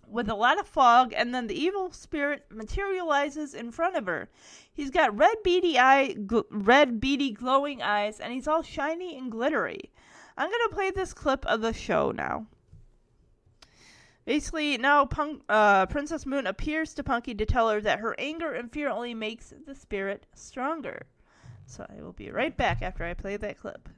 with 0.06 0.28
a 0.28 0.36
lot 0.36 0.60
of 0.60 0.68
fog, 0.68 1.12
and 1.16 1.34
then 1.34 1.48
the 1.48 1.60
evil 1.60 1.90
spirit 1.90 2.44
materializes 2.48 3.54
in 3.54 3.72
front 3.72 3.96
of 3.96 4.06
her. 4.06 4.28
He's 4.72 4.90
got 4.90 5.18
red 5.18 5.34
beady 5.42 5.80
eye, 5.80 6.14
gl- 6.16 6.46
red 6.48 7.00
beady 7.00 7.32
glowing 7.32 7.82
eyes, 7.82 8.20
and 8.20 8.32
he's 8.32 8.46
all 8.46 8.62
shiny 8.62 9.18
and 9.18 9.32
glittery. 9.32 9.90
I'm 10.36 10.48
gonna 10.48 10.68
play 10.68 10.92
this 10.92 11.12
clip 11.12 11.44
of 11.46 11.60
the 11.60 11.72
show 11.72 12.12
now. 12.12 12.46
Basically, 14.24 14.78
now 14.78 15.04
Punk, 15.04 15.42
uh, 15.48 15.86
Princess 15.86 16.24
Moon 16.24 16.46
appears 16.46 16.94
to 16.94 17.02
Punky 17.02 17.34
to 17.34 17.44
tell 17.44 17.68
her 17.68 17.80
that 17.80 17.98
her 17.98 18.14
anger 18.16 18.52
and 18.52 18.70
fear 18.70 18.90
only 18.90 19.12
makes 19.12 19.52
the 19.66 19.74
spirit 19.74 20.24
stronger. 20.36 21.02
So 21.66 21.84
I 21.90 22.00
will 22.00 22.12
be 22.12 22.30
right 22.30 22.56
back 22.56 22.80
after 22.80 23.04
I 23.04 23.14
play 23.14 23.36
that 23.38 23.58
clip. 23.58 23.88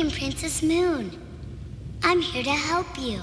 Am 0.00 0.10
Princess 0.10 0.62
Moon. 0.62 1.10
I'm 2.02 2.22
here 2.22 2.42
to 2.42 2.50
help 2.50 2.86
you. 2.98 3.20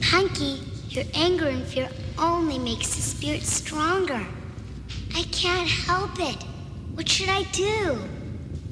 Punky, 0.00 0.62
your 0.88 1.04
anger 1.14 1.46
and 1.46 1.62
fear 1.62 1.88
only 2.18 2.58
makes 2.58 2.96
the 2.96 3.02
spirit 3.02 3.42
stronger. 3.42 4.26
I 5.14 5.22
can't 5.30 5.68
help 5.68 6.18
it. 6.18 6.42
What 6.94 7.08
should 7.08 7.28
I 7.28 7.44
do? 7.52 8.00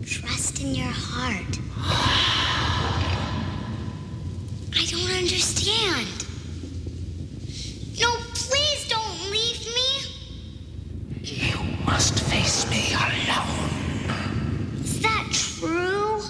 Trust 0.04 0.60
in 0.60 0.74
your 0.74 0.92
heart. 0.92 1.58
I 4.74 4.84
don't 4.90 5.12
understand. 5.18 6.08
No, 8.00 8.10
please 8.34 8.88
don't 8.88 9.30
leave 9.30 9.64
me. 9.78 9.90
You 11.22 11.58
must 11.86 12.18
face 12.24 12.68
me 12.68 12.92
alone. 12.92 13.71
True? 15.32 16.20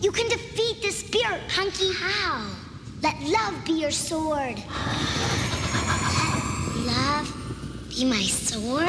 You 0.00 0.10
can 0.12 0.28
defeat 0.28 0.82
the 0.82 0.90
spirit, 0.90 1.40
Punky. 1.48 1.92
How? 1.94 2.46
Let 3.02 3.20
love 3.22 3.64
be 3.64 3.72
your 3.72 3.90
sword. 3.90 4.56
Let 6.76 6.86
love 6.86 7.26
be 7.90 8.04
my 8.04 8.22
sword? 8.22 8.88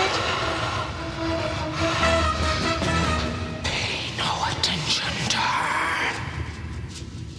Pay 3.64 4.18
no 4.18 4.44
attention 4.52 5.14
to 5.30 5.38
her. 5.38 6.16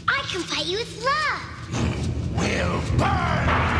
I 0.08 0.22
can 0.30 0.40
fight 0.42 0.66
you 0.66 0.78
with 0.78 1.04
love. 1.04 1.42
Will 2.38 2.80
burn. 2.98 3.71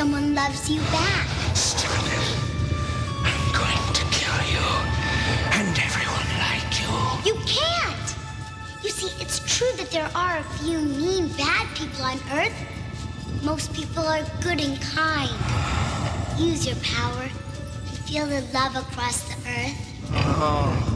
Someone 0.00 0.34
loves 0.34 0.70
you 0.70 0.80
back. 0.96 1.28
Stop 1.54 2.06
it. 2.06 2.28
I'm 3.20 3.44
going 3.52 3.84
to 3.92 4.02
kill 4.16 4.40
you. 4.48 4.66
And 5.52 5.78
everyone 5.78 6.30
like 6.40 6.72
you. 6.80 6.92
You 7.28 7.34
can't! 7.44 8.08
You 8.82 8.88
see, 8.88 9.12
it's 9.22 9.40
true 9.40 9.70
that 9.76 9.90
there 9.90 10.10
are 10.14 10.38
a 10.38 10.42
few 10.58 10.78
mean, 10.78 11.28
bad 11.36 11.66
people 11.76 12.02
on 12.02 12.18
Earth. 12.32 12.58
Most 13.42 13.74
people 13.74 14.04
are 14.04 14.24
good 14.40 14.58
and 14.58 14.80
kind. 14.80 15.36
Use 16.38 16.64
your 16.66 16.76
power 16.76 17.24
and 17.88 17.98
feel 18.08 18.24
the 18.24 18.40
love 18.54 18.76
across 18.76 19.20
the 19.28 19.36
earth. 19.50 19.76
I, 20.14 20.89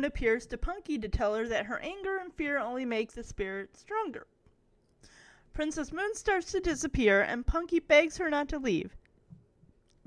Moon 0.00 0.06
appears 0.06 0.46
to 0.46 0.56
Punky 0.56 0.96
to 0.98 1.10
tell 1.10 1.34
her 1.34 1.46
that 1.46 1.66
her 1.66 1.78
anger 1.80 2.16
and 2.16 2.32
fear 2.32 2.56
only 2.56 2.86
make 2.86 3.12
the 3.12 3.22
spirit 3.22 3.76
stronger. 3.76 4.26
Princess 5.52 5.92
Moon 5.92 6.14
starts 6.14 6.50
to 6.52 6.58
disappear, 6.60 7.20
and 7.20 7.46
Punky 7.46 7.80
begs 7.80 8.16
her 8.16 8.30
not 8.30 8.48
to 8.48 8.58
leave. 8.58 8.96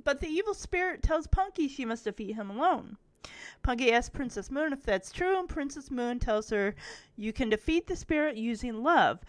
But 0.03 0.19
the 0.19 0.29
evil 0.29 0.55
spirit 0.55 1.03
tells 1.03 1.27
Punky 1.27 1.67
she 1.67 1.85
must 1.85 2.05
defeat 2.05 2.33
him 2.33 2.49
alone. 2.49 2.97
Punky 3.61 3.91
asks 3.91 4.09
Princess 4.09 4.49
Moon 4.49 4.73
if 4.73 4.81
that's 4.81 5.11
true, 5.11 5.37
and 5.37 5.47
Princess 5.47 5.91
Moon 5.91 6.17
tells 6.17 6.49
her 6.49 6.73
you 7.15 7.31
can 7.31 7.49
defeat 7.49 7.85
the 7.85 7.95
spirit 7.95 8.35
using 8.35 8.81
love, 8.81 9.19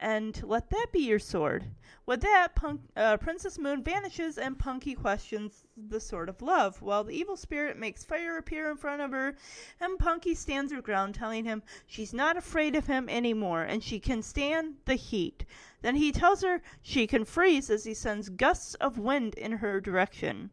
and 0.00 0.42
let 0.42 0.70
that 0.70 0.86
be 0.92 1.00
your 1.00 1.18
sword. 1.18 1.64
With 2.06 2.20
that, 2.20 2.54
Punk, 2.54 2.82
uh, 2.96 3.16
Princess 3.16 3.58
Moon 3.58 3.82
vanishes, 3.82 4.38
and 4.38 4.58
Punky 4.58 4.94
questions 4.94 5.64
the 5.76 5.98
sword 5.98 6.28
of 6.28 6.40
love, 6.40 6.80
while 6.80 7.02
the 7.02 7.14
evil 7.14 7.36
spirit 7.36 7.76
makes 7.76 8.04
fire 8.04 8.38
appear 8.38 8.70
in 8.70 8.76
front 8.76 9.02
of 9.02 9.10
her, 9.10 9.34
and 9.80 9.98
Punky 9.98 10.34
stands 10.34 10.72
her 10.72 10.80
ground, 10.80 11.14
telling 11.14 11.44
him 11.44 11.62
she's 11.86 12.14
not 12.14 12.36
afraid 12.36 12.76
of 12.76 12.86
him 12.86 13.08
anymore, 13.08 13.62
and 13.62 13.82
she 13.82 13.98
can 13.98 14.22
stand 14.22 14.76
the 14.84 14.94
heat. 14.94 15.44
Then 15.82 15.96
he 15.96 16.12
tells 16.12 16.42
her 16.42 16.62
she 16.82 17.06
can 17.06 17.24
freeze 17.24 17.70
as 17.70 17.84
he 17.84 17.94
sends 17.94 18.28
gusts 18.28 18.74
of 18.74 18.98
wind 18.98 19.34
in 19.34 19.52
her 19.52 19.80
direction. 19.80 20.50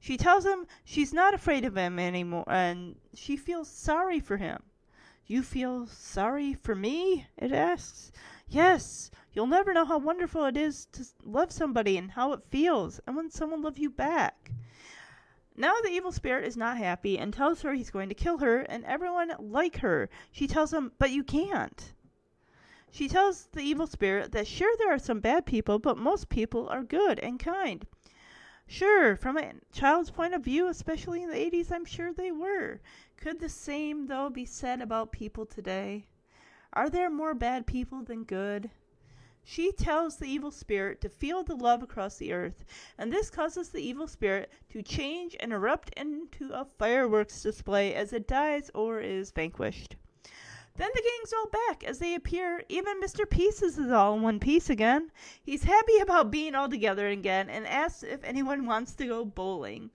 She 0.00 0.16
tells 0.16 0.44
him 0.44 0.66
she's 0.84 1.12
not 1.12 1.34
afraid 1.34 1.64
of 1.64 1.76
him 1.76 1.98
anymore, 1.98 2.44
and 2.48 2.96
she 3.14 3.36
feels 3.36 3.68
sorry 3.68 4.20
for 4.20 4.36
him. 4.36 4.62
You 5.26 5.42
feel 5.42 5.86
sorry 5.86 6.54
for 6.54 6.74
me? 6.74 7.26
It 7.36 7.52
asks. 7.52 8.12
Yes, 8.50 9.10
you'll 9.34 9.46
never 9.46 9.74
know 9.74 9.84
how 9.84 9.98
wonderful 9.98 10.46
it 10.46 10.56
is 10.56 10.86
to 10.92 11.04
love 11.22 11.52
somebody 11.52 11.98
and 11.98 12.12
how 12.12 12.32
it 12.32 12.44
feels, 12.50 12.98
and 13.06 13.14
when 13.14 13.30
someone 13.30 13.60
loves 13.60 13.78
you 13.78 13.90
back. 13.90 14.52
Now 15.54 15.74
the 15.82 15.90
evil 15.90 16.12
spirit 16.12 16.46
is 16.46 16.56
not 16.56 16.78
happy 16.78 17.18
and 17.18 17.34
tells 17.34 17.60
her 17.60 17.74
he's 17.74 17.90
going 17.90 18.08
to 18.08 18.14
kill 18.14 18.38
her 18.38 18.60
and 18.60 18.84
everyone 18.84 19.34
like 19.38 19.78
her. 19.78 20.08
She 20.32 20.46
tells 20.46 20.72
him, 20.72 20.92
but 20.98 21.10
you 21.10 21.24
can't. 21.24 21.92
She 22.90 23.06
tells 23.06 23.48
the 23.52 23.60
evil 23.60 23.86
spirit 23.86 24.32
that 24.32 24.46
sure 24.46 24.74
there 24.78 24.94
are 24.94 24.98
some 24.98 25.20
bad 25.20 25.44
people, 25.44 25.78
but 25.78 25.98
most 25.98 26.30
people 26.30 26.68
are 26.70 26.82
good 26.82 27.18
and 27.18 27.38
kind. 27.38 27.86
Sure, 28.66 29.14
from 29.14 29.36
a 29.36 29.52
child's 29.72 30.10
point 30.10 30.32
of 30.32 30.42
view, 30.42 30.68
especially 30.68 31.22
in 31.22 31.28
the 31.28 31.36
80s, 31.36 31.70
I'm 31.70 31.84
sure 31.84 32.12
they 32.14 32.32
were. 32.32 32.80
Could 33.18 33.40
the 33.40 33.48
same, 33.48 34.06
though, 34.06 34.30
be 34.30 34.46
said 34.46 34.80
about 34.80 35.12
people 35.12 35.44
today? 35.44 36.06
Are 36.78 36.88
there 36.88 37.10
more 37.10 37.34
bad 37.34 37.66
people 37.66 38.04
than 38.04 38.22
good? 38.22 38.70
She 39.42 39.72
tells 39.72 40.14
the 40.14 40.28
evil 40.28 40.52
spirit 40.52 41.00
to 41.00 41.08
feel 41.08 41.42
the 41.42 41.56
love 41.56 41.82
across 41.82 42.18
the 42.18 42.32
earth, 42.32 42.64
and 42.96 43.12
this 43.12 43.30
causes 43.30 43.70
the 43.70 43.82
evil 43.82 44.06
spirit 44.06 44.52
to 44.68 44.80
change 44.80 45.34
and 45.40 45.52
erupt 45.52 45.92
into 45.96 46.52
a 46.52 46.68
fireworks 46.78 47.42
display 47.42 47.96
as 47.96 48.12
it 48.12 48.28
dies 48.28 48.70
or 48.76 49.00
is 49.00 49.32
vanquished. 49.32 49.96
Then 50.76 50.88
the 50.94 51.02
gang's 51.02 51.32
all 51.32 51.48
back 51.48 51.82
as 51.82 51.98
they 51.98 52.14
appear. 52.14 52.62
Even 52.68 53.00
Mr. 53.00 53.28
Pieces 53.28 53.76
is 53.76 53.90
all 53.90 54.14
in 54.14 54.22
one 54.22 54.38
piece 54.38 54.70
again. 54.70 55.10
He's 55.42 55.64
happy 55.64 55.98
about 55.98 56.30
being 56.30 56.54
all 56.54 56.68
together 56.68 57.08
again 57.08 57.50
and 57.50 57.66
asks 57.66 58.04
if 58.04 58.22
anyone 58.22 58.66
wants 58.66 58.94
to 58.94 59.06
go 59.08 59.24
bowling. 59.24 59.90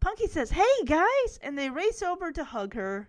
Punky 0.00 0.26
says, 0.26 0.50
Hey 0.50 0.84
guys! 0.84 1.38
And 1.40 1.56
they 1.56 1.70
race 1.70 2.02
over 2.02 2.32
to 2.32 2.42
hug 2.42 2.74
her. 2.74 3.08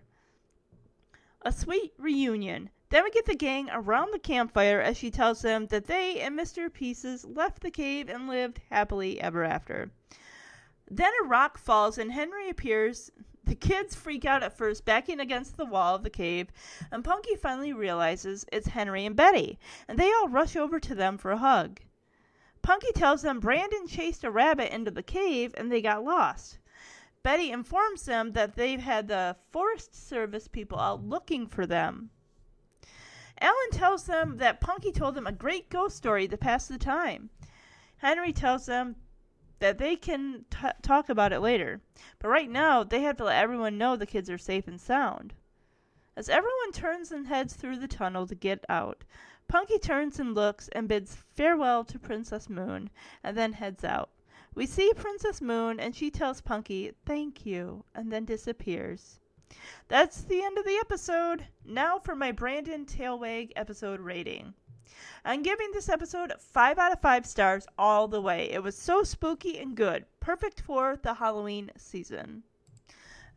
A 1.44 1.50
sweet 1.50 1.94
reunion. 1.98 2.70
Then 2.92 3.04
we 3.04 3.10
get 3.10 3.24
the 3.24 3.34
gang 3.34 3.70
around 3.72 4.12
the 4.12 4.18
campfire 4.18 4.78
as 4.78 4.98
she 4.98 5.10
tells 5.10 5.40
them 5.40 5.68
that 5.68 5.86
they 5.86 6.20
and 6.20 6.38
Mr. 6.38 6.70
Pieces 6.70 7.24
left 7.24 7.62
the 7.62 7.70
cave 7.70 8.10
and 8.10 8.28
lived 8.28 8.60
happily 8.68 9.18
ever 9.18 9.44
after. 9.44 9.90
Then 10.90 11.10
a 11.22 11.26
rock 11.26 11.56
falls 11.56 11.96
and 11.96 12.12
Henry 12.12 12.50
appears. 12.50 13.10
The 13.44 13.54
kids 13.54 13.94
freak 13.94 14.26
out 14.26 14.42
at 14.42 14.58
first, 14.58 14.84
backing 14.84 15.20
against 15.20 15.56
the 15.56 15.64
wall 15.64 15.94
of 15.94 16.02
the 16.02 16.10
cave, 16.10 16.48
and 16.90 17.02
Punky 17.02 17.34
finally 17.34 17.72
realizes 17.72 18.44
it's 18.52 18.66
Henry 18.66 19.06
and 19.06 19.16
Betty, 19.16 19.58
and 19.88 19.98
they 19.98 20.12
all 20.12 20.28
rush 20.28 20.54
over 20.54 20.78
to 20.78 20.94
them 20.94 21.16
for 21.16 21.30
a 21.30 21.38
hug. 21.38 21.80
Punky 22.60 22.92
tells 22.92 23.22
them 23.22 23.40
Brandon 23.40 23.86
chased 23.86 24.22
a 24.22 24.30
rabbit 24.30 24.70
into 24.70 24.90
the 24.90 25.02
cave 25.02 25.54
and 25.56 25.72
they 25.72 25.80
got 25.80 26.04
lost. 26.04 26.58
Betty 27.22 27.52
informs 27.52 28.04
them 28.04 28.32
that 28.32 28.54
they've 28.54 28.80
had 28.82 29.08
the 29.08 29.38
Forest 29.50 29.94
Service 29.94 30.46
people 30.46 30.78
out 30.78 31.02
looking 31.02 31.46
for 31.46 31.64
them. 31.66 32.10
Alan 33.42 33.70
tells 33.72 34.04
them 34.04 34.36
that 34.36 34.60
Punky 34.60 34.92
told 34.92 35.16
them 35.16 35.26
a 35.26 35.32
great 35.32 35.68
ghost 35.68 35.96
story 35.96 36.28
to 36.28 36.36
pass 36.36 36.68
the 36.68 36.78
time. 36.78 37.28
Henry 37.96 38.32
tells 38.32 38.66
them 38.66 38.94
that 39.58 39.78
they 39.78 39.96
can 39.96 40.44
t- 40.48 40.68
talk 40.80 41.08
about 41.08 41.32
it 41.32 41.40
later. 41.40 41.80
But 42.20 42.28
right 42.28 42.48
now, 42.48 42.84
they 42.84 43.00
have 43.02 43.16
to 43.16 43.24
let 43.24 43.42
everyone 43.42 43.78
know 43.78 43.96
the 43.96 44.06
kids 44.06 44.30
are 44.30 44.38
safe 44.38 44.68
and 44.68 44.80
sound. 44.80 45.34
As 46.16 46.28
everyone 46.28 46.70
turns 46.72 47.10
and 47.10 47.26
heads 47.26 47.54
through 47.54 47.78
the 47.78 47.88
tunnel 47.88 48.28
to 48.28 48.36
get 48.36 48.64
out, 48.68 49.02
Punky 49.48 49.78
turns 49.78 50.20
and 50.20 50.36
looks 50.36 50.68
and 50.68 50.86
bids 50.86 51.16
farewell 51.16 51.84
to 51.86 51.98
Princess 51.98 52.48
Moon 52.48 52.90
and 53.24 53.36
then 53.36 53.54
heads 53.54 53.82
out. 53.82 54.10
We 54.54 54.66
see 54.66 54.92
Princess 54.94 55.40
Moon 55.40 55.80
and 55.80 55.96
she 55.96 56.12
tells 56.12 56.40
Punky, 56.40 56.92
thank 57.04 57.44
you, 57.44 57.84
and 57.92 58.12
then 58.12 58.24
disappears. 58.24 59.18
That's 59.88 60.22
the 60.22 60.42
end 60.42 60.58
of 60.58 60.64
the 60.64 60.78
episode. 60.80 61.46
Now 61.64 61.98
for 61.98 62.14
my 62.14 62.32
Brandon 62.32 62.86
Tailwag 62.86 63.52
episode 63.56 64.00
rating. 64.00 64.54
I'm 65.24 65.42
giving 65.42 65.70
this 65.72 65.88
episode 65.88 66.32
5 66.38 66.78
out 66.78 66.92
of 66.92 67.00
5 67.00 67.26
stars 67.26 67.66
all 67.78 68.08
the 68.08 68.20
way. 68.20 68.50
It 68.50 68.62
was 68.62 68.76
so 68.76 69.02
spooky 69.02 69.58
and 69.58 69.76
good. 69.76 70.04
Perfect 70.20 70.60
for 70.60 70.98
the 71.02 71.14
Halloween 71.14 71.70
season. 71.76 72.42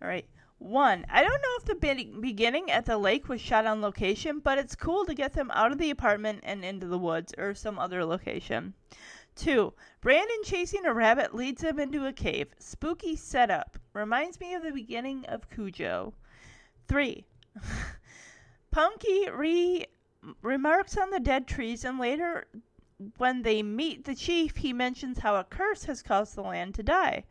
All 0.02 0.08
right. 0.08 0.28
One, 0.58 1.06
I 1.10 1.22
don't 1.22 1.42
know 1.42 1.58
if 1.60 1.66
the 1.66 1.76
be- 1.76 2.16
beginning 2.20 2.72
at 2.72 2.86
the 2.86 2.98
lake 2.98 3.28
was 3.28 3.42
shot 3.42 3.66
on 3.66 3.82
location, 3.82 4.40
but 4.40 4.58
it's 4.58 4.76
cool 4.76 5.06
to 5.06 5.14
get 5.14 5.34
them 5.34 5.52
out 5.52 5.72
of 5.72 5.78
the 5.78 5.92
apartment 5.92 6.40
and 6.44 6.64
into 6.64 6.88
the 6.88 6.98
woods 6.98 7.34
or 7.38 7.54
some 7.54 7.78
other 7.78 8.06
location. 8.06 8.74
Two, 9.36 9.74
Brandon 10.00 10.44
chasing 10.44 10.86
a 10.86 10.94
rabbit 10.94 11.36
leads 11.36 11.62
him 11.62 11.78
into 11.78 12.06
a 12.06 12.14
cave. 12.14 12.54
Spooky 12.58 13.18
setup. 13.18 13.78
Reminds 13.94 14.40
me 14.40 14.54
of 14.54 14.64
the 14.64 14.72
beginning 14.72 15.26
of 15.26 15.50
Cujo. 15.50 16.14
Three, 16.88 17.26
Punky 18.72 19.30
re 19.30 19.86
remarks 20.42 20.98
on 20.98 21.10
the 21.10 21.20
dead 21.20 21.48
trees, 21.48 21.84
and 21.84 22.00
later, 22.00 22.48
when 23.18 23.42
they 23.42 23.62
meet 23.62 24.06
the 24.06 24.16
chief, 24.16 24.58
he 24.58 24.72
mentions 24.72 25.20
how 25.20 25.36
a 25.36 25.44
curse 25.44 25.84
has 25.84 26.02
caused 26.02 26.36
the 26.36 26.42
land 26.42 26.74
to 26.76 26.84
die. 26.84 27.26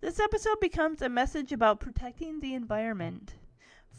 This 0.00 0.18
episode 0.18 0.60
becomes 0.60 1.02
a 1.02 1.08
message 1.08 1.52
about 1.52 1.80
protecting 1.80 2.40
the 2.40 2.54
environment. 2.54 3.34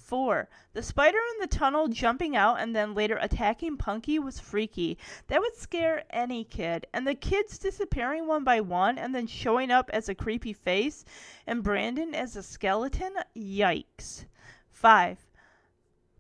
4. 0.06 0.48
The 0.74 0.84
spider 0.84 1.18
in 1.18 1.42
the 1.42 1.48
tunnel 1.48 1.88
jumping 1.88 2.36
out 2.36 2.60
and 2.60 2.76
then 2.76 2.94
later 2.94 3.18
attacking 3.20 3.78
Punky 3.78 4.20
was 4.20 4.40
freaky. 4.40 5.00
That 5.28 5.42
would 5.42 5.56
scare 5.56 6.04
any 6.12 6.44
kid. 6.44 6.86
And 6.94 7.08
the 7.08 7.16
kids 7.16 7.58
disappearing 7.58 8.28
one 8.28 8.44
by 8.44 8.62
one 8.62 9.00
and 9.00 9.16
then 9.16 9.26
showing 9.26 9.72
up 9.72 9.90
as 9.92 10.08
a 10.08 10.14
creepy 10.14 10.54
face 10.54 11.06
and 11.48 11.64
Brandon 11.64 12.14
as 12.14 12.36
a 12.36 12.44
skeleton? 12.44 13.14
Yikes. 13.36 14.26
5. 14.70 15.26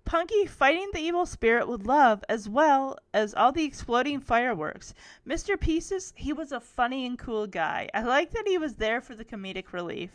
Punky 0.04 0.48
fighting 0.48 0.90
the 0.92 1.00
evil 1.00 1.28
spirit 1.28 1.68
with 1.68 1.86
love 1.86 2.24
as 2.28 2.50
well 2.50 2.98
as 3.14 3.36
all 3.36 3.52
the 3.52 3.66
exploding 3.66 4.20
fireworks. 4.20 4.96
Mr. 5.28 5.60
Pieces, 5.60 6.12
he 6.16 6.34
was 6.34 6.52
a 6.52 6.60
funny 6.60 7.06
and 7.06 7.20
cool 7.20 7.46
guy. 7.46 7.88
I 7.94 8.02
like 8.02 8.32
that 8.32 8.48
he 8.48 8.58
was 8.58 8.78
there 8.78 9.00
for 9.00 9.14
the 9.14 9.26
comedic 9.26 9.74
relief. 9.74 10.12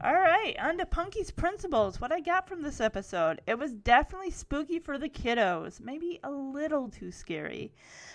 All 0.00 0.14
right, 0.14 0.54
on 0.60 0.78
to 0.78 0.86
Punky's 0.86 1.32
principles. 1.32 2.00
What 2.00 2.12
I 2.12 2.20
got 2.20 2.48
from 2.48 2.62
this 2.62 2.80
episode. 2.80 3.40
It 3.48 3.58
was 3.58 3.72
definitely 3.74 4.30
spooky 4.30 4.78
for 4.78 4.96
the 4.96 5.08
kiddos, 5.08 5.80
maybe 5.80 6.20
a 6.22 6.30
little 6.30 6.88
too 6.88 7.10
scary. 7.10 7.72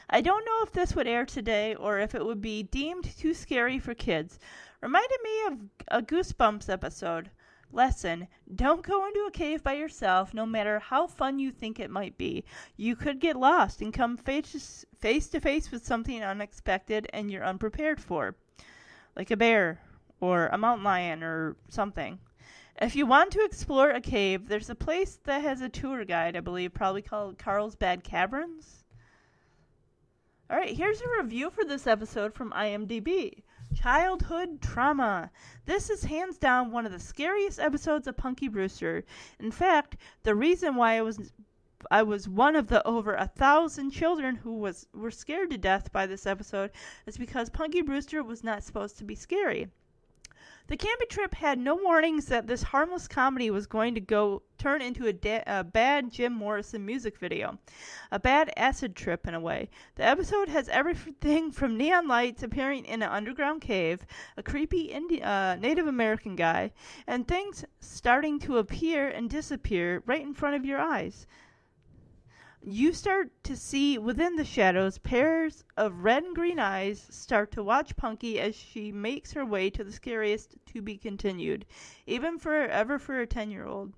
I 0.09 0.21
don't 0.21 0.45
know 0.45 0.63
if 0.63 0.71
this 0.71 0.95
would 0.95 1.07
air 1.07 1.25
today 1.25 1.75
or 1.75 1.99
if 1.99 2.15
it 2.15 2.25
would 2.25 2.39
be 2.39 2.63
deemed 2.63 3.03
too 3.17 3.33
scary 3.33 3.79
for 3.79 3.93
kids. 3.93 4.39
Reminded 4.81 5.17
me 5.25 5.45
of 5.45 5.59
a 5.89 6.01
Goosebumps 6.01 6.69
episode. 6.69 7.29
Lesson 7.69 8.29
Don't 8.55 8.81
go 8.81 9.05
into 9.05 9.25
a 9.27 9.31
cave 9.31 9.61
by 9.61 9.73
yourself, 9.73 10.33
no 10.33 10.45
matter 10.45 10.79
how 10.79 11.05
fun 11.05 11.37
you 11.37 11.51
think 11.51 11.81
it 11.81 11.91
might 11.91 12.17
be. 12.17 12.45
You 12.77 12.95
could 12.95 13.19
get 13.19 13.35
lost 13.35 13.81
and 13.81 13.91
come 13.91 14.15
face, 14.15 14.85
face 14.99 15.27
to 15.27 15.41
face 15.41 15.69
with 15.69 15.85
something 15.85 16.23
unexpected 16.23 17.09
and 17.11 17.29
you're 17.29 17.43
unprepared 17.43 17.99
for, 17.99 18.37
like 19.17 19.31
a 19.31 19.35
bear 19.35 19.81
or 20.23 20.47
a 20.47 20.57
mountain 20.57 20.85
lion 20.85 21.21
or 21.21 21.57
something. 21.67 22.17
If 22.81 22.95
you 22.95 23.05
want 23.05 23.31
to 23.31 23.43
explore 23.43 23.89
a 23.89 23.99
cave, 23.99 24.47
there's 24.47 24.69
a 24.69 24.75
place 24.75 25.19
that 25.25 25.41
has 25.41 25.59
a 25.59 25.67
tour 25.67 26.05
guide, 26.05 26.37
I 26.37 26.39
believe, 26.39 26.73
probably 26.73 27.01
called 27.01 27.37
Carlsbad 27.37 28.05
Caverns. 28.05 28.85
All 30.49 30.55
right, 30.55 30.77
here's 30.77 31.01
a 31.01 31.21
review 31.21 31.49
for 31.49 31.65
this 31.65 31.87
episode 31.87 32.33
from 32.33 32.51
IMDb. 32.51 33.43
Childhood 33.75 34.61
trauma. 34.61 35.29
This 35.65 35.89
is 35.89 36.05
hands 36.05 36.37
down 36.37 36.71
one 36.71 36.85
of 36.85 36.93
the 36.93 36.99
scariest 36.99 37.59
episodes 37.59 38.07
of 38.07 38.15
Punky 38.15 38.47
Brewster. 38.47 39.03
In 39.39 39.51
fact, 39.51 39.97
the 40.23 40.35
reason 40.35 40.75
why 40.75 40.93
I 40.93 41.01
was 41.01 41.33
I 41.91 42.01
was 42.03 42.29
one 42.29 42.55
of 42.55 42.67
the 42.67 42.81
over 42.87 43.13
a 43.13 43.27
thousand 43.27 43.91
children 43.91 44.37
who 44.37 44.57
was 44.57 44.87
were 44.93 45.11
scared 45.11 45.49
to 45.49 45.57
death 45.57 45.91
by 45.91 46.05
this 46.05 46.25
episode 46.25 46.71
is 47.05 47.17
because 47.17 47.49
Punky 47.49 47.81
Brewster 47.81 48.23
was 48.23 48.41
not 48.41 48.63
supposed 48.63 48.97
to 48.99 49.03
be 49.03 49.15
scary. 49.15 49.67
The 50.67 50.77
camping 50.77 51.07
trip 51.09 51.33
had 51.35 51.59
no 51.59 51.75
warnings 51.75 52.25
that 52.27 52.47
this 52.47 52.63
harmless 52.63 53.07
comedy 53.07 53.49
was 53.51 53.67
going 53.67 53.95
to 53.95 54.01
go 54.01 54.43
turn 54.57 54.81
into 54.81 55.07
a, 55.07 55.13
da- 55.13 55.43
a, 55.45 55.63
bad 55.63 56.09
Jim 56.11 56.33
Morrison 56.33 56.85
music 56.85 57.17
video, 57.17 57.59
a 58.11 58.19
bad 58.19 58.51
acid 58.57 58.95
trip 58.95 59.27
in 59.27 59.33
a 59.33 59.39
way. 59.39 59.69
The 59.95 60.03
episode 60.03 60.49
has 60.49 60.69
everything 60.69 61.51
from 61.51 61.77
neon 61.77 62.07
lights 62.07 62.43
appearing 62.43 62.85
in 62.85 63.03
an 63.03 63.09
underground 63.09 63.61
cave, 63.61 64.05
a 64.37 64.43
creepy 64.43 64.83
Indi- 64.83 65.21
uh, 65.21 65.55
Native 65.55 65.87
American 65.87 66.35
guy, 66.35 66.71
and 67.07 67.27
things 67.27 67.65
starting 67.79 68.39
to 68.39 68.57
appear 68.57 69.09
and 69.09 69.29
disappear 69.29 70.01
right 70.05 70.21
in 70.21 70.33
front 70.33 70.55
of 70.55 70.65
your 70.65 70.79
eyes 70.79 71.27
you 72.65 72.93
start 72.93 73.29
to 73.43 73.57
see 73.57 73.97
within 73.97 74.37
the 74.37 74.45
shadows 74.45 74.97
pairs 74.97 75.65
of 75.75 76.05
red 76.05 76.23
and 76.23 76.33
green 76.33 76.59
eyes 76.59 77.05
start 77.09 77.51
to 77.51 77.61
watch 77.61 77.97
Punky 77.97 78.39
as 78.39 78.55
she 78.55 78.89
makes 78.89 79.33
her 79.33 79.45
way 79.45 79.69
to 79.69 79.83
the 79.83 79.91
scariest 79.91 80.55
to 80.67 80.81
be 80.81 80.95
continued, 80.95 81.65
even 82.07 82.39
for 82.39 82.63
a 82.63 83.27
10 83.27 83.51
year 83.51 83.65
old. 83.65 83.91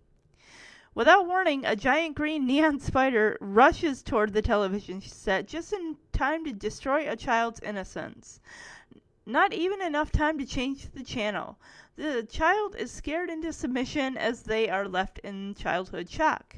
Without 0.96 1.28
warning, 1.28 1.64
a 1.64 1.76
giant 1.76 2.16
green 2.16 2.48
neon 2.48 2.80
spider 2.80 3.38
rushes 3.40 4.02
toward 4.02 4.34
the 4.34 4.42
television 4.42 5.00
set 5.00 5.48
just 5.48 5.72
in 5.72 5.98
time 6.12 6.44
to 6.44 6.52
destroy 6.52 7.08
a 7.08 7.16
child's 7.16 7.60
innocence. 7.60 8.40
Not 9.28 9.54
even 9.54 9.80
enough 9.80 10.12
time 10.12 10.40
to 10.40 10.46
change 10.46 10.90
the 10.92 11.04
channel. 11.04 11.60
The 11.98 12.24
child 12.24 12.76
is 12.76 12.90
scared 12.90 13.30
into 13.30 13.54
submission 13.54 14.18
as 14.18 14.42
they 14.42 14.70
are 14.72 14.88
left 14.88 15.20
in 15.20 15.54
childhood 15.54 16.10
shock. 16.10 16.56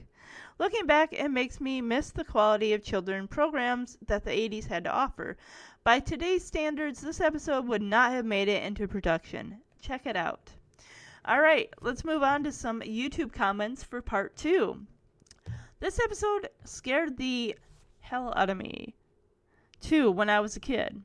Looking 0.60 0.88
back, 0.88 1.14
it 1.14 1.30
makes 1.30 1.62
me 1.62 1.82
miss 1.82 2.10
the 2.10 2.24
quality 2.24 2.74
of 2.74 2.84
children 2.84 3.28
programs 3.28 3.98
that 4.08 4.26
the 4.26 4.32
80s 4.32 4.66
had 4.66 4.86
to 4.86 4.92
offer. 4.92 5.38
By 5.84 6.00
today's 6.00 6.44
standards, 6.44 7.00
this 7.00 7.22
episode 7.22 7.68
would 7.68 7.84
not 7.84 8.12
have 8.12 8.26
made 8.26 8.48
it 8.48 8.64
into 8.64 8.88
production. 8.88 9.62
Check 9.82 10.08
it 10.08 10.16
out. 10.16 10.52
All 11.26 11.42
right, 11.42 11.72
let's 11.82 12.04
move 12.04 12.24
on 12.24 12.44
to 12.44 12.52
some 12.52 12.82
YouTube 12.82 13.32
comments 13.32 13.84
for 13.84 14.02
part 14.02 14.36
two. 14.36 14.88
This 15.80 16.00
episode 16.00 16.50
scared 16.64 17.18
the 17.18 17.56
hell 18.00 18.34
out 18.36 18.50
of 18.50 18.58
me, 18.58 18.96
too, 19.80 20.10
when 20.10 20.30
I 20.30 20.40
was 20.40 20.56
a 20.56 20.60
kid. 20.60 21.04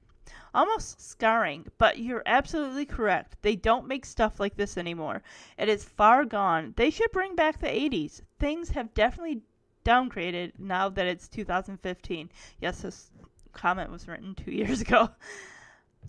Almost 0.54 1.00
scarring, 1.00 1.66
but 1.78 1.98
you're 1.98 2.22
absolutely 2.26 2.84
correct. 2.84 3.36
They 3.40 3.56
don't 3.56 3.88
make 3.88 4.04
stuff 4.04 4.38
like 4.38 4.56
this 4.56 4.76
anymore. 4.76 5.22
It 5.56 5.68
is 5.68 5.84
far 5.84 6.24
gone. 6.24 6.74
They 6.76 6.90
should 6.90 7.10
bring 7.10 7.34
back 7.34 7.58
the 7.58 7.68
80s. 7.68 8.20
Things 8.38 8.70
have 8.70 8.92
definitely 8.92 9.42
downgraded 9.84 10.52
now 10.58 10.88
that 10.90 11.06
it's 11.06 11.28
2015. 11.28 12.30
Yes, 12.60 12.82
this 12.82 13.10
comment 13.52 13.90
was 13.90 14.06
written 14.06 14.34
two 14.34 14.50
years 14.52 14.80
ago. 14.82 15.10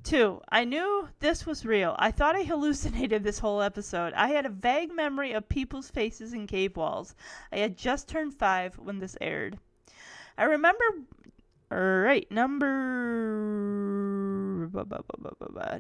Two, 0.04 0.42
I 0.50 0.66
knew 0.66 1.08
this 1.20 1.46
was 1.46 1.66
real. 1.66 1.96
I 1.98 2.12
thought 2.12 2.36
I 2.36 2.44
hallucinated 2.44 3.24
this 3.24 3.40
whole 3.40 3.62
episode. 3.62 4.12
I 4.14 4.30
had 4.30 4.46
a 4.46 4.50
vague 4.50 4.94
memory 4.94 5.32
of 5.32 5.48
people's 5.48 5.90
faces 5.90 6.34
in 6.34 6.48
cave 6.48 6.76
walls. 6.76 7.16
I 7.54 7.60
had 7.60 7.78
just 7.78 8.10
turned 8.10 8.34
five 8.34 8.78
when 8.78 9.00
this 9.00 9.16
aired. 9.22 9.58
I 10.38 10.44
remember. 10.44 10.84
Alright, 11.72 12.30
number. 12.30 14.13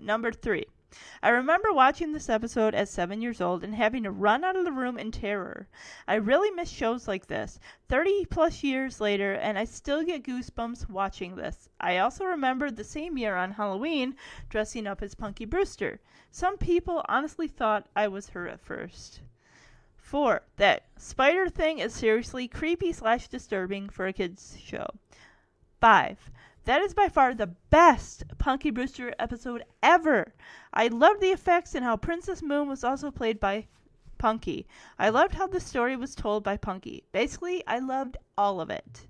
Number 0.01 0.31
three. 0.31 0.65
I 1.23 1.29
remember 1.29 1.73
watching 1.73 2.11
this 2.11 2.29
episode 2.29 2.75
at 2.75 2.87
seven 2.87 3.19
years 3.19 3.41
old 3.41 3.63
and 3.63 3.73
having 3.73 4.03
to 4.03 4.11
run 4.11 4.43
out 4.43 4.55
of 4.55 4.63
the 4.63 4.71
room 4.71 4.99
in 4.99 5.11
terror. 5.11 5.67
I 6.07 6.15
really 6.15 6.51
miss 6.51 6.69
shows 6.69 7.07
like 7.07 7.25
this. 7.25 7.59
30 7.89 8.25
plus 8.25 8.63
years 8.63 9.01
later, 9.01 9.33
and 9.33 9.57
I 9.57 9.65
still 9.65 10.03
get 10.03 10.23
goosebumps 10.23 10.89
watching 10.89 11.35
this. 11.35 11.67
I 11.79 11.97
also 11.97 12.25
remember 12.25 12.69
the 12.69 12.83
same 12.83 13.17
year 13.17 13.35
on 13.35 13.53
Halloween 13.53 14.15
dressing 14.49 14.85
up 14.85 15.01
as 15.01 15.15
Punky 15.15 15.45
Brewster. 15.45 15.99
Some 16.29 16.57
people 16.57 17.03
honestly 17.09 17.47
thought 17.47 17.89
I 17.95 18.07
was 18.07 18.29
her 18.29 18.47
at 18.47 18.59
first. 18.59 19.21
Four, 19.97 20.43
that 20.57 20.83
spider 20.95 21.49
thing 21.49 21.79
is 21.79 21.91
seriously 21.91 22.47
creepy 22.47 22.93
slash 22.93 23.29
disturbing 23.29 23.89
for 23.89 24.05
a 24.05 24.13
kid's 24.13 24.59
show. 24.59 24.85
Five, 25.81 26.29
that 26.65 26.81
is 26.81 26.93
by 26.93 27.09
far 27.09 27.33
the 27.33 27.47
best 27.69 28.23
Punky 28.37 28.71
Brewster 28.71 29.13
episode 29.19 29.63
ever. 29.81 30.33
I 30.73 30.87
loved 30.87 31.21
the 31.21 31.31
effects 31.31 31.75
and 31.75 31.83
how 31.83 31.97
Princess 31.97 32.41
Moon 32.41 32.67
was 32.67 32.83
also 32.83 33.11
played 33.11 33.39
by 33.39 33.67
Punky. 34.17 34.65
I 34.97 35.09
loved 35.09 35.33
how 35.33 35.47
the 35.47 35.59
story 35.59 35.97
was 35.97 36.15
told 36.15 36.43
by 36.43 36.55
Punky. 36.55 37.03
Basically, 37.11 37.65
I 37.67 37.79
loved 37.79 38.15
all 38.37 38.61
of 38.61 38.69
it. 38.69 39.07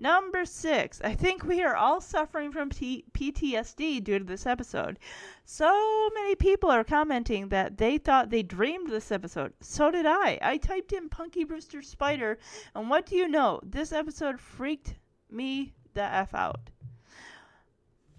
Number 0.00 0.46
six, 0.46 1.00
I 1.02 1.14
think 1.14 1.44
we 1.44 1.62
are 1.62 1.76
all 1.76 2.00
suffering 2.00 2.50
from 2.52 2.70
P- 2.70 3.04
PTSD 3.12 4.02
due 4.02 4.18
to 4.18 4.24
this 4.24 4.46
episode. 4.46 4.98
So 5.44 6.10
many 6.14 6.34
people 6.34 6.70
are 6.70 6.82
commenting 6.82 7.50
that 7.50 7.76
they 7.76 7.98
thought 7.98 8.30
they 8.30 8.42
dreamed 8.42 8.88
this 8.88 9.12
episode. 9.12 9.52
So 9.60 9.90
did 9.90 10.06
I. 10.06 10.38
I 10.40 10.56
typed 10.56 10.94
in 10.94 11.10
Punky 11.10 11.44
Brewster 11.44 11.82
Spider, 11.82 12.38
and 12.74 12.88
what 12.88 13.04
do 13.04 13.14
you 13.14 13.28
know? 13.28 13.60
This 13.62 13.92
episode 13.92 14.40
freaked 14.40 14.94
me 15.30 15.74
the 15.94 16.02
F 16.02 16.34
out. 16.34 16.70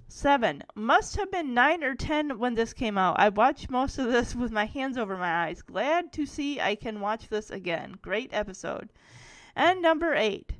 Seven. 0.07 0.63
Must 0.75 1.15
have 1.15 1.31
been 1.31 1.53
nine 1.53 1.83
or 1.83 1.95
ten 1.95 2.37
when 2.37 2.55
this 2.55 2.73
came 2.73 2.97
out. 2.97 3.19
I 3.19 3.29
watched 3.29 3.69
most 3.69 3.97
of 3.97 4.11
this 4.11 4.35
with 4.35 4.51
my 4.51 4.65
hands 4.65 4.97
over 4.97 5.15
my 5.15 5.45
eyes. 5.45 5.61
Glad 5.61 6.11
to 6.13 6.25
see 6.25 6.59
I 6.59 6.75
can 6.75 6.99
watch 6.99 7.29
this 7.29 7.49
again. 7.49 7.97
Great 8.01 8.33
episode. 8.33 8.89
And 9.55 9.81
number 9.81 10.13
eight. 10.13 10.53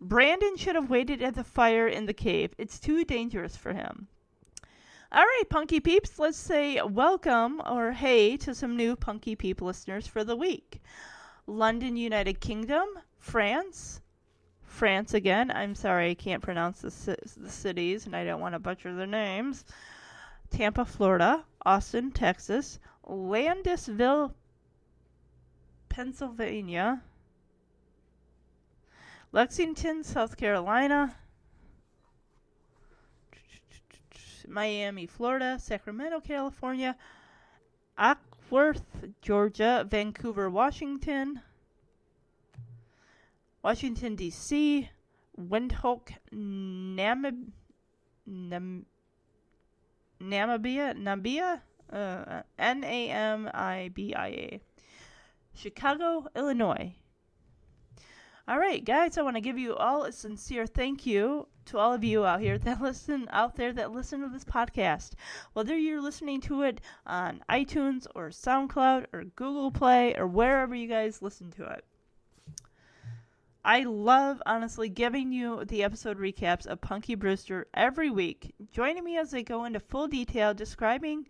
Brandon 0.00 0.56
should 0.56 0.74
have 0.74 0.90
waited 0.90 1.22
at 1.22 1.34
the 1.34 1.44
fire 1.44 1.88
in 1.88 2.06
the 2.06 2.12
cave. 2.12 2.54
It's 2.58 2.78
too 2.78 3.04
dangerous 3.04 3.56
for 3.56 3.72
him. 3.72 4.08
All 5.10 5.22
right, 5.22 5.44
Punky 5.48 5.80
Peeps, 5.80 6.18
let's 6.18 6.36
say 6.36 6.80
welcome 6.82 7.62
or 7.64 7.92
hey 7.92 8.36
to 8.38 8.54
some 8.54 8.76
new 8.76 8.96
Punky 8.96 9.36
Peep 9.36 9.60
listeners 9.60 10.06
for 10.06 10.24
the 10.24 10.36
week. 10.36 10.82
London, 11.46 11.96
United 11.96 12.40
Kingdom, 12.40 12.86
France, 13.18 14.00
France 14.74 15.14
again. 15.14 15.52
I'm 15.52 15.74
sorry, 15.74 16.10
I 16.10 16.14
can't 16.14 16.42
pronounce 16.42 16.80
the, 16.80 17.16
the 17.36 17.50
cities 17.50 18.06
and 18.06 18.16
I 18.16 18.24
don't 18.24 18.40
want 18.40 18.54
to 18.54 18.58
butcher 18.58 18.94
their 18.94 19.06
names. 19.06 19.64
Tampa, 20.50 20.84
Florida. 20.84 21.44
Austin, 21.64 22.10
Texas. 22.10 22.80
Landisville, 23.08 24.32
Pennsylvania. 25.88 27.02
Lexington, 29.32 30.02
South 30.02 30.36
Carolina. 30.36 31.16
Miami, 34.48 35.06
Florida. 35.06 35.58
Sacramento, 35.58 36.20
California. 36.20 36.96
Acworth, 37.98 38.82
Georgia. 39.22 39.86
Vancouver, 39.88 40.50
Washington. 40.50 41.40
Washington, 43.64 44.14
D.C., 44.14 44.90
Windhoek, 45.40 46.10
Namib- 46.34 47.50
Nam- 48.26 48.84
Namibia, 50.20 50.94
Namibia, 50.94 51.62
uh, 51.90 52.42
N 52.58 52.84
A 52.84 53.08
M 53.08 53.50
I 53.54 53.90
B 53.94 54.14
I 54.14 54.26
A, 54.28 54.60
Chicago, 55.54 56.26
Illinois. 56.36 56.94
All 58.46 58.58
right, 58.58 58.84
guys, 58.84 59.16
I 59.16 59.22
want 59.22 59.36
to 59.36 59.40
give 59.40 59.56
you 59.56 59.74
all 59.74 60.04
a 60.04 60.12
sincere 60.12 60.66
thank 60.66 61.06
you 61.06 61.48
to 61.64 61.78
all 61.78 61.94
of 61.94 62.04
you 62.04 62.26
out 62.26 62.40
here 62.40 62.58
that 62.58 62.82
listen 62.82 63.26
out 63.30 63.56
there 63.56 63.72
that 63.72 63.92
listen 63.92 64.20
to 64.20 64.28
this 64.28 64.44
podcast. 64.44 65.12
Whether 65.54 65.74
you're 65.74 66.02
listening 66.02 66.42
to 66.42 66.64
it 66.64 66.82
on 67.06 67.42
iTunes 67.48 68.06
or 68.14 68.28
SoundCloud 68.28 69.06
or 69.14 69.24
Google 69.24 69.70
Play 69.70 70.14
or 70.16 70.26
wherever 70.26 70.74
you 70.74 70.86
guys 70.86 71.22
listen 71.22 71.50
to 71.52 71.64
it. 71.64 71.86
I 73.66 73.84
love, 73.84 74.42
honestly, 74.44 74.90
giving 74.90 75.32
you 75.32 75.64
the 75.64 75.84
episode 75.84 76.18
recaps 76.18 76.66
of 76.66 76.82
Punky 76.82 77.14
Brewster 77.14 77.66
every 77.72 78.10
week. 78.10 78.54
Joining 78.70 79.02
me 79.02 79.16
as 79.16 79.32
I 79.32 79.40
go 79.40 79.64
into 79.64 79.80
full 79.80 80.06
detail 80.06 80.52
describing 80.52 81.26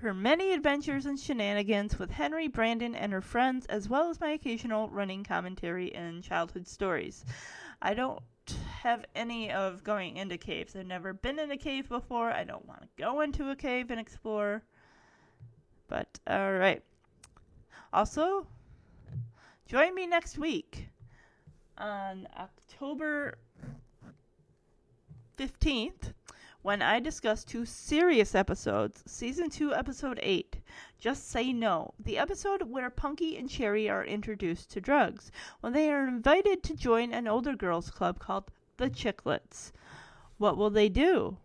her 0.00 0.14
many 0.14 0.54
adventures 0.54 1.04
and 1.04 1.20
shenanigans 1.20 1.98
with 1.98 2.10
Henry, 2.10 2.48
Brandon, 2.48 2.94
and 2.94 3.12
her 3.12 3.20
friends, 3.20 3.66
as 3.66 3.86
well 3.86 4.08
as 4.08 4.18
my 4.18 4.30
occasional 4.30 4.88
running 4.88 5.24
commentary 5.24 5.94
and 5.94 6.22
childhood 6.22 6.66
stories. 6.66 7.26
I 7.82 7.92
don't 7.92 8.22
have 8.80 9.04
any 9.14 9.52
of 9.52 9.84
going 9.84 10.16
into 10.16 10.38
caves. 10.38 10.74
I've 10.74 10.86
never 10.86 11.12
been 11.12 11.38
in 11.38 11.50
a 11.50 11.58
cave 11.58 11.90
before. 11.90 12.30
I 12.30 12.44
don't 12.44 12.66
want 12.66 12.80
to 12.80 12.88
go 12.96 13.20
into 13.20 13.50
a 13.50 13.56
cave 13.56 13.90
and 13.90 14.00
explore. 14.00 14.62
But, 15.86 16.18
alright. 16.30 16.82
Also, 17.92 18.46
join 19.66 19.94
me 19.94 20.06
next 20.06 20.38
week 20.38 20.88
on 21.78 22.26
October 22.36 23.38
15th 25.36 26.12
when 26.62 26.82
I 26.82 26.98
discuss 26.98 27.44
two 27.44 27.64
serious 27.64 28.34
episodes. 28.34 29.04
Season 29.06 29.48
2, 29.48 29.72
Episode 29.72 30.18
8 30.20 30.56
Just 30.98 31.28
Say 31.28 31.52
No. 31.52 31.94
The 31.98 32.18
episode 32.18 32.62
where 32.62 32.90
Punky 32.90 33.36
and 33.36 33.48
Cherry 33.48 33.88
are 33.88 34.04
introduced 34.04 34.70
to 34.72 34.80
drugs 34.80 35.30
when 35.60 35.72
they 35.72 35.90
are 35.90 36.08
invited 36.08 36.64
to 36.64 36.74
join 36.74 37.12
an 37.12 37.28
older 37.28 37.54
girls' 37.54 37.90
club 37.90 38.18
called 38.18 38.50
the 38.76 38.90
Chicklets. 38.90 39.70
What 40.36 40.56
will 40.56 40.70
they 40.70 40.88
do? 40.88 41.36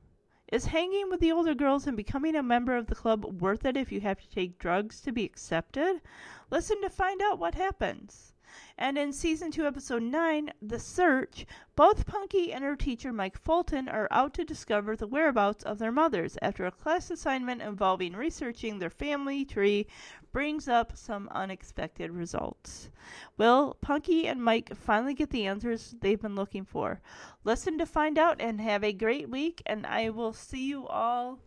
Is 0.51 0.65
hanging 0.65 1.09
with 1.09 1.19
the 1.19 1.31
older 1.31 1.53
girls 1.53 1.85
and 1.85 1.95
becoming 1.95 2.35
a 2.35 2.43
member 2.43 2.75
of 2.75 2.87
the 2.87 2.95
club 2.95 3.23
worth 3.41 3.65
it 3.65 3.77
if 3.77 3.91
you 3.91 4.01
have 4.01 4.19
to 4.19 4.29
take 4.29 4.57
drugs 4.57 4.99
to 5.01 5.11
be 5.11 5.25
accepted? 5.25 6.01
Listen 6.49 6.81
to 6.81 6.89
find 6.89 7.21
out 7.21 7.39
what 7.39 7.55
happens. 7.55 8.32
And 8.77 8.97
in 8.97 9.13
season 9.13 9.51
2, 9.51 9.65
episode 9.65 10.03
9, 10.03 10.51
The 10.61 10.79
Search, 10.79 11.45
both 11.75 12.05
Punky 12.05 12.51
and 12.51 12.63
her 12.63 12.75
teacher 12.75 13.13
Mike 13.13 13.37
Fulton 13.37 13.87
are 13.89 14.07
out 14.11 14.33
to 14.35 14.43
discover 14.43 14.95
the 14.95 15.07
whereabouts 15.07 15.63
of 15.63 15.79
their 15.79 15.91
mothers 15.91 16.37
after 16.41 16.65
a 16.65 16.71
class 16.71 17.09
assignment 17.09 17.61
involving 17.61 18.13
researching 18.13 18.79
their 18.79 18.89
family 18.89 19.45
tree 19.45 19.87
brings 20.31 20.67
up 20.67 20.97
some 20.97 21.29
unexpected 21.31 22.11
results. 22.11 22.89
Will 23.37 23.77
Punky 23.81 24.27
and 24.27 24.43
Mike 24.43 24.75
finally 24.75 25.13
get 25.13 25.29
the 25.29 25.45
answers 25.45 25.95
they've 26.01 26.21
been 26.21 26.35
looking 26.35 26.65
for? 26.65 27.01
Listen 27.43 27.77
to 27.77 27.85
find 27.85 28.17
out 28.17 28.41
and 28.41 28.59
have 28.59 28.83
a 28.83 28.91
great 28.91 29.29
week, 29.29 29.61
and 29.65 29.85
I 29.85 30.09
will 30.09 30.33
see 30.33 30.67
you 30.67 30.87
all 30.87 31.39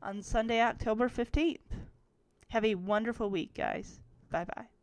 on 0.00 0.22
Sunday, 0.22 0.60
October 0.60 1.08
15th. 1.08 1.58
Have 2.48 2.64
a 2.64 2.76
wonderful 2.76 3.30
week, 3.30 3.54
guys. 3.54 4.00
Bye 4.30 4.44
bye. 4.44 4.73